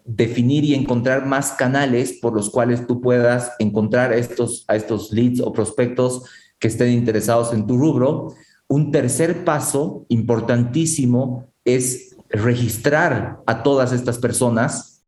definir 0.04 0.64
y 0.64 0.74
encontrar 0.74 1.26
más 1.26 1.52
canales 1.52 2.18
por 2.20 2.34
los 2.34 2.50
cuales 2.50 2.86
tú 2.86 3.00
puedas 3.00 3.52
encontrar 3.58 4.12
estos, 4.12 4.64
a 4.68 4.76
estos 4.76 5.12
leads 5.12 5.40
o 5.40 5.52
prospectos 5.52 6.24
que 6.58 6.68
estén 6.68 6.90
interesados 6.90 7.52
en 7.52 7.66
tu 7.66 7.76
rubro. 7.78 8.34
Un 8.68 8.90
tercer 8.92 9.44
paso 9.44 10.04
importantísimo 10.08 11.53
es 11.64 12.16
registrar 12.28 13.40
a 13.46 13.62
todas 13.62 13.92
estas 13.92 14.18
personas, 14.18 15.04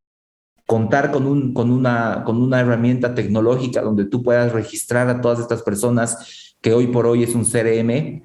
contar 0.66 1.12
con, 1.12 1.26
un, 1.26 1.54
con, 1.54 1.70
una, 1.70 2.22
con 2.24 2.42
una 2.42 2.60
herramienta 2.60 3.14
tecnológica 3.14 3.82
donde 3.82 4.04
tú 4.04 4.22
puedas 4.22 4.52
registrar 4.52 5.08
a 5.08 5.20
todas 5.20 5.38
estas 5.38 5.62
personas 5.62 6.56
que 6.60 6.72
hoy 6.72 6.88
por 6.88 7.06
hoy 7.06 7.22
es 7.22 7.34
un 7.34 7.44
CRM 7.44 8.22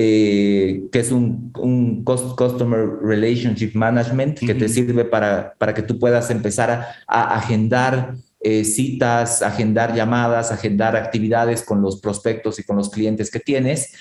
eh, 0.00 0.84
que 0.92 1.00
es 1.00 1.10
un, 1.10 1.52
un 1.58 2.04
Customer 2.04 2.86
Relationship 3.02 3.72
Management, 3.74 4.38
que 4.38 4.54
te 4.54 4.68
sirve 4.68 5.04
para, 5.04 5.54
para 5.58 5.74
que 5.74 5.82
tú 5.82 5.98
puedas 5.98 6.30
empezar 6.30 6.86
a, 7.06 7.34
agendar 7.34 8.14
eh, 8.40 8.64
citas, 8.64 9.42
agendar 9.42 9.94
llamadas, 9.94 10.52
agendar 10.52 10.94
actividades 10.96 11.62
con 11.62 11.82
los 11.82 12.00
prospectos 12.00 12.58
y 12.58 12.62
con 12.62 12.76
los 12.76 12.90
clientes 12.90 13.30
que 13.30 13.40
tienes. 13.40 13.92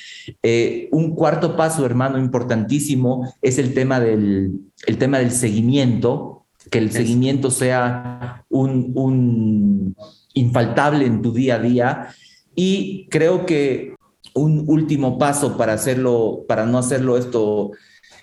Eh, 0.43 0.89
un 0.91 1.15
cuarto 1.15 1.55
paso, 1.55 1.85
hermano, 1.85 2.19
importantísimo, 2.19 3.33
es 3.41 3.57
el 3.57 3.73
tema 3.73 3.99
del, 3.99 4.51
el 4.85 4.97
tema 4.97 5.19
del 5.19 5.31
seguimiento, 5.31 6.45
que 6.69 6.77
el 6.77 6.91
seguimiento 6.91 7.49
sea 7.49 8.45
un, 8.49 8.91
un 8.93 9.95
infaltable 10.33 11.05
en 11.05 11.21
tu 11.21 11.33
día 11.33 11.55
a 11.55 11.59
día. 11.59 12.07
Y 12.55 13.07
creo 13.09 13.45
que 13.45 13.95
un 14.35 14.65
último 14.67 15.17
paso 15.17 15.57
para 15.57 15.73
hacerlo, 15.73 16.45
para 16.47 16.65
no 16.65 16.77
hacerlo 16.77 17.17
esto, 17.17 17.71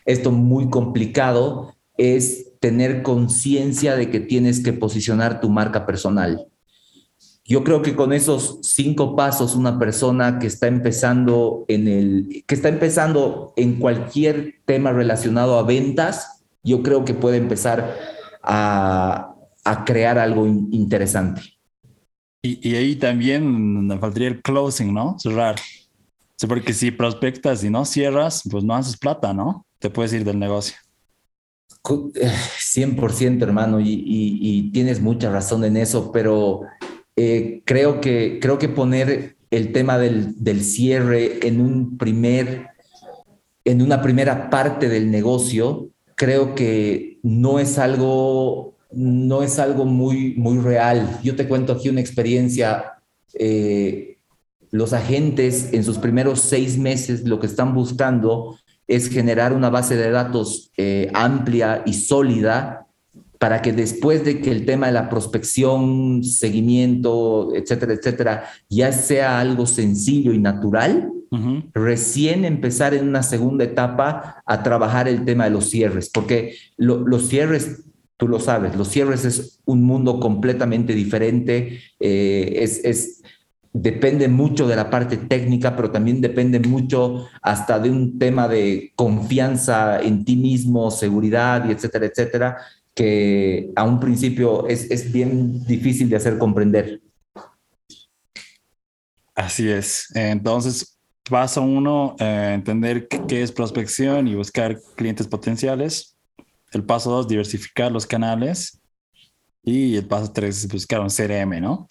esto 0.04 0.30
muy 0.30 0.70
complicado, 0.70 1.74
es 1.96 2.52
tener 2.64 3.02
conciencia 3.02 3.94
de 3.94 4.10
que 4.10 4.20
tienes 4.20 4.60
que 4.60 4.72
posicionar 4.72 5.38
tu 5.38 5.50
marca 5.50 5.84
personal. 5.84 6.46
Yo 7.44 7.62
creo 7.62 7.82
que 7.82 7.94
con 7.94 8.14
esos 8.14 8.60
cinco 8.62 9.14
pasos, 9.14 9.54
una 9.54 9.78
persona 9.78 10.38
que 10.38 10.46
está 10.46 10.66
empezando 10.66 11.66
en 11.68 11.86
el, 11.88 12.42
que 12.46 12.54
está 12.54 12.70
empezando 12.70 13.52
en 13.58 13.78
cualquier 13.78 14.62
tema 14.64 14.92
relacionado 14.92 15.58
a 15.58 15.62
ventas, 15.62 16.42
yo 16.62 16.82
creo 16.82 17.04
que 17.04 17.12
puede 17.12 17.36
empezar 17.36 17.98
a, 18.42 19.34
a 19.62 19.84
crear 19.84 20.18
algo 20.18 20.46
interesante. 20.46 21.42
Y, 22.40 22.66
y, 22.66 22.76
ahí 22.76 22.96
también 22.96 23.90
faltaría 24.00 24.28
el 24.28 24.40
closing, 24.40 24.94
¿no? 24.94 25.18
Cerrar. 25.18 25.56
Porque 26.48 26.72
si 26.72 26.90
prospectas 26.90 27.62
y 27.62 27.68
no 27.68 27.84
cierras, 27.84 28.42
pues 28.50 28.64
no 28.64 28.74
haces 28.74 28.96
plata, 28.96 29.34
¿no? 29.34 29.66
Te 29.78 29.90
puedes 29.90 30.14
ir 30.14 30.24
del 30.24 30.38
negocio. 30.38 30.76
100% 31.84 33.42
hermano, 33.42 33.78
y, 33.80 34.70
tienes 34.72 35.00
mucha 35.00 35.30
razón 35.30 35.64
en 35.64 35.76
eso, 35.76 36.10
pero 36.12 36.62
eh, 37.16 37.62
creo, 37.64 38.00
que, 38.00 38.38
creo 38.40 38.58
que 38.58 38.68
poner 38.68 39.36
el 39.50 39.72
tema 39.72 39.98
del, 39.98 40.42
del, 40.42 40.64
cierre 40.64 41.46
en 41.46 41.60
un 41.60 41.96
primer, 41.96 42.68
en 43.64 43.82
una 43.82 44.02
primera 44.02 44.50
parte 44.50 44.88
del 44.88 45.10
negocio, 45.10 45.90
creo 46.16 46.54
que 46.54 47.18
no 47.22 47.58
es 47.58 47.78
algo, 47.78 48.76
no 48.90 49.42
es 49.42 49.58
algo 49.58 49.84
muy, 49.84 50.34
muy 50.36 50.58
real. 50.58 51.20
Yo 51.22 51.36
te 51.36 51.46
cuento 51.46 51.72
aquí 51.72 51.88
una 51.88 52.00
experiencia 52.00 52.94
eh, 53.34 54.18
los 54.70 54.92
agentes 54.92 55.72
en 55.72 55.84
sus 55.84 55.98
primeros 55.98 56.40
seis 56.40 56.78
meses 56.78 57.24
lo 57.24 57.38
que 57.38 57.46
están 57.46 57.74
buscando 57.74 58.58
es 58.86 59.08
generar 59.08 59.52
una 59.52 59.70
base 59.70 59.96
de 59.96 60.10
datos 60.10 60.70
eh, 60.76 61.10
amplia 61.14 61.82
y 61.86 61.94
sólida 61.94 62.86
para 63.38 63.60
que 63.60 63.72
después 63.72 64.24
de 64.24 64.40
que 64.40 64.50
el 64.50 64.64
tema 64.64 64.86
de 64.86 64.92
la 64.92 65.08
prospección, 65.08 66.24
seguimiento, 66.24 67.54
etcétera, 67.54 67.92
etcétera, 67.92 68.44
ya 68.70 68.90
sea 68.92 69.38
algo 69.40 69.66
sencillo 69.66 70.32
y 70.32 70.38
natural, 70.38 71.10
recién 71.72 72.44
empezar 72.44 72.94
en 72.94 73.08
una 73.08 73.24
segunda 73.24 73.64
etapa 73.64 74.40
a 74.46 74.62
trabajar 74.62 75.08
el 75.08 75.24
tema 75.24 75.44
de 75.44 75.50
los 75.50 75.68
cierres, 75.68 76.08
porque 76.08 76.54
los 76.76 77.28
cierres 77.28 77.82
tú 78.16 78.28
lo 78.28 78.38
sabes, 78.38 78.76
los 78.76 78.88
cierres 78.88 79.24
es 79.24 79.60
un 79.64 79.82
mundo 79.82 80.20
completamente 80.20 80.94
diferente, 80.94 81.80
eh, 82.00 82.54
es, 82.56 82.84
es, 82.84 83.22
depende 83.74 84.28
mucho 84.28 84.68
de 84.68 84.76
la 84.76 84.88
parte 84.88 85.16
técnica, 85.16 85.74
pero 85.74 85.90
también 85.90 86.20
depende 86.20 86.60
mucho 86.60 87.28
hasta 87.42 87.80
de 87.80 87.90
un 87.90 88.18
tema 88.20 88.46
de 88.46 88.92
confianza 88.94 90.00
en 90.00 90.24
ti 90.24 90.36
mismo, 90.36 90.92
seguridad 90.92 91.68
y 91.68 91.72
etcétera, 91.72 92.06
etcétera, 92.06 92.56
que 92.94 93.72
a 93.74 93.82
un 93.82 93.98
principio 93.98 94.68
es, 94.68 94.88
es 94.92 95.12
bien 95.12 95.64
difícil 95.66 96.08
de 96.08 96.16
hacer 96.16 96.38
comprender. 96.38 97.00
Así 99.34 99.68
es. 99.68 100.06
Entonces, 100.14 100.96
paso 101.28 101.62
uno, 101.62 102.14
eh, 102.20 102.52
entender 102.54 103.08
qué 103.08 103.42
es 103.42 103.50
prospección 103.50 104.28
y 104.28 104.36
buscar 104.36 104.80
clientes 104.94 105.26
potenciales. 105.26 106.16
El 106.70 106.84
paso 106.84 107.10
dos, 107.10 107.26
diversificar 107.26 107.90
los 107.90 108.06
canales. 108.06 108.80
Y 109.64 109.96
el 109.96 110.06
paso 110.06 110.32
tres, 110.32 110.68
buscar 110.68 111.00
un 111.00 111.08
CRM, 111.08 111.60
¿no? 111.60 111.88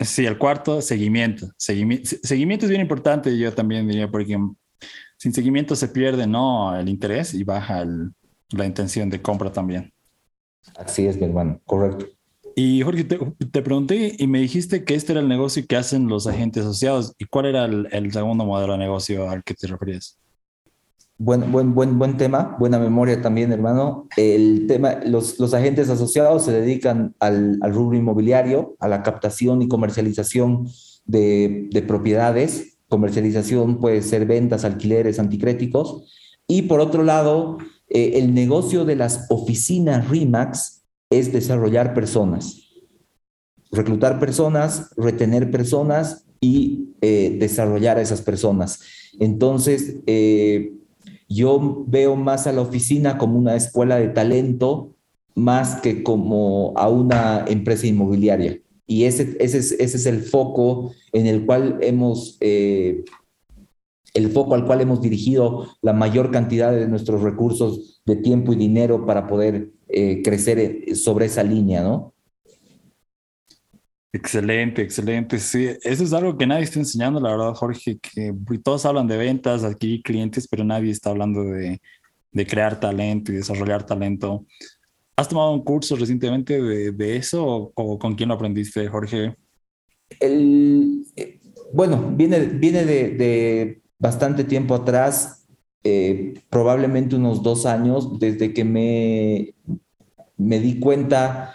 Sí, 0.00 0.24
el 0.24 0.38
cuarto, 0.38 0.80
seguimiento. 0.80 1.50
seguimiento. 1.56 2.10
Seguimiento 2.22 2.66
es 2.66 2.70
bien 2.70 2.80
importante, 2.80 3.36
yo 3.36 3.52
también 3.52 3.86
diría, 3.86 4.10
porque 4.10 4.38
sin 5.18 5.34
seguimiento 5.34 5.76
se 5.76 5.88
pierde 5.88 6.26
no 6.26 6.74
el 6.74 6.88
interés 6.88 7.34
y 7.34 7.44
baja 7.44 7.84
la 8.50 8.66
intención 8.66 9.10
de 9.10 9.20
compra 9.20 9.52
también. 9.52 9.92
Así 10.76 11.06
es, 11.06 11.16
mi 11.16 11.24
hermano, 11.24 11.60
correcto. 11.64 12.06
Y 12.56 12.82
Jorge, 12.82 13.04
te, 13.04 13.62
pregunté 13.62 14.16
y 14.18 14.26
me 14.26 14.40
dijiste 14.40 14.84
que 14.84 14.94
este 14.94 15.12
era 15.12 15.20
el 15.20 15.28
negocio 15.28 15.64
que 15.66 15.76
hacen 15.76 16.08
los 16.08 16.26
agentes 16.26 16.64
asociados. 16.64 17.14
¿Y 17.18 17.24
cuál 17.26 17.46
era 17.46 17.64
el, 17.64 17.88
el 17.92 18.12
segundo 18.12 18.44
modelo 18.44 18.72
de 18.72 18.78
negocio 18.78 19.30
al 19.30 19.44
que 19.44 19.54
te 19.54 19.66
referías? 19.66 20.19
Buen, 21.22 21.52
buen, 21.52 21.74
buen, 21.74 21.98
buen 21.98 22.16
tema, 22.16 22.56
buena 22.58 22.78
memoria 22.78 23.20
también, 23.20 23.52
hermano. 23.52 24.08
El 24.16 24.66
tema, 24.66 25.00
los, 25.04 25.38
los 25.38 25.52
agentes 25.52 25.90
asociados 25.90 26.46
se 26.46 26.52
dedican 26.52 27.14
al, 27.20 27.58
al, 27.60 27.74
rubro 27.74 27.98
inmobiliario, 27.98 28.74
a 28.80 28.88
la 28.88 29.02
captación 29.02 29.60
y 29.60 29.68
comercialización 29.68 30.66
de, 31.04 31.68
de 31.70 31.82
propiedades. 31.82 32.78
Comercialización 32.88 33.80
puede 33.80 34.00
ser 34.00 34.24
ventas, 34.24 34.64
alquileres, 34.64 35.18
anticréticos. 35.18 36.10
Y 36.48 36.62
por 36.62 36.80
otro 36.80 37.02
lado, 37.02 37.58
eh, 37.90 38.12
el 38.14 38.32
negocio 38.32 38.86
de 38.86 38.96
las 38.96 39.26
oficinas 39.28 40.08
RIMAX 40.08 40.84
es 41.10 41.34
desarrollar 41.34 41.92
personas, 41.92 42.62
reclutar 43.70 44.18
personas, 44.18 44.88
retener 44.96 45.50
personas 45.50 46.24
y 46.40 46.94
eh, 47.02 47.36
desarrollar 47.38 47.98
a 47.98 48.00
esas 48.00 48.22
personas. 48.22 48.80
Entonces, 49.18 49.96
eh, 50.06 50.79
yo 51.30 51.84
veo 51.86 52.16
más 52.16 52.46
a 52.46 52.52
la 52.52 52.60
oficina 52.60 53.16
como 53.16 53.38
una 53.38 53.54
escuela 53.54 53.96
de 53.96 54.08
talento 54.08 54.96
más 55.36 55.80
que 55.80 56.02
como 56.02 56.74
a 56.76 56.88
una 56.88 57.44
empresa 57.46 57.86
inmobiliaria. 57.86 58.60
Y 58.86 59.04
ese, 59.04 59.36
ese, 59.38 59.58
es, 59.58 59.72
ese 59.72 59.96
es 59.96 60.06
el 60.06 60.22
foco 60.22 60.92
en 61.12 61.26
el 61.26 61.46
cual 61.46 61.78
hemos, 61.82 62.36
eh, 62.40 63.04
el 64.12 64.30
foco 64.30 64.56
al 64.56 64.66
cual 64.66 64.80
hemos 64.80 65.00
dirigido 65.00 65.68
la 65.80 65.92
mayor 65.92 66.32
cantidad 66.32 66.72
de 66.72 66.88
nuestros 66.88 67.22
recursos 67.22 68.02
de 68.04 68.16
tiempo 68.16 68.52
y 68.52 68.56
dinero 68.56 69.06
para 69.06 69.28
poder 69.28 69.70
eh, 69.88 70.22
crecer 70.24 70.96
sobre 70.96 71.26
esa 71.26 71.44
línea, 71.44 71.82
¿no? 71.82 72.12
Excelente, 74.12 74.82
excelente. 74.82 75.38
Sí, 75.38 75.68
eso 75.82 76.02
es 76.02 76.12
algo 76.12 76.36
que 76.36 76.46
nadie 76.46 76.64
está 76.64 76.80
enseñando, 76.80 77.20
la 77.20 77.30
verdad, 77.30 77.54
Jorge, 77.54 77.98
que 77.98 78.34
todos 78.62 78.84
hablan 78.84 79.06
de 79.06 79.16
ventas, 79.16 79.62
adquirir 79.62 80.02
clientes, 80.02 80.48
pero 80.48 80.64
nadie 80.64 80.90
está 80.90 81.10
hablando 81.10 81.44
de, 81.44 81.80
de 82.32 82.46
crear 82.46 82.80
talento 82.80 83.30
y 83.30 83.36
desarrollar 83.36 83.86
talento. 83.86 84.46
¿Has 85.14 85.28
tomado 85.28 85.52
un 85.52 85.62
curso 85.62 85.94
recientemente 85.94 86.60
de, 86.60 86.90
de 86.90 87.16
eso 87.16 87.72
o, 87.74 87.98
con 87.98 88.14
quién 88.14 88.30
lo 88.30 88.34
aprendiste, 88.34 88.88
Jorge? 88.88 89.36
El, 90.18 91.04
eh, 91.14 91.38
bueno, 91.72 92.12
viene, 92.16 92.40
viene 92.40 92.84
de, 92.84 93.10
de 93.10 93.82
bastante 93.96 94.42
tiempo 94.42 94.74
atrás, 94.74 95.46
eh, 95.84 96.34
probablemente 96.48 97.14
unos 97.14 97.44
dos 97.44 97.64
años, 97.64 98.18
desde 98.18 98.52
que 98.52 98.64
me, 98.64 99.54
me 100.36 100.58
di 100.58 100.80
cuenta 100.80 101.54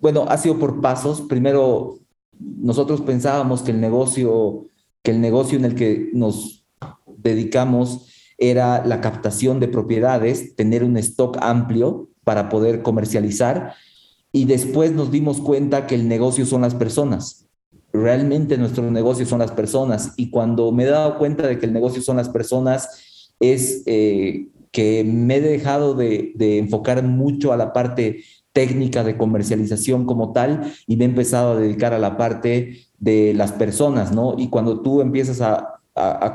bueno, 0.00 0.26
ha 0.28 0.36
sido 0.38 0.58
por 0.58 0.80
pasos. 0.80 1.22
Primero, 1.22 1.98
nosotros 2.38 3.00
pensábamos 3.00 3.62
que 3.62 3.70
el 3.70 3.80
negocio, 3.80 4.66
que 5.02 5.12
el 5.12 5.20
negocio 5.20 5.58
en 5.58 5.64
el 5.64 5.74
que 5.74 6.10
nos 6.12 6.66
dedicamos 7.18 8.08
era 8.38 8.84
la 8.84 9.00
captación 9.00 9.60
de 9.60 9.68
propiedades, 9.68 10.54
tener 10.56 10.84
un 10.84 10.96
stock 10.98 11.38
amplio 11.40 12.10
para 12.24 12.48
poder 12.48 12.82
comercializar. 12.82 13.74
Y 14.32 14.44
después 14.44 14.92
nos 14.92 15.10
dimos 15.10 15.40
cuenta 15.40 15.86
que 15.86 15.94
el 15.94 16.08
negocio 16.08 16.44
son 16.44 16.62
las 16.62 16.74
personas. 16.74 17.46
Realmente 17.92 18.58
nuestro 18.58 18.90
negocio 18.90 19.24
son 19.24 19.38
las 19.38 19.52
personas. 19.52 20.12
Y 20.16 20.28
cuando 20.28 20.70
me 20.72 20.84
he 20.84 20.86
dado 20.86 21.16
cuenta 21.16 21.46
de 21.46 21.58
que 21.58 21.66
el 21.66 21.72
negocio 21.72 22.02
son 22.02 22.18
las 22.18 22.28
personas, 22.28 23.32
es 23.40 23.82
eh, 23.86 24.48
que 24.70 25.04
me 25.04 25.36
he 25.36 25.40
dejado 25.40 25.94
de, 25.94 26.32
de 26.34 26.58
enfocar 26.58 27.02
mucho 27.02 27.52
a 27.52 27.56
la 27.56 27.72
parte 27.72 28.22
técnica 28.56 29.04
de 29.04 29.18
comercialización 29.18 30.06
como 30.06 30.32
tal 30.32 30.72
y 30.86 30.96
me 30.96 31.04
he 31.04 31.08
empezado 31.08 31.52
a 31.52 31.60
dedicar 31.60 31.92
a 31.92 31.98
la 31.98 32.16
parte 32.16 32.86
de 32.96 33.34
las 33.34 33.52
personas, 33.52 34.12
¿no? 34.12 34.34
Y 34.38 34.48
cuando 34.48 34.80
tú 34.80 35.02
empiezas 35.02 35.42
a, 35.42 35.74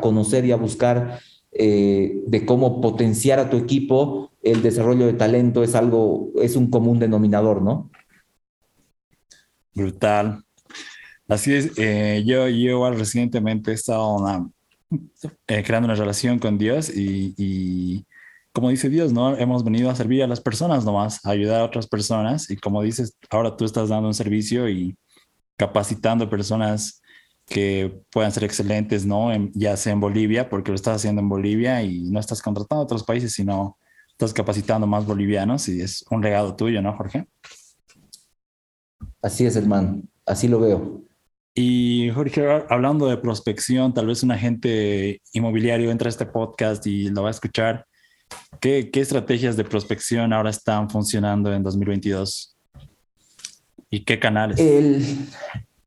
conocer 0.02 0.46
y 0.46 0.52
a 0.52 0.56
buscar 0.56 1.20
eh, 1.52 2.22
de 2.26 2.46
cómo 2.46 2.80
potenciar 2.80 3.40
a 3.40 3.50
tu 3.50 3.58
equipo, 3.58 4.32
el 4.44 4.62
desarrollo 4.62 5.08
de 5.08 5.14
talento 5.14 5.64
es 5.64 5.74
algo, 5.76 6.32
es 6.42 6.56
un 6.56 6.70
común 6.70 7.00
denominador, 7.00 7.62
¿no? 7.64 7.90
Brutal. 9.74 10.44
Así 11.28 11.54
es, 11.54 11.72
eh, 11.78 12.24
yo, 12.26 12.48
yo 12.50 12.90
recientemente 12.92 13.72
he 13.72 13.74
estado 13.76 14.52
eh, 15.48 15.64
creando 15.64 15.88
una 15.88 15.96
relación 15.96 16.38
con 16.38 16.60
Dios 16.60 16.92
y 16.96 18.06
como 18.54 18.70
dice 18.70 18.90
Dios, 18.90 19.14
¿no? 19.14 19.38
Hemos 19.38 19.64
venido 19.64 19.90
a 19.90 19.96
servir 19.96 20.24
a 20.24 20.28
las 20.28 20.42
personas 20.42 20.84
nomás, 20.84 21.26
a 21.26 21.32
ayudar 21.32 21.62
a 21.62 21.66
otras 21.66 21.88
personas. 21.88 22.50
Y 22.50 22.58
como 22.58 22.82
dices, 22.82 23.18
ahora 23.30 23.56
tú 23.56 23.66
estás 23.66 23.90
dando 23.90 24.08
un 24.08 24.14
servicio 24.14 24.70
y 24.70 24.98
capacitando 25.58 26.30
personas 26.30 27.02
que 27.46 28.02
puedan 28.12 28.32
ser 28.32 28.44
excelentes, 28.44 29.06
¿no? 29.06 29.30
ya 29.54 29.76
sea 29.78 29.94
en 29.94 30.00
Bolivia, 30.00 30.50
porque 30.50 30.72
lo 30.72 30.76
estás 30.76 30.98
haciendo 30.98 31.22
en 31.22 31.30
Bolivia 31.30 31.82
y 31.84 32.02
no 32.04 32.20
estás 32.20 32.42
contratando 32.42 32.82
a 32.82 32.86
otros 32.86 33.04
países, 33.04 33.34
sino 33.34 33.78
estás 34.12 34.34
capacitando 34.34 34.88
más 34.88 35.06
bolivianos 35.06 35.68
y 35.68 35.82
es 35.82 36.06
un 36.10 36.22
legado 36.22 36.56
tuyo, 36.56 36.82
¿no, 36.82 36.96
Jorge? 36.96 37.28
Así 39.22 39.46
es, 39.46 39.56
hermano. 39.56 40.02
Así 40.26 40.48
lo 40.48 40.60
veo. 40.60 41.02
Y 41.54 42.10
Jorge, 42.12 42.48
hablando 42.70 43.08
de 43.08 43.18
prospección, 43.18 43.94
tal 43.94 44.08
vez 44.08 44.24
un 44.24 44.32
agente 44.32 45.22
inmobiliario 45.34 45.92
entra 45.92 46.08
a 46.08 46.10
este 46.10 46.26
podcast 46.26 46.86
y 46.88 47.10
lo 47.10 47.24
va 47.24 47.28
a 47.28 47.32
escuchar 47.32 47.86
¿Qué, 48.60 48.90
estrategias 48.94 49.58
de 49.58 49.64
prospección 49.64 50.34
ahora 50.34 50.52
están 50.52 50.90
funcionando 50.90 51.52
en 51.52 51.64
2022? 51.64 52.56
¿Y 53.90 54.06
qué 54.06 54.20
canales? 54.20 54.60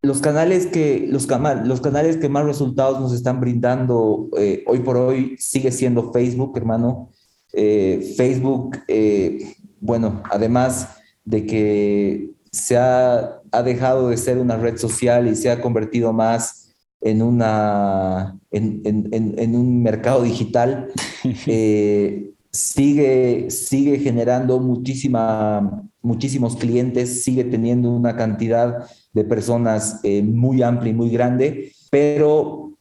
los, 0.03 0.21
canales 0.21 0.67
que, 0.67 1.07
los, 1.09 1.29
los 1.65 1.81
canales 1.81 2.17
que 2.17 2.29
más 2.29 2.45
resultados 2.45 3.01
nos 3.01 3.13
están 3.13 3.41
brindando 3.41 4.29
eh, 4.37 4.65
hoy 4.67 4.81
por 4.81 4.97
hoy 4.97 5.37
sigue 5.39 5.71
siendo 5.71 6.13
Facebook, 6.13 6.57
hermano. 6.57 7.11
Eh, 7.53 8.15
Facebook, 8.17 8.79
eh, 8.89 9.55
bueno, 9.81 10.23
además 10.29 10.97
de 11.25 11.47
que 11.47 12.31
se 12.51 12.77
ha, 12.77 13.41
dejado 13.65 14.09
de 14.09 14.17
ser 14.17 14.39
una 14.39 14.57
red 14.57 14.77
social 14.79 15.29
y 15.29 15.37
se 15.37 15.49
ha 15.49 15.61
convertido 15.61 16.13
más 16.13 16.75
en, 17.01 17.23
una, 17.23 18.37
en, 18.51 19.57
un 19.57 19.83
mercado 19.83 20.23
digital, 20.23 20.89
sigue, 22.55 23.51
sigue 23.51 23.99
generando 23.99 24.61
muchísima, 24.61 25.83
muchísimos 26.01 26.55
clientes, 26.55 27.25
sigue 27.25 27.43
teniendo 27.43 27.91
una 27.91 28.17
cantidad 28.17 28.89
de 29.13 29.25
personas 29.25 29.99
eh, 30.05 30.23
muy 30.23 30.63
amplia 30.63 30.93
y 30.93 30.95
muy 30.95 31.11
grande, 31.11 31.73
pero 31.91 32.73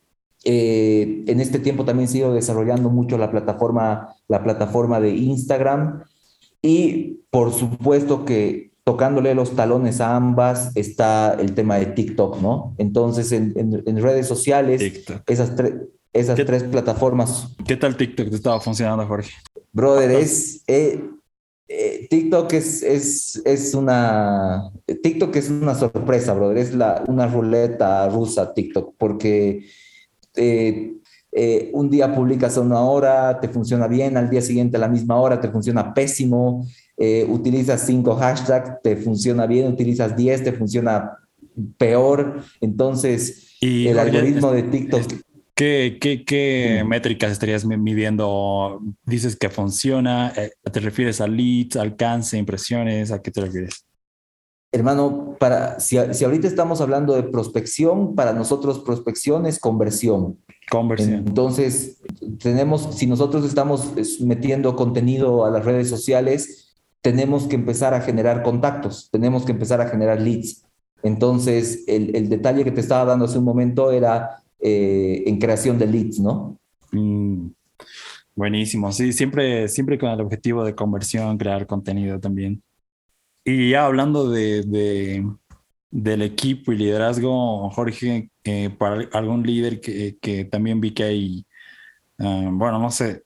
eh, 0.43 1.23
en 1.25 1.39
este 1.39 1.57
tiempo 1.57 1.85
también 1.85 2.07
sigo 2.07 2.33
desarrollando 2.33 2.91
mucho 2.91 3.17
la 3.17 3.31
plataforma, 3.31 4.15
la 4.27 4.43
plataforma 4.43 4.99
de 4.99 5.09
Instagram 5.09 6.03
y 6.61 7.21
por 7.31 7.51
supuesto 7.51 8.25
que 8.25 8.73
tocándole 8.83 9.33
los 9.33 9.55
talones 9.55 10.01
a 10.01 10.15
ambas 10.15 10.71
está 10.75 11.33
el 11.33 11.55
tema 11.55 11.77
de 11.77 11.87
TikTok, 11.87 12.41
¿no? 12.41 12.75
Entonces 12.77 13.31
en, 13.31 14.03
redes 14.03 14.27
sociales, 14.27 15.03
esas, 15.25 15.53
esas 16.11 16.45
tres 16.45 16.63
plataformas. 16.63 17.47
¿Qué 17.65 17.75
tal 17.75 17.97
TikTok 17.97 18.29
te 18.29 18.35
estaba 18.35 18.59
funcionando, 18.59 19.07
Jorge? 19.07 19.31
Brother, 19.73 20.11
es, 20.11 20.63
eh, 20.67 21.03
eh, 21.67 22.07
TikTok 22.07 22.53
es, 22.53 22.83
es, 22.83 23.41
es, 23.43 23.73
una, 23.73 24.71
TikTok 24.85 25.35
es 25.35 25.49
una 25.49 25.73
sorpresa, 25.73 26.35
brother, 26.35 26.59
es 26.59 26.75
la, 26.75 27.03
una 27.07 27.25
ruleta 27.25 28.07
rusa 28.07 28.53
TikTok, 28.53 28.93
porque 28.99 29.65
eh, 30.35 30.93
un 31.73 31.89
día 31.89 32.13
publicas 32.13 32.55
a 32.55 32.61
una 32.61 32.81
hora, 32.81 33.39
te 33.39 33.49
funciona 33.49 33.87
bien, 33.87 34.15
al 34.15 34.29
día 34.29 34.43
siguiente 34.43 34.77
a 34.77 34.79
la 34.79 34.87
misma 34.87 35.19
hora 35.19 35.41
te 35.41 35.49
funciona 35.49 35.91
pésimo, 35.91 36.67
utilizas 37.27 37.83
cinco 37.87 38.15
hashtags, 38.15 38.79
te 38.83 38.95
funciona 38.95 39.47
bien, 39.47 39.67
utilizas 39.67 40.15
diez, 40.15 40.43
te 40.43 40.53
funciona 40.53 41.17
peor, 41.79 42.43
entonces 42.61 43.57
el 43.59 43.97
algoritmo 43.97 44.51
de 44.51 44.63
TikTok... 44.63 45.01
¿Qué, 45.55 45.99
qué, 46.01 46.25
qué 46.25 46.83
métricas 46.85 47.31
estarías 47.31 47.63
midiendo? 47.63 48.81
Dices 49.05 49.35
que 49.35 49.49
funciona, 49.49 50.33
eh, 50.35 50.51
¿te 50.71 50.79
refieres 50.79 51.21
a 51.21 51.27
leads, 51.27 51.75
alcance, 51.75 52.37
impresiones? 52.37 53.11
¿A 53.11 53.21
qué 53.21 53.29
te 53.29 53.41
refieres? 53.41 53.85
Hermano, 54.71 55.35
para, 55.39 55.79
si, 55.79 55.97
si 56.13 56.25
ahorita 56.25 56.47
estamos 56.47 56.81
hablando 56.81 57.13
de 57.13 57.21
prospección, 57.21 58.15
para 58.15 58.33
nosotros 58.33 58.79
prospección 58.79 59.45
es 59.45 59.59
conversión. 59.59 60.39
Conversión. 60.71 61.25
Entonces, 61.27 62.01
tenemos, 62.41 62.95
si 62.95 63.05
nosotros 63.05 63.45
estamos 63.45 63.93
metiendo 64.21 64.75
contenido 64.75 65.45
a 65.45 65.51
las 65.51 65.63
redes 65.63 65.87
sociales, 65.87 66.73
tenemos 67.01 67.45
que 67.45 67.53
empezar 67.55 67.93
a 67.93 68.01
generar 68.01 68.41
contactos, 68.41 69.09
tenemos 69.11 69.45
que 69.45 69.51
empezar 69.51 69.81
a 69.81 69.87
generar 69.87 70.19
leads. 70.19 70.63
Entonces, 71.03 71.83
el, 71.85 72.15
el 72.15 72.29
detalle 72.29 72.63
que 72.63 72.71
te 72.71 72.81
estaba 72.81 73.05
dando 73.05 73.25
hace 73.25 73.37
un 73.37 73.43
momento 73.43 73.91
era 73.91 74.42
eh, 74.65 75.23
en 75.25 75.39
creación 75.39 75.77
de 75.77 75.85
leads, 75.87 76.21
¿no? 76.21 76.57
Mm, 76.93 77.49
buenísimo, 78.33 78.93
sí, 78.93 79.11
siempre, 79.11 79.67
siempre 79.67 79.97
con 79.99 80.09
el 80.09 80.21
objetivo 80.21 80.63
de 80.63 80.73
conversión, 80.73 81.37
crear 81.37 81.67
contenido 81.67 82.17
también. 82.17 82.63
Y 83.43 83.71
ya 83.71 83.85
hablando 83.85 84.29
de, 84.29 85.21
del 85.91 86.21
equipo 86.21 86.71
y 86.71 86.77
liderazgo, 86.77 87.69
Jorge, 87.71 88.29
eh, 88.45 88.69
para 88.69 89.05
algún 89.11 89.43
líder 89.43 89.81
que, 89.81 90.17
que, 90.21 90.45
también 90.45 90.79
vi 90.79 90.91
que 90.91 91.03
hay, 91.03 91.45
ah, 92.19 92.49
bueno, 92.49 92.79
no 92.79 92.89
sé, 92.89 93.23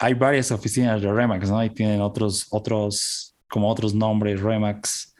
hay 0.00 0.14
varias 0.14 0.50
oficinas 0.50 1.00
de 1.00 1.12
Remax, 1.12 1.48
¿no? 1.48 1.64
Y 1.64 1.70
tienen 1.70 2.00
otros, 2.00 2.48
otros, 2.50 3.36
como 3.48 3.70
otros 3.70 3.94
nombres, 3.94 4.40
Remax, 4.40 5.14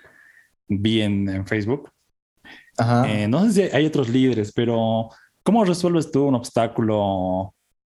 vi 0.67 1.03
en, 1.03 1.47
Facebook. 1.47 1.89
Ajá. 2.77 3.09
Eh, 3.09 3.29
no 3.29 3.45
sé 3.45 3.53
si 3.53 3.77
hay 3.77 3.87
otros 3.87 4.09
líderes, 4.09 4.51
pero 4.53 5.09
¿Cómo 5.43 5.64
resuelves 5.64 6.11
tú 6.11 6.24
un 6.24 6.34
obstáculo? 6.34 7.55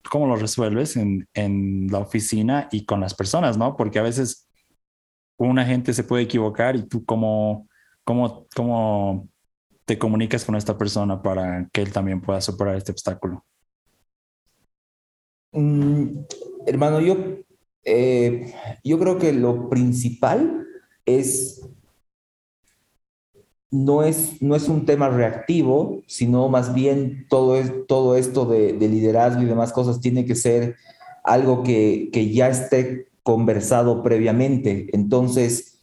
¿Cómo 0.09 0.27
lo 0.27 0.35
resuelves 0.35 0.97
en, 0.97 1.27
en 1.33 1.87
la 1.87 1.99
oficina 1.99 2.67
y 2.71 2.85
con 2.85 2.99
las 2.99 3.13
personas, 3.13 3.57
no? 3.57 3.75
Porque 3.75 3.99
a 3.99 4.03
veces 4.03 4.47
una 5.37 5.65
gente 5.65 5.93
se 5.93 6.03
puede 6.03 6.23
equivocar 6.23 6.75
y 6.75 6.87
tú 6.87 7.05
cómo, 7.05 7.67
cómo, 8.03 8.47
cómo 8.55 9.29
te 9.85 9.97
comunicas 9.97 10.43
con 10.43 10.55
esta 10.55 10.77
persona 10.77 11.21
para 11.21 11.69
que 11.71 11.81
él 11.81 11.93
también 11.93 12.21
pueda 12.21 12.41
superar 12.41 12.75
este 12.75 12.91
obstáculo? 12.91 13.45
Mm, 15.53 16.19
hermano, 16.65 16.99
yo, 16.99 17.15
eh, 17.85 18.53
yo 18.83 18.99
creo 18.99 19.17
que 19.17 19.31
lo 19.31 19.69
principal 19.69 20.67
es 21.05 21.61
no 23.71 24.03
es, 24.03 24.41
no 24.41 24.55
es 24.55 24.69
un 24.69 24.85
tema 24.85 25.09
reactivo, 25.09 26.01
sino 26.07 26.49
más 26.49 26.73
bien 26.73 27.25
todo, 27.29 27.57
es, 27.57 27.71
todo 27.87 28.15
esto 28.15 28.45
de, 28.45 28.73
liderazgo 28.73 29.41
y 29.41 29.45
demás 29.45 29.73
cosas 29.73 29.99
tiene 29.99 30.25
que 30.25 30.35
ser 30.35 30.75
algo 31.23 31.63
que, 31.63 32.09
que 32.13 32.31
ya 32.31 32.47
esté 32.49 33.07
conversado 33.23 34.03
previamente. 34.03 34.87
Entonces, 34.93 35.79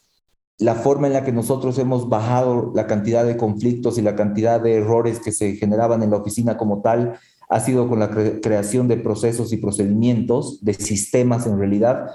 la 0.59 0.75
forma 0.75 1.09
en 1.09 1.13
la 1.13 1.25
que 1.25 1.33
nosotros 1.33 1.79
hemos 1.79 2.09
bajado 2.09 2.73
la 2.75 2.87
cantidad 2.87 3.25
de 3.25 3.37
conflictos 3.37 3.99
y 3.99 4.03
la 4.03 4.17
cantidad 4.17 4.61
de 4.61 4.77
errores 4.77 5.19
que 5.19 5.33
se 5.33 5.57
generaban 5.57 6.03
en 6.03 6.11
la 6.11 6.17
oficina 6.17 6.57
como 6.57 6.81
tal 6.81 7.19
ha 7.49 7.61
sido 7.61 7.89
con 7.89 7.99
la 7.99 8.11
creación 8.11 8.89
de 8.89 8.97
procesos 8.97 9.53
y 9.53 9.59
procedimientos, 9.59 10.65
de 10.65 10.75
sistemas 10.75 11.47
en 11.47 11.59
realidad, 11.59 12.13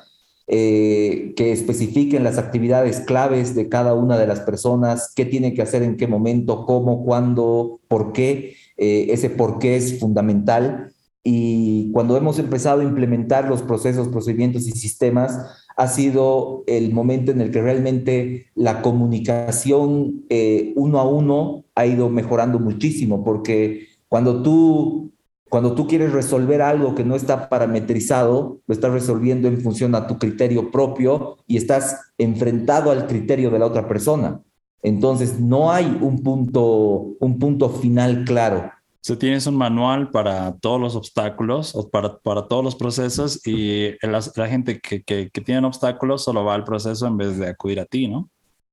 eh, 0.52 1.34
que 1.36 1.52
especifiquen 1.52 2.24
las 2.24 2.40
actividades 2.40 3.02
claves 3.02 3.54
de 3.54 3.70
cada 3.70 3.94
una 3.94 4.18
de 4.18 4.26
las 4.26 4.40
personas, 4.40 5.14
qué 5.16 5.24
tiene 5.26 5.54
que 5.54 5.62
hacer 5.62 5.84
en 5.84 5.96
qué 5.96 6.08
momento, 6.08 6.66
cómo, 6.66 7.06
cuándo, 7.06 7.80
por 7.88 8.14
qué. 8.14 8.56
Eh, 8.82 9.14
ese 9.14 9.30
por 9.30 9.60
qué 9.60 9.76
es 9.76 10.00
fundamental. 10.00 10.94
Y 11.24 11.92
cuando 11.92 12.16
hemos 12.18 12.40
empezado 12.40 12.80
a 12.80 12.86
implementar 12.86 13.48
los 13.48 13.62
procesos, 13.62 14.08
procedimientos 14.08 14.68
y 14.68 14.72
sistemas, 14.72 15.38
ha 15.76 15.88
sido 15.88 16.64
el 16.66 16.94
momento 16.94 17.32
en 17.32 17.42
el 17.42 17.52
que 17.52 17.62
realmente 17.62 18.48
la 18.56 18.82
comunicación 18.82 20.26
eh, 20.30 20.74
uno 20.76 21.00
a 21.00 21.08
uno 21.08 21.66
ha 21.76 21.86
ido 21.86 22.10
mejorando 22.10 22.58
muchísimo, 22.58 23.24
porque 23.24 23.88
cuando 24.08 24.42
tú 24.42 25.12
cuando 25.50 25.74
tú 25.74 25.88
quieres 25.88 26.14
resolver 26.14 26.62
algo 26.62 26.96
que 26.96 27.04
no 27.04 27.16
está 27.16 27.50
parametrizado, 27.50 28.60
lo 28.66 28.74
estás 28.74 28.92
resolviendo 28.92 29.48
en 29.48 29.62
función 29.62 29.96
a 29.96 30.06
tu 30.06 30.18
criterio 30.18 30.72
propio 30.72 31.38
y 31.48 31.58
estás 31.58 32.14
enfrentado 32.18 32.92
al 32.92 33.08
criterio 33.08 33.50
de 33.50 33.60
la 33.60 33.66
otra 33.66 33.88
persona. 33.88 34.42
Entonces, 34.84 35.40
no 35.40 35.72
hay 35.72 35.98
un 36.02 36.24
punto, 36.24 37.16
un 37.20 37.40
punto 37.40 37.70
final 37.70 38.24
claro. 38.26 38.72
Si 39.02 39.16
tienes 39.16 39.48
un 39.48 39.56
manual 39.56 40.12
para 40.12 40.56
todos 40.58 40.80
los 40.80 40.96
obstáculos 40.96 41.76
o 41.76 41.90
para, 41.90 42.20
para 42.20 42.48
todos 42.48 42.64
los 42.64 42.76
procesos 42.76 43.46
y 43.48 43.96
la, 44.02 44.48
gente 44.48 44.80
que, 44.80 45.04
que, 45.04 45.30
que 45.30 45.42
tiene 45.42 45.66
obstáculos 45.66 46.24
solo 46.24 46.46
va 46.46 46.54
al 46.54 46.64
proceso 46.64 47.08
en 47.08 47.18
vez 47.18 47.38
de 47.38 47.48
acudir 47.48 47.80
a 47.80 47.86
ti, 47.86 48.08
¿no? 48.08 48.30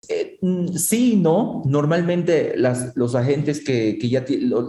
Eh, 0.08 0.38
mm, 0.40 0.68
sí 0.76 1.16
no. 1.16 1.62
Normalmente 1.66 2.54
las, 2.56 2.96
los 2.96 3.14
agentes 3.14 3.64
que, 3.64 3.98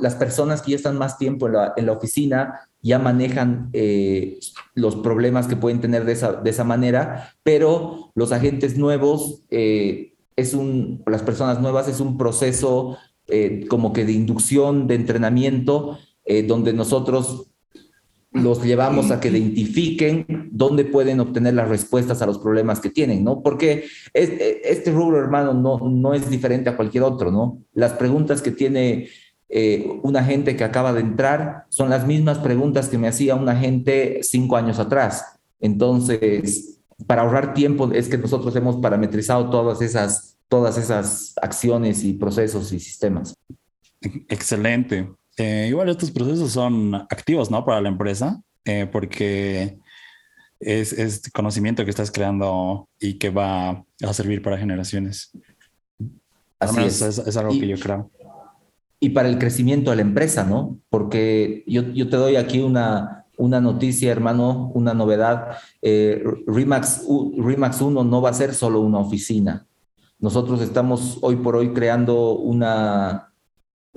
las 0.02 0.16
personas 0.16 0.62
que 0.62 0.72
ya 0.72 0.78
están 0.78 0.98
más 0.98 1.18
tiempo 1.18 1.48
en 1.48 1.86
la, 1.86 1.92
oficina 1.92 2.62
ya 2.82 3.00
manejan 3.00 3.70
eh, 3.74 4.40
los 4.74 4.96
problemas 4.96 5.48
que 5.48 5.56
pueden 5.56 5.82
tener 5.82 6.06
de 6.06 6.14
esa, 6.14 6.34
de 6.34 6.50
esa 6.50 6.64
manera, 6.64 7.34
pero 7.44 8.12
los 8.16 8.32
agentes 8.32 8.78
nuevos, 8.78 9.44
eh, 9.50 10.14
es 10.36 10.54
un, 10.54 11.04
las 11.06 11.24
personas 11.24 11.60
nuevas 11.60 11.88
es 11.88 12.00
un 12.00 12.18
proceso 12.18 12.98
como 13.68 13.92
que 13.92 14.06
de 14.06 14.14
inducción, 14.14 14.88
de 14.88 14.96
entrenamiento, 14.96 16.00
donde 16.48 16.72
nosotros 16.72 17.48
los 18.32 18.64
llevamos 18.64 19.12
a 19.12 19.20
que 19.20 19.30
identifiquen 19.30 20.50
dónde 20.52 20.86
pueden 20.86 21.20
obtener 21.20 21.54
las 21.54 21.70
respuestas 21.70 22.22
a 22.22 22.26
los 22.26 22.40
problemas 22.40 22.80
que 22.80 22.90
tienen, 22.90 23.24
¿no? 23.24 23.42
Porque 23.42 23.86
este 24.14 24.92
rubro, 24.92 25.20
hermano, 25.20 25.54
no, 25.54 25.80
no 25.90 26.14
es 26.14 26.30
diferente 26.30 26.70
a 26.70 26.76
cualquier 26.76 27.04
otro, 27.04 27.32
¿no? 27.32 27.64
Las 27.74 27.94
preguntas 27.94 28.42
que 28.42 28.52
tiene 28.52 29.08
eh, 29.50 29.88
una 30.04 30.24
gente 30.24 30.58
que 30.58 30.66
acaba 30.66 30.92
de 30.92 31.00
entrar 31.00 31.66
son 31.70 31.90
las 31.90 32.06
mismas 32.06 32.40
preguntas 32.40 32.90
que 32.90 32.98
me 32.98 33.08
hacía 33.08 33.36
una 33.36 33.56
gente 33.56 34.20
cinco 34.24 34.58
años 34.58 34.78
atrás. 34.78 35.40
Entonces, 35.60 36.82
para 37.06 37.22
ahorrar 37.22 37.54
tiempo 37.54 37.92
es 37.94 38.10
que 38.10 38.18
nosotros 38.18 38.56
hemos 38.56 38.78
parametrizado 38.78 39.50
todas 39.50 39.82
esas, 39.82 40.38
todas 40.50 40.78
esas 40.78 41.34
acciones 41.42 42.04
y 42.04 42.14
procesos 42.14 42.74
y 42.74 42.80
sistemas. 42.80 43.34
Excelente. 44.28 45.10
Eh, 45.38 45.68
igual 45.70 45.90
estos 45.90 46.12
procesos 46.12 46.52
son 46.52 46.96
activos, 46.96 47.52
¿no? 47.52 47.64
Para 47.64 47.80
la 47.80 47.90
empresa, 47.90 48.42
eh, 48.66 48.88
porque 48.92 49.78
es, 50.60 50.94
es, 50.94 51.30
conocimiento 51.32 51.84
que 51.84 51.92
estás 51.92 52.12
creando 52.12 52.90
y 53.00 53.16
que 53.16 53.30
va 53.30 53.86
a 54.02 54.14
servir 54.14 54.42
para 54.42 54.58
generaciones. 54.58 55.32
Así 56.60 56.82
es. 56.82 57.02
es. 57.02 57.38
algo 57.38 57.52
que 57.52 57.68
yo 57.68 57.78
creo. 57.78 58.10
Y 59.00 59.10
para 59.10 59.30
el 59.30 59.38
crecimiento 59.38 59.92
de 59.92 59.98
la 59.98 60.02
empresa, 60.02 60.44
¿no? 60.44 60.80
Porque 60.90 61.64
yo, 61.68 61.84
yo 61.94 62.10
te 62.10 62.18
doy 62.18 62.36
aquí 62.36 62.60
una, 62.60 63.26
una 63.38 63.62
noticia, 63.62 64.12
hermano, 64.12 64.72
una 64.74 64.96
novedad. 64.96 65.58
Eh, 65.84 66.24
Remax, 66.48 67.06
Remax 67.38 67.82
1 67.82 68.04
no 68.04 68.22
va 68.22 68.32
a 68.32 68.34
ser 68.34 68.56
solo 68.56 68.82
una 68.82 68.98
oficina. 68.98 69.68
Nosotros 70.20 70.62
estamos 70.62 71.20
hoy 71.22 71.36
por 71.36 71.56
hoy 71.56 71.74
creando 71.74 72.34
una, 72.34 73.32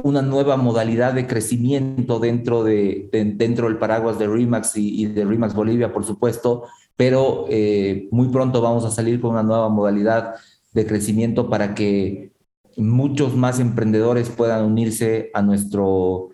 una 0.02 0.22
nueva 0.22 0.56
modalidad 0.56 1.14
de 1.14 1.26
crecimiento 1.26 2.18
dentro, 2.18 2.64
de, 2.64 3.08
dentro 3.36 3.68
del 3.68 3.78
paraguas 3.78 4.18
de 4.18 4.26
RIMAX 4.26 4.76
y, 4.76 5.06
de 5.06 5.24
RIMAX 5.24 5.54
Bolivia, 5.54 5.92
por 5.92 6.04
supuesto, 6.04 6.64
pero 6.96 7.46
eh, 7.48 8.08
muy 8.10 8.28
pronto 8.28 8.60
vamos 8.60 8.84
a 8.84 8.90
salir 8.90 9.20
con 9.20 9.32
una 9.32 9.42
nueva 9.42 9.68
modalidad 9.68 10.34
de 10.72 10.86
crecimiento 10.86 11.48
para 11.48 11.74
que 11.74 12.32
muchos 12.76 13.34
más 13.34 13.60
emprendedores 13.60 14.30
puedan 14.30 14.64
unirse 14.64 15.30
a 15.34 15.42
nuestro, 15.42 16.30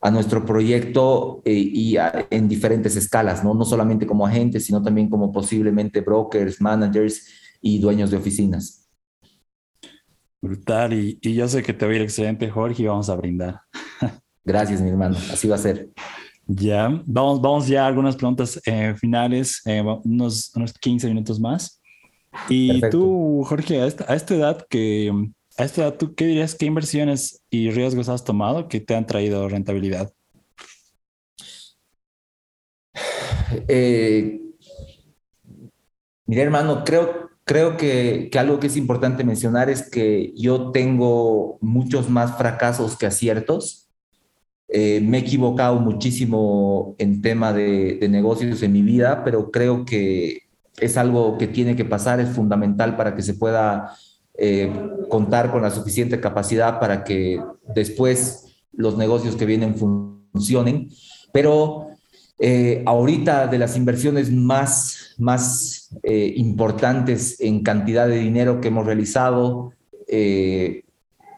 a 0.00 0.10
nuestro 0.10 0.44
proyecto 0.44 1.42
eh, 1.44 1.52
y 1.54 1.96
en 2.30 2.48
diferentes 2.48 2.96
escalas, 2.96 3.42
¿no? 3.44 3.54
no 3.54 3.64
solamente 3.64 4.06
como 4.06 4.26
agentes, 4.26 4.66
sino 4.66 4.82
también 4.82 5.08
como 5.08 5.32
posiblemente 5.32 6.00
brokers, 6.00 6.60
managers 6.60 7.26
y 7.60 7.78
dueños 7.78 8.10
de 8.10 8.16
oficinas. 8.16 8.81
Brutal. 10.42 10.92
Y, 10.92 11.18
y, 11.22 11.34
yo 11.34 11.48
sé 11.48 11.62
que 11.62 11.72
te 11.72 11.86
va 11.86 11.92
a 11.92 11.94
ir 11.94 12.02
excelente, 12.02 12.50
Jorge, 12.50 12.82
y 12.82 12.86
vamos 12.86 13.08
a 13.08 13.14
brindar. 13.14 13.60
Gracias, 14.44 14.82
mi 14.82 14.90
hermano. 14.90 15.16
Así 15.32 15.48
va 15.48 15.54
a 15.54 15.58
ser. 15.58 15.90
Ya, 16.46 16.88
vamos, 17.06 17.40
vamos 17.40 17.68
ya 17.68 17.84
a 17.84 17.86
algunas 17.86 18.16
preguntas 18.16 18.60
eh, 18.66 18.94
finales, 18.98 19.62
eh, 19.64 19.80
unos, 20.04 20.50
unos 20.56 20.72
15 20.72 21.06
minutos 21.06 21.38
más. 21.38 21.80
Y 22.48 22.80
tú, 22.90 23.44
Jorge, 23.46 23.80
a 23.80 23.86
esta, 23.86 24.10
a 24.10 24.16
esta, 24.16 24.34
edad 24.34 24.66
que, 24.68 25.12
a 25.56 25.64
esta 25.64 25.82
edad, 25.82 25.96
¿tú 25.96 26.14
qué 26.14 26.26
dirías? 26.26 26.54
¿Qué 26.54 26.66
inversiones 26.66 27.42
y 27.48 27.70
riesgos 27.70 28.08
has 28.08 28.24
tomado 28.24 28.68
que 28.68 28.80
te 28.80 28.96
han 28.96 29.06
traído 29.06 29.48
rentabilidad? 29.48 30.12
Eh, 33.68 34.40
mira, 36.26 36.42
hermano, 36.42 36.82
creo, 36.84 37.21
creo 37.44 37.76
que, 37.76 38.30
algo 38.38 38.60
que 38.60 38.68
es 38.68 38.76
importante 38.76 39.24
mencionar 39.24 39.70
es 39.70 39.88
que 39.88 40.32
yo 40.36 40.70
tengo 40.70 41.58
muchos 41.60 42.08
más 42.08 42.36
fracasos 42.36 42.96
que 42.96 43.06
aciertos. 43.06 43.88
Eh, 44.68 45.00
me 45.02 45.18
he 45.18 45.20
equivocado 45.20 45.78
muchísimo 45.80 46.94
en 46.98 47.20
tema 47.20 47.52
de, 47.52 47.98
negocios 48.08 48.62
en 48.62 48.72
mi 48.72 48.82
vida, 48.82 49.22
pero 49.24 49.50
creo 49.50 49.84
que 49.84 50.42
es 50.78 50.96
algo 50.96 51.36
que 51.36 51.46
tiene 51.46 51.76
que 51.76 51.84
pasar, 51.84 52.20
es 52.20 52.30
fundamental 52.30 52.96
para 52.96 53.14
que 53.14 53.22
se 53.22 53.34
pueda 53.34 53.94
eh, 54.34 54.72
contar 55.10 55.50
con 55.50 55.62
la 55.62 55.70
suficiente 55.70 56.20
capacidad 56.20 56.80
para 56.80 57.04
que 57.04 57.42
después 57.74 58.46
los 58.72 58.96
negocios 58.96 59.36
que 59.36 59.44
vienen 59.44 59.74
funcionen. 59.76 60.88
Pero 61.32 61.88
eh, 62.38 62.82
ahorita 62.86 63.46
de 63.46 63.58
las 63.58 63.76
inversiones 63.76 64.32
más, 64.32 65.14
más 65.18 65.81
eh, 66.02 66.32
importantes 66.36 67.40
en 67.40 67.62
cantidad 67.62 68.08
de 68.08 68.18
dinero 68.18 68.60
que 68.60 68.68
hemos 68.68 68.86
realizado 68.86 69.72
eh, 70.08 70.84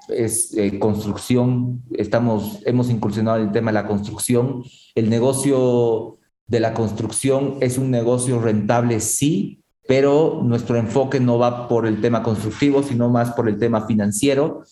es 0.09 0.55
construcción. 0.79 1.83
Estamos, 1.97 2.61
hemos 2.67 2.91
incursionado 2.91 3.39
en 3.39 3.47
el 3.47 3.53
tema 3.53 3.71
de 3.71 3.75
la 3.75 3.87
construcción. 3.87 4.63
El 4.95 5.09
negocio 5.09 6.19
de 6.47 6.61
la 6.61 6.75
construcción 6.75 7.57
es 7.61 7.79
un 7.79 7.91
negocio 7.91 8.41
rentable, 8.41 9.01
sí, 9.01 9.63
pero 9.87 10.41
nuestro 10.43 10.77
enfoque 10.77 11.21
no 11.21 11.39
va 11.39 11.69
por 11.69 11.87
el 11.87 12.01
tema 12.01 12.23
constructivo, 12.23 12.83
sino 12.83 13.09
más 13.09 13.33
por 13.33 13.49
el 13.49 13.59
tema 13.59 13.87
financiero. 13.87 14.65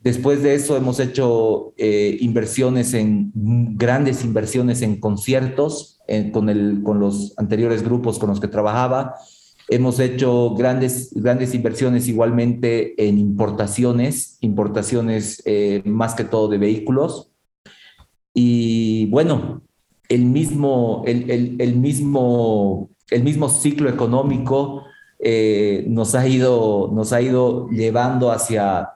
Después 0.00 0.42
de 0.42 0.54
eso 0.54 0.76
hemos 0.76 1.00
hecho 1.00 1.74
eh, 1.76 2.16
inversiones 2.20 2.94
en, 2.94 3.32
grandes 3.76 4.24
inversiones 4.24 4.82
en 4.82 5.00
conciertos 5.00 6.00
con, 6.32 6.50
el, 6.50 6.82
con 6.82 7.00
los 7.00 7.32
anteriores 7.38 7.82
grupos 7.82 8.18
con 8.18 8.28
los 8.28 8.40
que 8.40 8.48
trabajaba. 8.48 9.14
Hemos 9.68 10.00
hecho 10.00 10.54
grandes, 10.54 11.12
grandes 11.14 11.54
inversiones 11.54 12.08
igualmente 12.08 12.94
en 13.08 13.18
importaciones, 13.18 14.36
importaciones 14.40 15.42
eh, 15.46 15.82
más 15.86 16.14
que 16.14 16.24
todo 16.24 16.48
de 16.48 16.58
vehículos. 16.58 17.30
Y 18.34 19.06
bueno, 19.06 19.62
el 20.08 20.24
mismo, 20.26 21.04
el, 21.06 21.56
el, 21.58 21.76
mismo, 21.76 22.90
el 23.10 23.22
mismo 23.22 23.48
ciclo 23.48 23.88
económico 23.88 24.82
eh, 25.18 25.84
nos, 25.88 26.14
ha 26.14 26.26
ido, 26.26 26.90
nos 26.92 27.12
ha 27.12 27.22
ido 27.22 27.68
llevando 27.70 28.32
hacia 28.32 28.90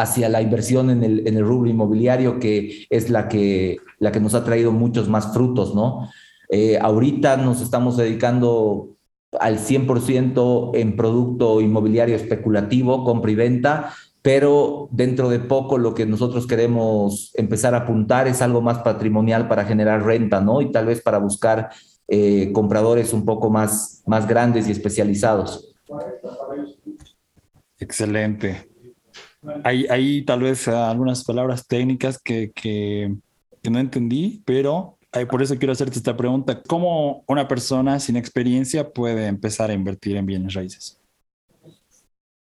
hacia 0.00 0.28
la 0.28 0.40
inversión 0.40 0.90
en 0.90 1.02
el, 1.02 1.26
en 1.26 1.40
rubro 1.44 1.68
inmobiliario, 1.68 2.38
que 2.38 2.86
es 2.88 3.10
la 3.10 3.28
que, 3.28 3.78
la 3.98 4.12
que 4.12 4.20
nos 4.20 4.34
ha 4.34 4.44
traído 4.44 4.70
muchos 4.70 5.08
más 5.08 5.32
frutos, 5.32 5.74
¿no? 5.74 6.08
Eh, 6.50 6.78
ahorita 6.80 7.36
nos 7.36 7.60
estamos 7.60 7.96
dedicando 7.96 8.96
al 9.38 9.58
100% 9.58 10.70
en 10.74 10.96
producto 10.96 11.60
inmobiliario 11.60 12.16
especulativo, 12.16 13.04
compra 13.04 13.30
y 13.30 13.34
venta, 13.34 13.92
pero 14.22 14.88
dentro 14.92 15.28
de 15.28 15.40
poco 15.40 15.78
lo 15.78 15.94
que 15.94 16.06
nosotros 16.06 16.46
queremos 16.46 17.32
empezar 17.34 17.74
a 17.74 17.78
apuntar 17.78 18.28
es 18.28 18.40
algo 18.40 18.60
más 18.60 18.78
patrimonial 18.78 19.48
para 19.48 19.64
generar 19.64 20.04
renta, 20.04 20.40
¿no? 20.40 20.60
Y 20.60 20.70
tal 20.70 20.86
vez 20.86 21.02
para 21.02 21.18
buscar 21.18 21.70
eh, 22.06 22.52
compradores 22.52 23.12
un 23.12 23.24
poco 23.24 23.50
más, 23.50 24.02
más 24.06 24.26
grandes 24.26 24.68
y 24.68 24.72
especializados. 24.72 25.74
Excelente. 27.78 28.68
Hay, 29.64 29.86
hay 29.88 30.22
tal 30.24 30.40
vez 30.40 30.66
algunas 30.68 31.24
palabras 31.24 31.66
técnicas 31.66 32.20
que, 32.20 32.50
que, 32.52 33.14
que 33.62 33.70
no 33.70 33.78
entendí, 33.78 34.42
pero 34.44 34.98
por 35.26 35.42
eso 35.42 35.56
quiero 35.56 35.72
hacerte 35.72 35.98
esta 35.98 36.16
pregunta. 36.16 36.62
¿Cómo 36.66 37.24
una 37.26 37.48
persona 37.48 37.98
sin 37.98 38.16
experiencia 38.16 38.90
puede 38.90 39.26
empezar 39.26 39.70
a 39.70 39.74
invertir 39.74 40.16
en 40.16 40.26
bienes 40.26 40.54
raíces? 40.54 41.00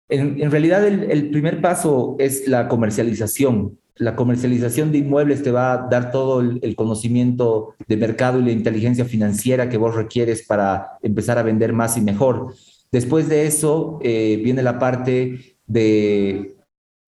En, 0.09 0.41
en 0.41 0.51
realidad 0.51 0.85
el, 0.85 1.09
el, 1.11 1.29
primer 1.29 1.61
paso 1.61 2.15
es 2.19 2.47
la 2.47 2.67
comercialización. 2.67 3.77
La 3.95 4.15
comercialización 4.15 4.91
de 4.91 4.99
inmuebles 4.99 5.43
te 5.43 5.51
va 5.51 5.73
a 5.73 5.87
dar 5.87 6.11
todo 6.11 6.41
el, 6.41 6.75
conocimiento 6.75 7.75
de 7.87 7.97
mercado 7.97 8.39
y 8.39 8.43
la 8.43 8.51
inteligencia 8.51 9.05
financiera 9.05 9.69
que 9.69 9.77
vos 9.77 9.95
requieres 9.95 10.45
para 10.47 10.97
empezar 11.01 11.37
a 11.37 11.43
vender 11.43 11.73
más 11.73 11.97
y 11.97 12.01
mejor. 12.01 12.53
Después 12.91 13.29
de 13.29 13.45
eso 13.45 13.99
eh, 14.01 14.39
viene 14.43 14.63
la 14.63 14.79
parte 14.79 15.57
de 15.67 16.55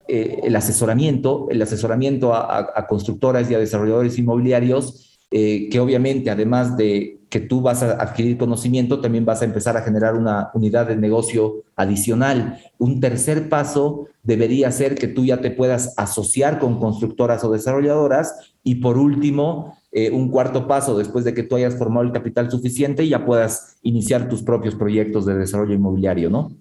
eh, 0.08 0.40
el 0.44 0.54
asesoramiento, 0.54 1.48
el 1.50 1.60
asesoramiento 1.60 2.34
a, 2.34 2.86
constructoras 2.88 3.50
y 3.50 3.54
a 3.54 3.58
desarrolladores 3.58 4.18
inmobiliarios, 4.18 5.18
eh, 5.30 5.68
que 5.68 5.80
obviamente 5.80 6.30
además 6.30 6.76
de 6.76 7.16
que 7.28 7.40
tú 7.40 7.60
vas 7.60 7.82
a 7.82 8.00
adquirir 8.00 8.38
conocimiento, 8.38 9.00
también 9.00 9.24
vas 9.24 9.42
a 9.42 9.46
empezar 9.46 9.76
a 9.76 9.82
generar 9.82 10.14
una 10.14 10.50
unidad 10.54 10.86
de 10.86 10.96
negocio 10.96 11.64
adicional. 11.74 12.60
Un 12.78 13.00
tercer 13.00 13.48
paso 13.48 14.06
debería 14.22 14.70
ser 14.70 14.94
que 14.94 15.08
tú 15.08 15.24
ya 15.24 15.40
te 15.40 15.50
puedas 15.50 15.94
asociar 15.96 16.60
con 16.60 16.78
constructoras 16.78 17.42
o 17.42 17.50
desarrolladoras 17.50 18.54
y 18.62 18.76
por 18.76 18.96
último, 18.96 19.76
eh, 19.90 20.10
un 20.10 20.30
cuarto 20.30 20.68
paso, 20.68 20.96
después 20.96 21.24
de 21.24 21.34
que 21.34 21.42
tú 21.42 21.56
hayas 21.56 21.76
formado 21.76 22.06
el 22.06 22.12
capital 22.12 22.50
suficiente, 22.50 23.08
ya 23.08 23.24
puedas 23.24 23.78
iniciar 23.82 24.28
tus 24.28 24.42
propios 24.42 24.74
proyectos 24.76 25.26
de 25.26 25.36
desarrollo 25.36 25.74
inmobiliario, 25.74 26.30
¿no? 26.30 26.52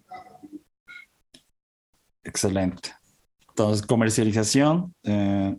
Excelente. 2.24 2.90
Entonces, 3.58 3.86
comercialización, 3.88 4.94
eh, 5.04 5.56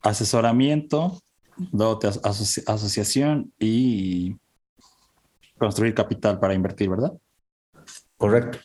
asesoramiento, 0.00 1.20
dote, 1.70 2.06
asoci 2.06 2.62
asociación 2.66 3.52
y 3.58 4.34
construir 5.58 5.92
capital 5.92 6.40
para 6.40 6.54
invertir, 6.54 6.88
¿verdad? 6.88 7.12
Correcto, 8.16 8.60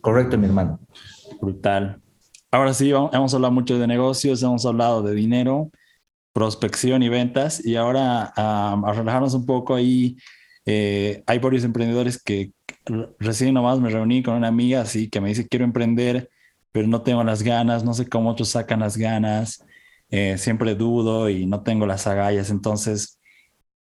correcto, 0.00 0.38
mi 0.38 0.46
hermano. 0.46 0.78
Brutal. 1.40 2.00
Ahora 2.52 2.72
sí, 2.72 2.90
hemos 2.90 3.34
hablado 3.34 3.52
mucho 3.52 3.76
de 3.76 3.88
negocios, 3.88 4.44
hemos 4.44 4.64
hablado 4.64 5.02
de 5.02 5.16
dinero, 5.16 5.72
prospección 6.32 7.02
y 7.02 7.08
ventas, 7.08 7.66
y 7.66 7.74
ahora 7.74 8.32
um, 8.36 8.84
a 8.84 8.92
relajarnos 8.92 9.34
un 9.34 9.44
poco 9.44 9.74
ahí, 9.74 10.16
eh, 10.66 11.24
hay 11.26 11.40
varios 11.40 11.64
emprendedores 11.64 12.22
que 12.22 12.52
recién 13.18 13.54
nomás 13.54 13.80
me 13.80 13.90
reuní 13.90 14.22
con 14.22 14.34
una 14.34 14.46
amiga 14.46 14.82
así 14.82 15.10
que 15.10 15.20
me 15.20 15.30
dice 15.30 15.48
quiero 15.48 15.64
emprender, 15.64 16.30
pero 16.72 16.88
no 16.88 17.02
tengo 17.02 17.22
las 17.22 17.42
ganas, 17.42 17.84
no 17.84 17.94
sé 17.94 18.08
cómo 18.08 18.30
otros 18.30 18.48
sacan 18.48 18.80
las 18.80 18.96
ganas, 18.96 19.64
eh, 20.10 20.36
siempre 20.38 20.74
dudo 20.74 21.28
y 21.28 21.46
no 21.46 21.62
tengo 21.62 21.86
las 21.86 22.06
agallas. 22.06 22.50
Entonces, 22.50 23.20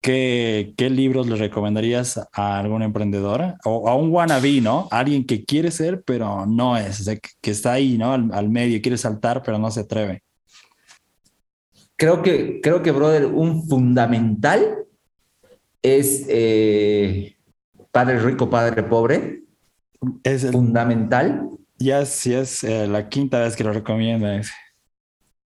¿qué, 0.00 0.74
¿qué, 0.76 0.90
libros 0.90 1.28
le 1.28 1.36
recomendarías 1.36 2.20
a 2.32 2.58
alguna 2.58 2.84
emprendedora 2.84 3.56
o 3.64 3.88
a 3.88 3.94
un 3.94 4.10
wannabe, 4.10 4.60
¿no? 4.60 4.88
Alguien 4.90 5.24
que 5.24 5.44
quiere 5.44 5.70
ser, 5.70 6.02
pero 6.04 6.46
no 6.46 6.76
es, 6.76 7.00
o 7.00 7.04
sea, 7.04 7.16
que, 7.16 7.30
que, 7.40 7.50
está 7.50 7.72
ahí, 7.72 7.96
¿no? 7.96 8.12
Al, 8.12 8.30
al, 8.32 8.48
medio, 8.48 8.80
quiere 8.82 8.98
saltar, 8.98 9.42
pero 9.42 9.58
no 9.58 9.70
se 9.70 9.80
atreve. 9.80 10.22
Creo 11.96 12.22
que, 12.22 12.60
creo 12.62 12.82
que 12.82 12.92
brother, 12.92 13.26
un 13.26 13.68
fundamental 13.68 14.80
es 15.82 16.26
eh, 16.28 17.36
Padre 17.90 18.20
Rico, 18.20 18.48
Padre 18.50 18.82
Pobre. 18.82 19.42
Es 20.22 20.44
el, 20.44 20.52
fundamental. 20.52 21.48
Ya 21.80 22.04
sí 22.04 22.34
es 22.34 22.62
eh, 22.62 22.86
la 22.86 23.08
quinta 23.08 23.40
vez 23.40 23.56
que 23.56 23.64
lo 23.64 23.72
recomienda. 23.72 24.42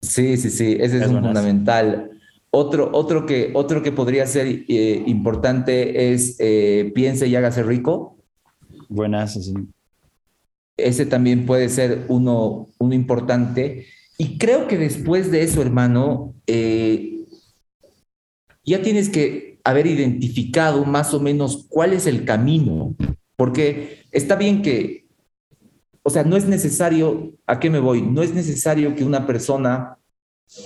Sí, 0.00 0.36
sí, 0.36 0.50
sí, 0.50 0.76
ese 0.80 0.96
es, 0.96 1.02
es 1.04 1.08
un 1.08 1.22
fundamental. 1.22 2.10
Otro, 2.50 2.90
otro, 2.92 3.24
que, 3.24 3.50
otro 3.54 3.82
que 3.82 3.92
podría 3.92 4.26
ser 4.26 4.46
eh, 4.46 5.02
importante 5.06 6.12
es 6.12 6.36
eh, 6.38 6.90
Piense 6.94 7.26
y 7.26 7.36
hágase 7.36 7.62
rico. 7.62 8.18
Buenas, 8.90 9.34
sí. 9.34 9.54
Ese 10.76 11.06
también 11.06 11.46
puede 11.46 11.68
ser 11.68 12.04
uno, 12.08 12.68
uno 12.78 12.94
importante. 12.94 13.86
Y 14.18 14.36
creo 14.36 14.68
que 14.68 14.76
después 14.76 15.30
de 15.30 15.42
eso, 15.42 15.62
hermano, 15.62 16.34
eh, 16.46 17.24
ya 18.64 18.82
tienes 18.82 19.08
que 19.08 19.60
haber 19.64 19.86
identificado 19.86 20.84
más 20.84 21.14
o 21.14 21.20
menos 21.20 21.66
cuál 21.68 21.92
es 21.92 22.06
el 22.06 22.24
camino. 22.24 22.94
Porque 23.36 24.04
está 24.12 24.36
bien 24.36 24.60
que 24.60 25.01
o 26.02 26.10
sea, 26.10 26.24
no 26.24 26.36
es 26.36 26.46
necesario, 26.46 27.32
¿a 27.46 27.60
qué 27.60 27.70
me 27.70 27.80
voy? 27.80 28.02
No 28.02 28.22
es 28.22 28.34
necesario 28.34 28.94
que 28.94 29.04
una 29.04 29.26
persona 29.26 29.98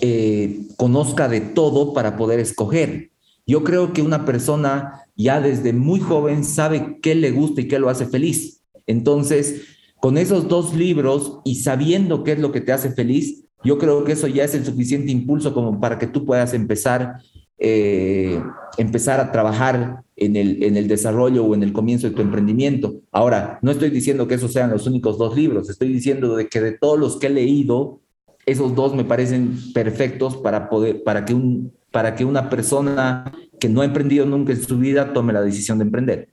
eh, 0.00 0.62
conozca 0.76 1.28
de 1.28 1.40
todo 1.40 1.92
para 1.92 2.16
poder 2.16 2.40
escoger. 2.40 3.10
Yo 3.46 3.62
creo 3.62 3.92
que 3.92 4.02
una 4.02 4.24
persona 4.24 5.02
ya 5.14 5.40
desde 5.40 5.72
muy 5.72 6.00
joven 6.00 6.44
sabe 6.44 6.98
qué 7.00 7.14
le 7.14 7.30
gusta 7.30 7.60
y 7.60 7.68
qué 7.68 7.78
lo 7.78 7.88
hace 7.88 8.06
feliz. 8.06 8.62
Entonces, 8.86 9.62
con 10.00 10.18
esos 10.18 10.48
dos 10.48 10.74
libros 10.74 11.40
y 11.44 11.56
sabiendo 11.56 12.24
qué 12.24 12.32
es 12.32 12.38
lo 12.38 12.52
que 12.52 12.60
te 12.60 12.72
hace 12.72 12.90
feliz, 12.90 13.44
yo 13.64 13.78
creo 13.78 14.04
que 14.04 14.12
eso 14.12 14.26
ya 14.26 14.44
es 14.44 14.54
el 14.54 14.64
suficiente 14.64 15.12
impulso 15.12 15.54
como 15.54 15.80
para 15.80 15.98
que 15.98 16.06
tú 16.06 16.24
puedas 16.24 16.54
empezar 16.54 17.18
eh, 17.58 18.42
empezar 18.76 19.18
a 19.18 19.32
trabajar 19.32 20.02
en 20.16 20.36
el, 20.36 20.62
en 20.62 20.76
el 20.76 20.88
desarrollo 20.88 21.44
o 21.44 21.54
en 21.54 21.62
el 21.62 21.72
comienzo 21.72 22.08
de 22.08 22.14
tu 22.14 22.22
emprendimiento. 22.22 23.02
Ahora, 23.12 23.58
no 23.62 23.70
estoy 23.70 23.90
diciendo 23.90 24.26
que 24.26 24.34
esos 24.34 24.52
sean 24.52 24.70
los 24.70 24.86
únicos 24.86 25.18
dos 25.18 25.36
libros, 25.36 25.68
estoy 25.68 25.92
diciendo 25.92 26.34
de 26.36 26.48
que 26.48 26.60
de 26.60 26.72
todos 26.72 26.98
los 26.98 27.18
que 27.18 27.26
he 27.26 27.30
leído, 27.30 28.00
esos 28.46 28.74
dos 28.74 28.94
me 28.94 29.04
parecen 29.04 29.56
perfectos 29.74 30.36
para 30.36 30.68
poder, 30.68 31.02
para 31.02 31.24
que, 31.24 31.34
un, 31.34 31.72
para 31.90 32.14
que 32.14 32.24
una 32.24 32.48
persona 32.48 33.32
que 33.60 33.68
no 33.68 33.82
ha 33.82 33.84
emprendido 33.84 34.24
nunca 34.24 34.52
en 34.52 34.62
su 34.62 34.78
vida 34.78 35.12
tome 35.12 35.32
la 35.32 35.42
decisión 35.42 35.78
de 35.78 35.84
emprender. 35.84 36.28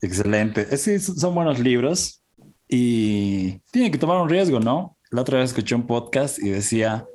Excelente. 0.00 0.76
Sí, 0.76 0.98
son 0.98 1.34
buenos 1.34 1.58
libros 1.58 2.22
y 2.68 3.58
tienen 3.70 3.92
que 3.92 3.98
tomar 3.98 4.20
un 4.20 4.28
riesgo, 4.28 4.58
¿no? 4.60 4.96
La 5.10 5.20
otra 5.20 5.38
vez 5.38 5.50
escuché 5.50 5.74
un 5.74 5.86
podcast 5.86 6.42
y 6.42 6.48
decía, 6.48 7.06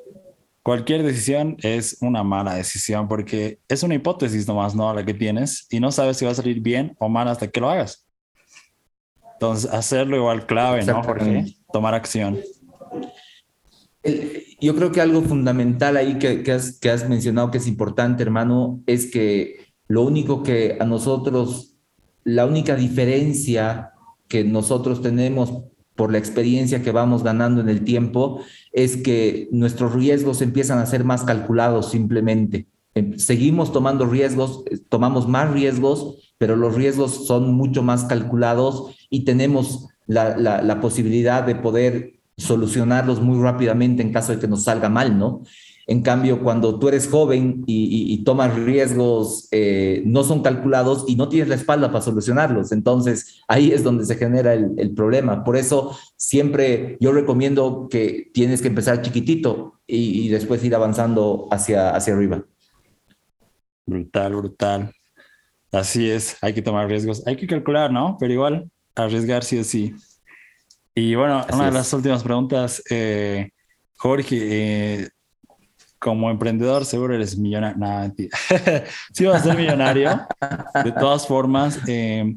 cualquier 0.63 1.03
decisión 1.03 1.57
es 1.61 1.97
una 2.01 2.23
mala 2.23 2.53
decisión 2.53 3.07
porque 3.07 3.59
es 3.67 3.83
una 3.83 3.95
hipótesis 3.95 4.47
nomás, 4.47 4.75
¿no? 4.75 4.93
La 4.93 5.05
que 5.05 5.13
tienes 5.13 5.67
y 5.69 5.79
no 5.79 5.91
sabes 5.91 6.17
si 6.17 6.25
va 6.25 6.31
a 6.31 6.35
salir 6.35 6.61
bien 6.61 6.95
o 6.99 7.09
mal 7.09 7.27
hasta 7.27 7.47
que 7.47 7.59
lo 7.59 7.69
hagas. 7.69 8.05
Entonces, 9.33 9.71
hacerlo 9.71 10.17
igual 10.17 10.45
clave, 10.45 10.83
¿no? 10.83 11.01
Porque 11.01 11.55
tomar 11.71 11.93
acción. 11.93 12.39
Yo 14.59 14.75
creo 14.75 14.91
que 14.91 14.99
algo 14.99 15.21
fundamental 15.21 15.95
ahí 15.95 16.19
que, 16.19 16.43
que, 16.43 16.51
has, 16.51 16.77
que 16.77 16.89
has 16.89 17.07
mencionado 17.07 17.49
que 17.49 17.59
es 17.59 17.67
importante, 17.67 18.23
hermano, 18.23 18.81
es 18.85 19.09
que 19.09 19.73
lo 19.87 20.03
único 20.03 20.43
que 20.43 20.77
a 20.79 20.85
nosotros, 20.85 21.77
la 22.23 22.45
única 22.45 22.75
diferencia 22.75 23.91
que 24.27 24.43
nosotros 24.43 25.01
tenemos 25.01 25.63
por 25.99 26.13
la 26.13 26.17
experiencia 26.17 26.81
que 26.81 26.93
vamos 26.93 27.23
ganando 27.23 27.59
en 27.59 27.67
el 27.67 27.83
tiempo, 27.83 28.39
es 28.71 28.95
que 28.95 29.49
nuestros 29.51 29.93
riesgos 29.93 30.41
empiezan 30.41 30.79
a 30.79 30.85
ser 30.85 31.03
más 31.03 31.23
calculados 31.23 31.91
simplemente. 31.91 32.67
Em, 32.95 33.19
seguimos 33.19 33.73
tomando 33.73 34.05
riesgos, 34.05 34.63
eh, 34.71 34.77
tomamos 34.87 35.27
más 35.27 35.51
riesgos, 35.51 36.33
pero 36.37 36.55
los 36.55 36.73
riesgos 36.75 37.27
son 37.27 37.53
mucho 37.53 37.83
más 37.83 38.05
calculados 38.05 38.95
y 39.09 39.25
tenemos 39.25 39.89
la, 40.07 40.37
la 40.37 40.79
posibilidad 40.79 41.43
de 41.43 41.55
poder 41.55 42.13
solucionarlos 42.37 43.19
muy 43.19 43.37
rápidamente 43.43 44.01
en 44.01 44.13
caso 44.13 44.31
de 44.31 44.39
que 44.39 44.47
nos 44.47 44.63
salga 44.63 44.87
mal, 44.87 45.19
¿no? 45.19 45.43
En 45.89 46.03
cambio, 46.03 46.43
cuando 46.43 46.77
tú 46.77 46.87
eres 46.87 47.07
joven 47.07 47.63
y, 47.65 47.85
y, 47.85 48.13
y 48.13 48.23
tomas 48.23 48.53
riesgos, 48.53 49.47
eh, 49.49 50.03
no 50.05 50.23
son 50.23 50.43
calculados 50.43 51.05
y 51.07 51.15
no 51.15 51.29
tienes 51.29 51.49
la 51.49 51.55
espalda 51.55 51.87
para 51.87 52.03
solucionarlos. 52.03 52.71
Entonces, 52.71 53.41
ahí 53.47 53.71
es 53.71 53.83
donde 53.83 54.05
se 54.05 54.15
genera 54.15 54.53
el, 54.53 54.75
el, 54.77 54.93
problema. 54.93 55.43
Por 55.43 55.57
eso, 55.57 55.97
siempre 56.15 56.95
yo 56.99 57.11
recomiendo 57.11 57.87
que 57.89 58.29
tienes 58.35 58.61
que 58.61 58.67
empezar 58.67 59.01
chiquitito 59.01 59.79
y, 59.87 60.25
y 60.25 60.29
después 60.29 60.63
ir 60.63 60.75
avanzando 60.75 61.47
hacia, 61.49 61.89
hacia 61.89 62.13
arriba. 62.13 62.45
Brutal, 63.87 64.35
brutal. 64.35 64.91
Así 65.71 66.07
es, 66.07 66.37
hay 66.43 66.53
que 66.53 66.61
tomar 66.61 66.87
riesgos. 66.87 67.25
Hay 67.25 67.35
que 67.35 67.47
calcular, 67.47 67.91
¿no? 67.91 68.15
Pero 68.19 68.31
igual, 68.31 68.69
arriesgar 68.93 69.43
sí 69.43 69.57
o 69.57 69.63
sí. 69.63 69.95
Y 70.93 71.15
bueno, 71.15 71.39
Así 71.39 71.55
una 71.55 71.67
es. 71.67 71.73
de 71.73 71.79
las 71.79 71.93
últimas 71.93 72.21
preguntas. 72.23 72.83
Eh, 72.91 73.49
Jorge, 73.97 74.37
eh, 74.39 75.09
como 75.99 76.31
emprendedor 76.31 76.85
seguro 76.85 77.13
eres 77.13 77.37
millonario. 77.37 77.77
No, 77.77 78.13
sí 79.13 79.25
vas 79.25 79.41
a 79.41 79.43
ser 79.43 79.57
millonario. 79.57 80.27
De 80.83 80.91
todas 80.93 81.27
formas, 81.27 81.79
eh, 81.87 82.35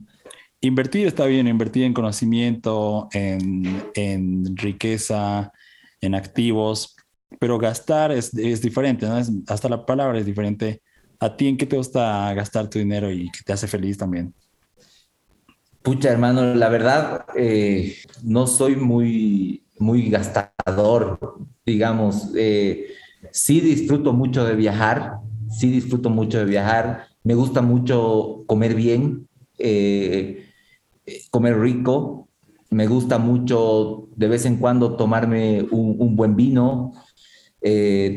invertir 0.60 1.06
está 1.06 1.26
bien, 1.26 1.46
invertir 1.48 1.84
en 1.84 1.94
conocimiento, 1.94 3.08
en, 3.12 3.84
en 3.94 4.56
riqueza, 4.56 5.52
en 6.00 6.14
activos, 6.14 6.96
pero 7.38 7.58
gastar 7.58 8.12
es, 8.12 8.34
es 8.34 8.60
diferente, 8.60 9.06
¿no? 9.06 9.16
hasta 9.48 9.68
la 9.68 9.86
palabra 9.86 10.18
es 10.18 10.26
diferente. 10.26 10.82
¿A 11.20 11.36
ti 11.36 11.46
en 11.48 11.56
qué 11.56 11.66
te 11.66 11.76
gusta 11.76 12.34
gastar 12.34 12.68
tu 12.68 12.80
dinero 12.80 13.10
y 13.10 13.30
qué 13.30 13.40
te 13.44 13.52
hace 13.52 13.68
feliz 13.68 13.96
también? 13.96 14.34
Pucha, 15.82 16.10
hermano, 16.10 16.54
la 16.54 16.68
verdad, 16.68 17.26
eh, 17.36 17.96
no 18.22 18.46
soy 18.46 18.76
muy, 18.76 19.64
muy 19.78 20.10
gastador, 20.10 21.38
digamos. 21.64 22.30
Eh, 22.36 22.88
sí 23.30 23.60
disfruto 23.60 24.12
mucho 24.12 24.44
de 24.44 24.54
viajar, 24.54 25.18
sí 25.50 25.70
disfruto 25.70 26.10
mucho 26.10 26.38
de 26.38 26.44
viajar. 26.44 27.06
Me 27.24 27.34
gusta 27.34 27.62
mucho 27.62 28.44
comer 28.46 28.74
bien, 28.74 29.28
eh, 29.58 30.46
comer 31.30 31.58
rico. 31.58 32.28
Me 32.70 32.86
gusta 32.86 33.18
mucho 33.18 34.08
de 34.16 34.28
vez 34.28 34.46
en 34.46 34.56
cuando 34.56 34.96
tomarme 34.96 35.62
un, 35.70 36.16
buen 36.16 36.36
vino, 36.36 36.92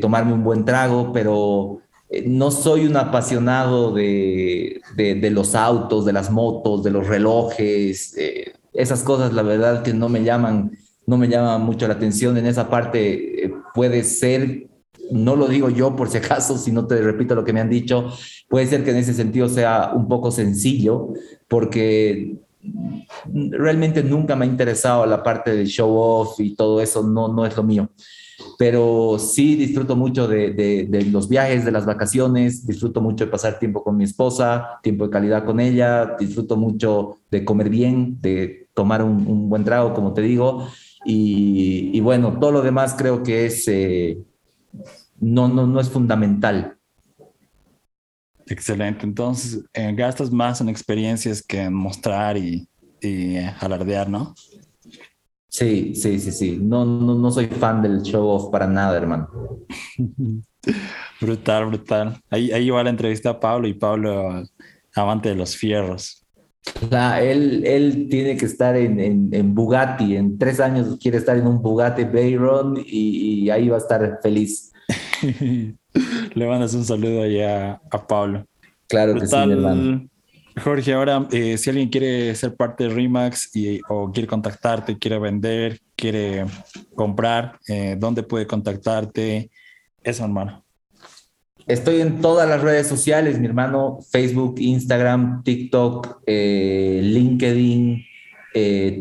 tomarme 0.00 0.32
un 0.32 0.42
buen 0.42 0.64
trago, 0.64 1.12
pero 1.12 1.82
eh, 2.08 2.24
no 2.26 2.50
soy 2.50 2.86
un 2.86 2.96
apasionado 2.96 3.92
de, 3.92 4.80
los 5.30 5.54
autos, 5.54 6.04
de 6.04 6.12
las 6.12 6.30
motos, 6.30 6.84
de 6.84 6.90
los 6.90 7.06
relojes, 7.06 8.16
eh, 8.16 8.54
esas 8.72 9.02
cosas, 9.02 9.32
la 9.32 9.42
verdad 9.42 9.82
que 9.82 9.92
no 9.92 10.08
me 10.08 10.22
llaman, 10.22 10.72
no 11.06 11.16
me 11.16 11.28
llaman 11.28 11.62
mucho 11.62 11.88
la 11.88 11.94
atención. 11.94 12.36
En 12.36 12.46
esa 12.46 12.70
parte 12.70 13.44
eh, 13.44 13.52
puede 13.74 14.04
ser, 14.04 14.68
no 15.10 15.36
lo 15.36 15.48
digo 15.48 15.70
yo 15.70 15.94
por 15.96 16.08
si 16.08 16.18
acaso, 16.18 16.58
si 16.58 16.72
no 16.72 16.86
te 16.86 17.00
repito 17.00 17.34
lo 17.34 17.44
que 17.44 17.52
me 17.52 17.60
han 17.60 17.70
dicho, 17.70 18.10
puede 18.48 18.66
ser 18.66 18.84
que 18.84 18.90
en 18.90 18.96
ese 18.96 19.14
sentido 19.14 19.48
sea 19.48 19.92
un 19.94 20.08
poco 20.08 20.30
sencillo, 20.30 21.12
porque 21.48 22.36
realmente 23.24 24.02
nunca 24.02 24.36
me 24.36 24.44
ha 24.44 24.48
interesado 24.48 25.06
la 25.06 25.22
parte 25.22 25.54
del 25.54 25.66
show 25.66 25.94
off 25.94 26.40
y 26.40 26.54
todo 26.54 26.80
eso, 26.80 27.02
no, 27.02 27.28
no 27.28 27.46
es 27.46 27.56
lo 27.56 27.62
mío. 27.62 27.90
Pero 28.58 29.18
sí 29.18 29.54
disfruto 29.56 29.96
mucho 29.96 30.28
de, 30.28 31.06
los 31.10 31.28
viajes, 31.28 31.64
de 31.64 31.72
las 31.72 31.86
vacaciones, 31.86 32.66
disfruto 32.66 33.00
mucho 33.00 33.24
de 33.24 33.30
pasar 33.30 33.58
tiempo 33.58 33.82
con 33.82 33.96
mi 33.96 34.04
esposa, 34.04 34.78
tiempo 34.82 35.04
de 35.04 35.10
calidad 35.10 35.44
con 35.44 35.60
ella, 35.60 36.16
disfruto 36.18 36.56
mucho 36.56 37.18
de 37.30 37.44
comer 37.44 37.70
bien, 37.70 38.20
de 38.20 38.68
tomar 38.74 39.02
un, 39.02 39.48
buen 39.48 39.64
trago, 39.64 39.94
como 39.94 40.12
te 40.12 40.22
digo, 40.22 40.68
y, 41.04 41.98
bueno, 42.00 42.38
todo 42.40 42.50
lo 42.50 42.62
demás 42.62 42.94
creo 42.98 43.22
que 43.22 43.46
es, 43.46 43.66
eh, 43.68 44.18
no, 45.20 45.48
no, 45.48 45.66
no 45.66 45.80
es 45.80 45.88
fundamental. 45.88 46.78
Excelente, 48.46 49.04
entonces 49.04 49.64
eh, 49.72 49.92
gastas 49.94 50.30
más 50.30 50.60
en 50.60 50.68
experiencias 50.68 51.42
que 51.42 51.62
en 51.62 51.74
mostrar 51.74 52.36
y, 52.36 52.68
y 53.00 53.36
alardear, 53.60 54.08
¿no? 54.08 54.34
Sí, 55.56 55.94
sí, 55.94 56.20
sí, 56.20 56.32
sí. 56.32 56.58
No, 56.60 56.84
no, 56.84 57.14
no 57.14 57.30
soy 57.30 57.46
fan 57.46 57.80
del 57.80 58.02
show 58.02 58.28
off 58.28 58.50
para 58.50 58.66
nada, 58.66 58.94
hermano. 58.94 59.28
brutal, 61.18 61.64
brutal. 61.64 62.20
Ahí, 62.28 62.52
ahí 62.52 62.68
va 62.68 62.84
la 62.84 62.90
entrevista 62.90 63.30
a 63.30 63.40
Pablo 63.40 63.66
y 63.66 63.72
Pablo, 63.72 64.44
amante 64.94 65.30
de 65.30 65.34
los 65.34 65.56
fierros. 65.56 66.26
él, 67.20 67.64
él 67.64 68.06
tiene 68.10 68.36
que 68.36 68.44
estar 68.44 68.76
en, 68.76 69.32
en, 69.32 69.54
Bugatti. 69.54 70.16
En 70.16 70.36
tres 70.36 70.60
años 70.60 70.98
quiere 71.00 71.16
estar 71.16 71.38
en 71.38 71.46
un 71.46 71.62
Bugatti 71.62 72.04
Veyron 72.04 72.82
y, 72.84 73.48
ahí 73.48 73.70
va 73.70 73.76
a 73.76 73.80
estar 73.80 74.18
feliz. 74.22 74.72
Le 76.34 76.46
mandas 76.46 76.74
un 76.74 76.84
saludo 76.84 77.22
allá 77.22 77.80
a 77.90 78.06
Pablo. 78.06 78.46
Claro 78.88 79.14
que 79.14 79.26
sí, 79.26 79.36
hermano. 79.36 80.08
Jorge, 80.62 80.94
ahora 80.94 81.26
eh, 81.32 81.58
si 81.58 81.68
alguien 81.68 81.90
quiere 81.90 82.34
ser 82.34 82.56
parte 82.56 82.84
de 82.84 82.90
Remax 82.90 83.54
y, 83.54 83.80
o 83.88 84.10
quiere 84.10 84.26
contactarte, 84.26 84.96
quiere 84.96 85.18
vender, 85.18 85.80
quiere 85.94 86.46
comprar, 86.94 87.58
eh, 87.68 87.96
¿dónde 87.98 88.22
puede 88.22 88.46
contactarte? 88.46 89.50
Eso, 90.02 90.24
hermano. 90.24 90.64
Estoy 91.66 92.00
en 92.00 92.20
todas 92.20 92.48
las 92.48 92.62
redes 92.62 92.86
sociales, 92.86 93.38
mi 93.38 93.46
hermano, 93.46 93.98
Facebook, 94.10 94.54
Instagram, 94.58 95.42
TikTok, 95.42 96.22
eh, 96.26 97.00
LinkedIn, 97.02 98.04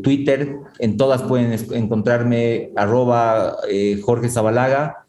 Twitter. 0.04 0.58
En 0.80 0.98
todas 0.98 1.22
pueden 1.22 1.58
encontrarme 1.72 2.72
arroba 2.76 3.56
Jorge 4.04 4.28
Zabalaga. 4.28 5.05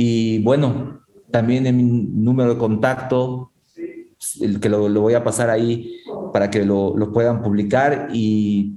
Y 0.00 0.38
bueno, 0.44 1.00
también 1.32 1.66
en 1.66 1.76
mi 1.76 1.82
número 1.82 2.54
de 2.54 2.58
contacto 2.58 3.50
el 4.40 4.60
que 4.60 4.68
lo, 4.68 4.88
voy 5.00 5.14
a 5.14 5.24
pasar 5.24 5.50
ahí 5.50 6.02
para 6.32 6.50
que 6.50 6.64
lo, 6.64 6.96
lo, 6.96 7.12
puedan 7.12 7.42
publicar. 7.42 8.08
Y 8.12 8.74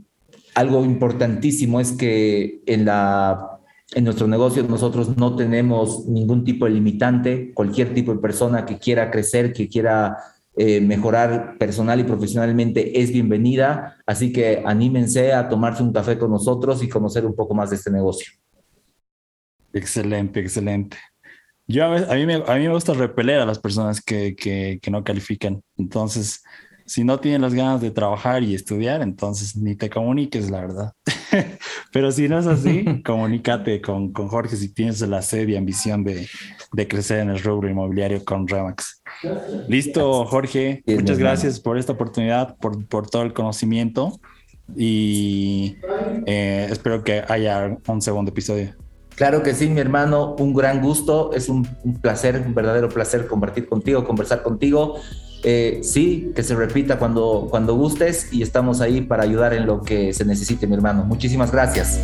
algo 0.55 0.83
importantísimo 0.83 1.79
es 1.79 1.91
que 1.91 2.63
en, 2.65 2.85
la, 2.85 3.59
en 3.93 4.03
nuestro 4.03 4.27
negocio 4.27 4.63
nosotros 4.63 5.15
no 5.15 5.35
tenemos 5.35 6.07
ningún 6.07 6.43
tipo 6.43 6.65
de 6.65 6.71
limitante. 6.71 7.53
Cualquier 7.53 7.93
tipo 7.93 8.11
de 8.15 8.19
persona 8.19 8.65
que 8.65 8.79
quiera 8.79 9.11
crecer, 9.11 9.53
que 9.53 9.69
quiera 9.69 10.17
eh, 10.57 10.81
mejorar 10.81 11.55
personal 11.59 11.99
y 11.99 12.03
profesionalmente 12.03 12.99
es 12.99 13.11
bienvenida. 13.11 13.97
Así 14.07 14.33
que 14.33 14.63
anímense 14.65 15.33
a 15.33 15.47
tomarse 15.47 15.83
un 15.83 15.93
café 15.93 16.17
con 16.17 16.31
nosotros 16.31 16.81
y 16.81 16.89
conocer 16.89 17.27
un 17.27 17.35
poco 17.35 17.53
más 17.53 17.69
de 17.69 17.75
este 17.75 17.91
negocio. 17.91 18.33
Excelente, 19.71 20.39
excelente. 20.39 20.97
Yo 21.71 21.85
a, 21.85 22.15
mí 22.15 22.25
me, 22.25 22.35
a 22.35 22.55
mí 22.55 22.67
me 22.67 22.73
gusta 22.73 22.93
repeler 22.93 23.39
a 23.39 23.45
las 23.45 23.59
personas 23.59 24.01
que, 24.01 24.35
que, 24.35 24.79
que, 24.81 24.91
no 24.91 25.03
califican. 25.03 25.61
Entonces, 25.77 26.43
si 26.85 27.03
no 27.03 27.19
tienen 27.19 27.41
las 27.41 27.53
ganas 27.53 27.81
de 27.81 27.91
trabajar 27.91 28.43
y 28.43 28.53
estudiar, 28.53 29.01
entonces 29.01 29.55
ni 29.55 29.75
te 29.75 29.89
comuniques, 29.89 30.49
la 30.49 30.61
verdad. 30.61 30.93
Pero 31.93 32.11
si 32.11 32.27
no 32.27 32.39
es 32.39 32.47
así, 32.47 32.85
comunícate 33.05 33.81
con, 33.81 34.11
con 34.11 34.27
Jorge 34.27 34.55
si 34.55 34.73
tienes 34.73 35.01
la 35.01 35.21
sed 35.21 35.47
y 35.47 35.55
ambición 35.55 36.03
de, 36.03 36.27
de 36.73 36.87
crecer 36.87 37.19
en 37.19 37.29
el 37.29 37.39
rubro 37.41 37.69
inmobiliario 37.69 38.23
con 38.25 38.47
Remax. 38.47 39.01
Listo, 39.67 40.25
Jorge. 40.25 40.83
Muchas 40.85 41.17
gracias 41.17 41.59
por 41.59 41.77
esta 41.77 41.93
oportunidad, 41.93 42.57
por, 42.57 42.85
por 42.87 43.09
todo 43.09 43.23
el 43.23 43.33
conocimiento 43.33 44.19
y 44.75 45.77
eh, 46.25 46.67
espero 46.69 47.03
que 47.03 47.23
haya 47.27 47.77
un 47.87 48.01
segundo 48.01 48.31
episodio. 48.31 48.75
Claro 49.15 49.43
que 49.43 49.53
sí, 49.53 49.69
mi 49.69 49.79
hermano, 49.79 50.35
un 50.39 50.53
gran 50.53 50.81
gusto, 50.81 51.31
es 51.33 51.49
un, 51.49 51.63
placer, 52.01 52.43
un 52.45 52.55
verdadero 52.55 52.89
placer 52.89 53.27
compartir 53.27 53.67
contigo, 53.67 54.03
conversar 54.03 54.41
contigo. 54.41 54.95
Eh, 55.43 55.79
sí, 55.83 56.31
que 56.35 56.43
se 56.43 56.55
repita 56.55 56.99
cuando, 56.99 57.47
cuando 57.49 57.75
gustes 57.75 58.31
y 58.31 58.41
estamos 58.43 58.79
ahí 58.79 59.01
para 59.01 59.23
ayudar 59.23 59.53
en 59.53 59.65
lo 59.65 59.81
que 59.81 60.13
se 60.13 60.25
necesite, 60.25 60.67
mi 60.67 60.75
hermano. 60.75 61.03
Muchísimas 61.03 61.51
gracias. 61.51 61.99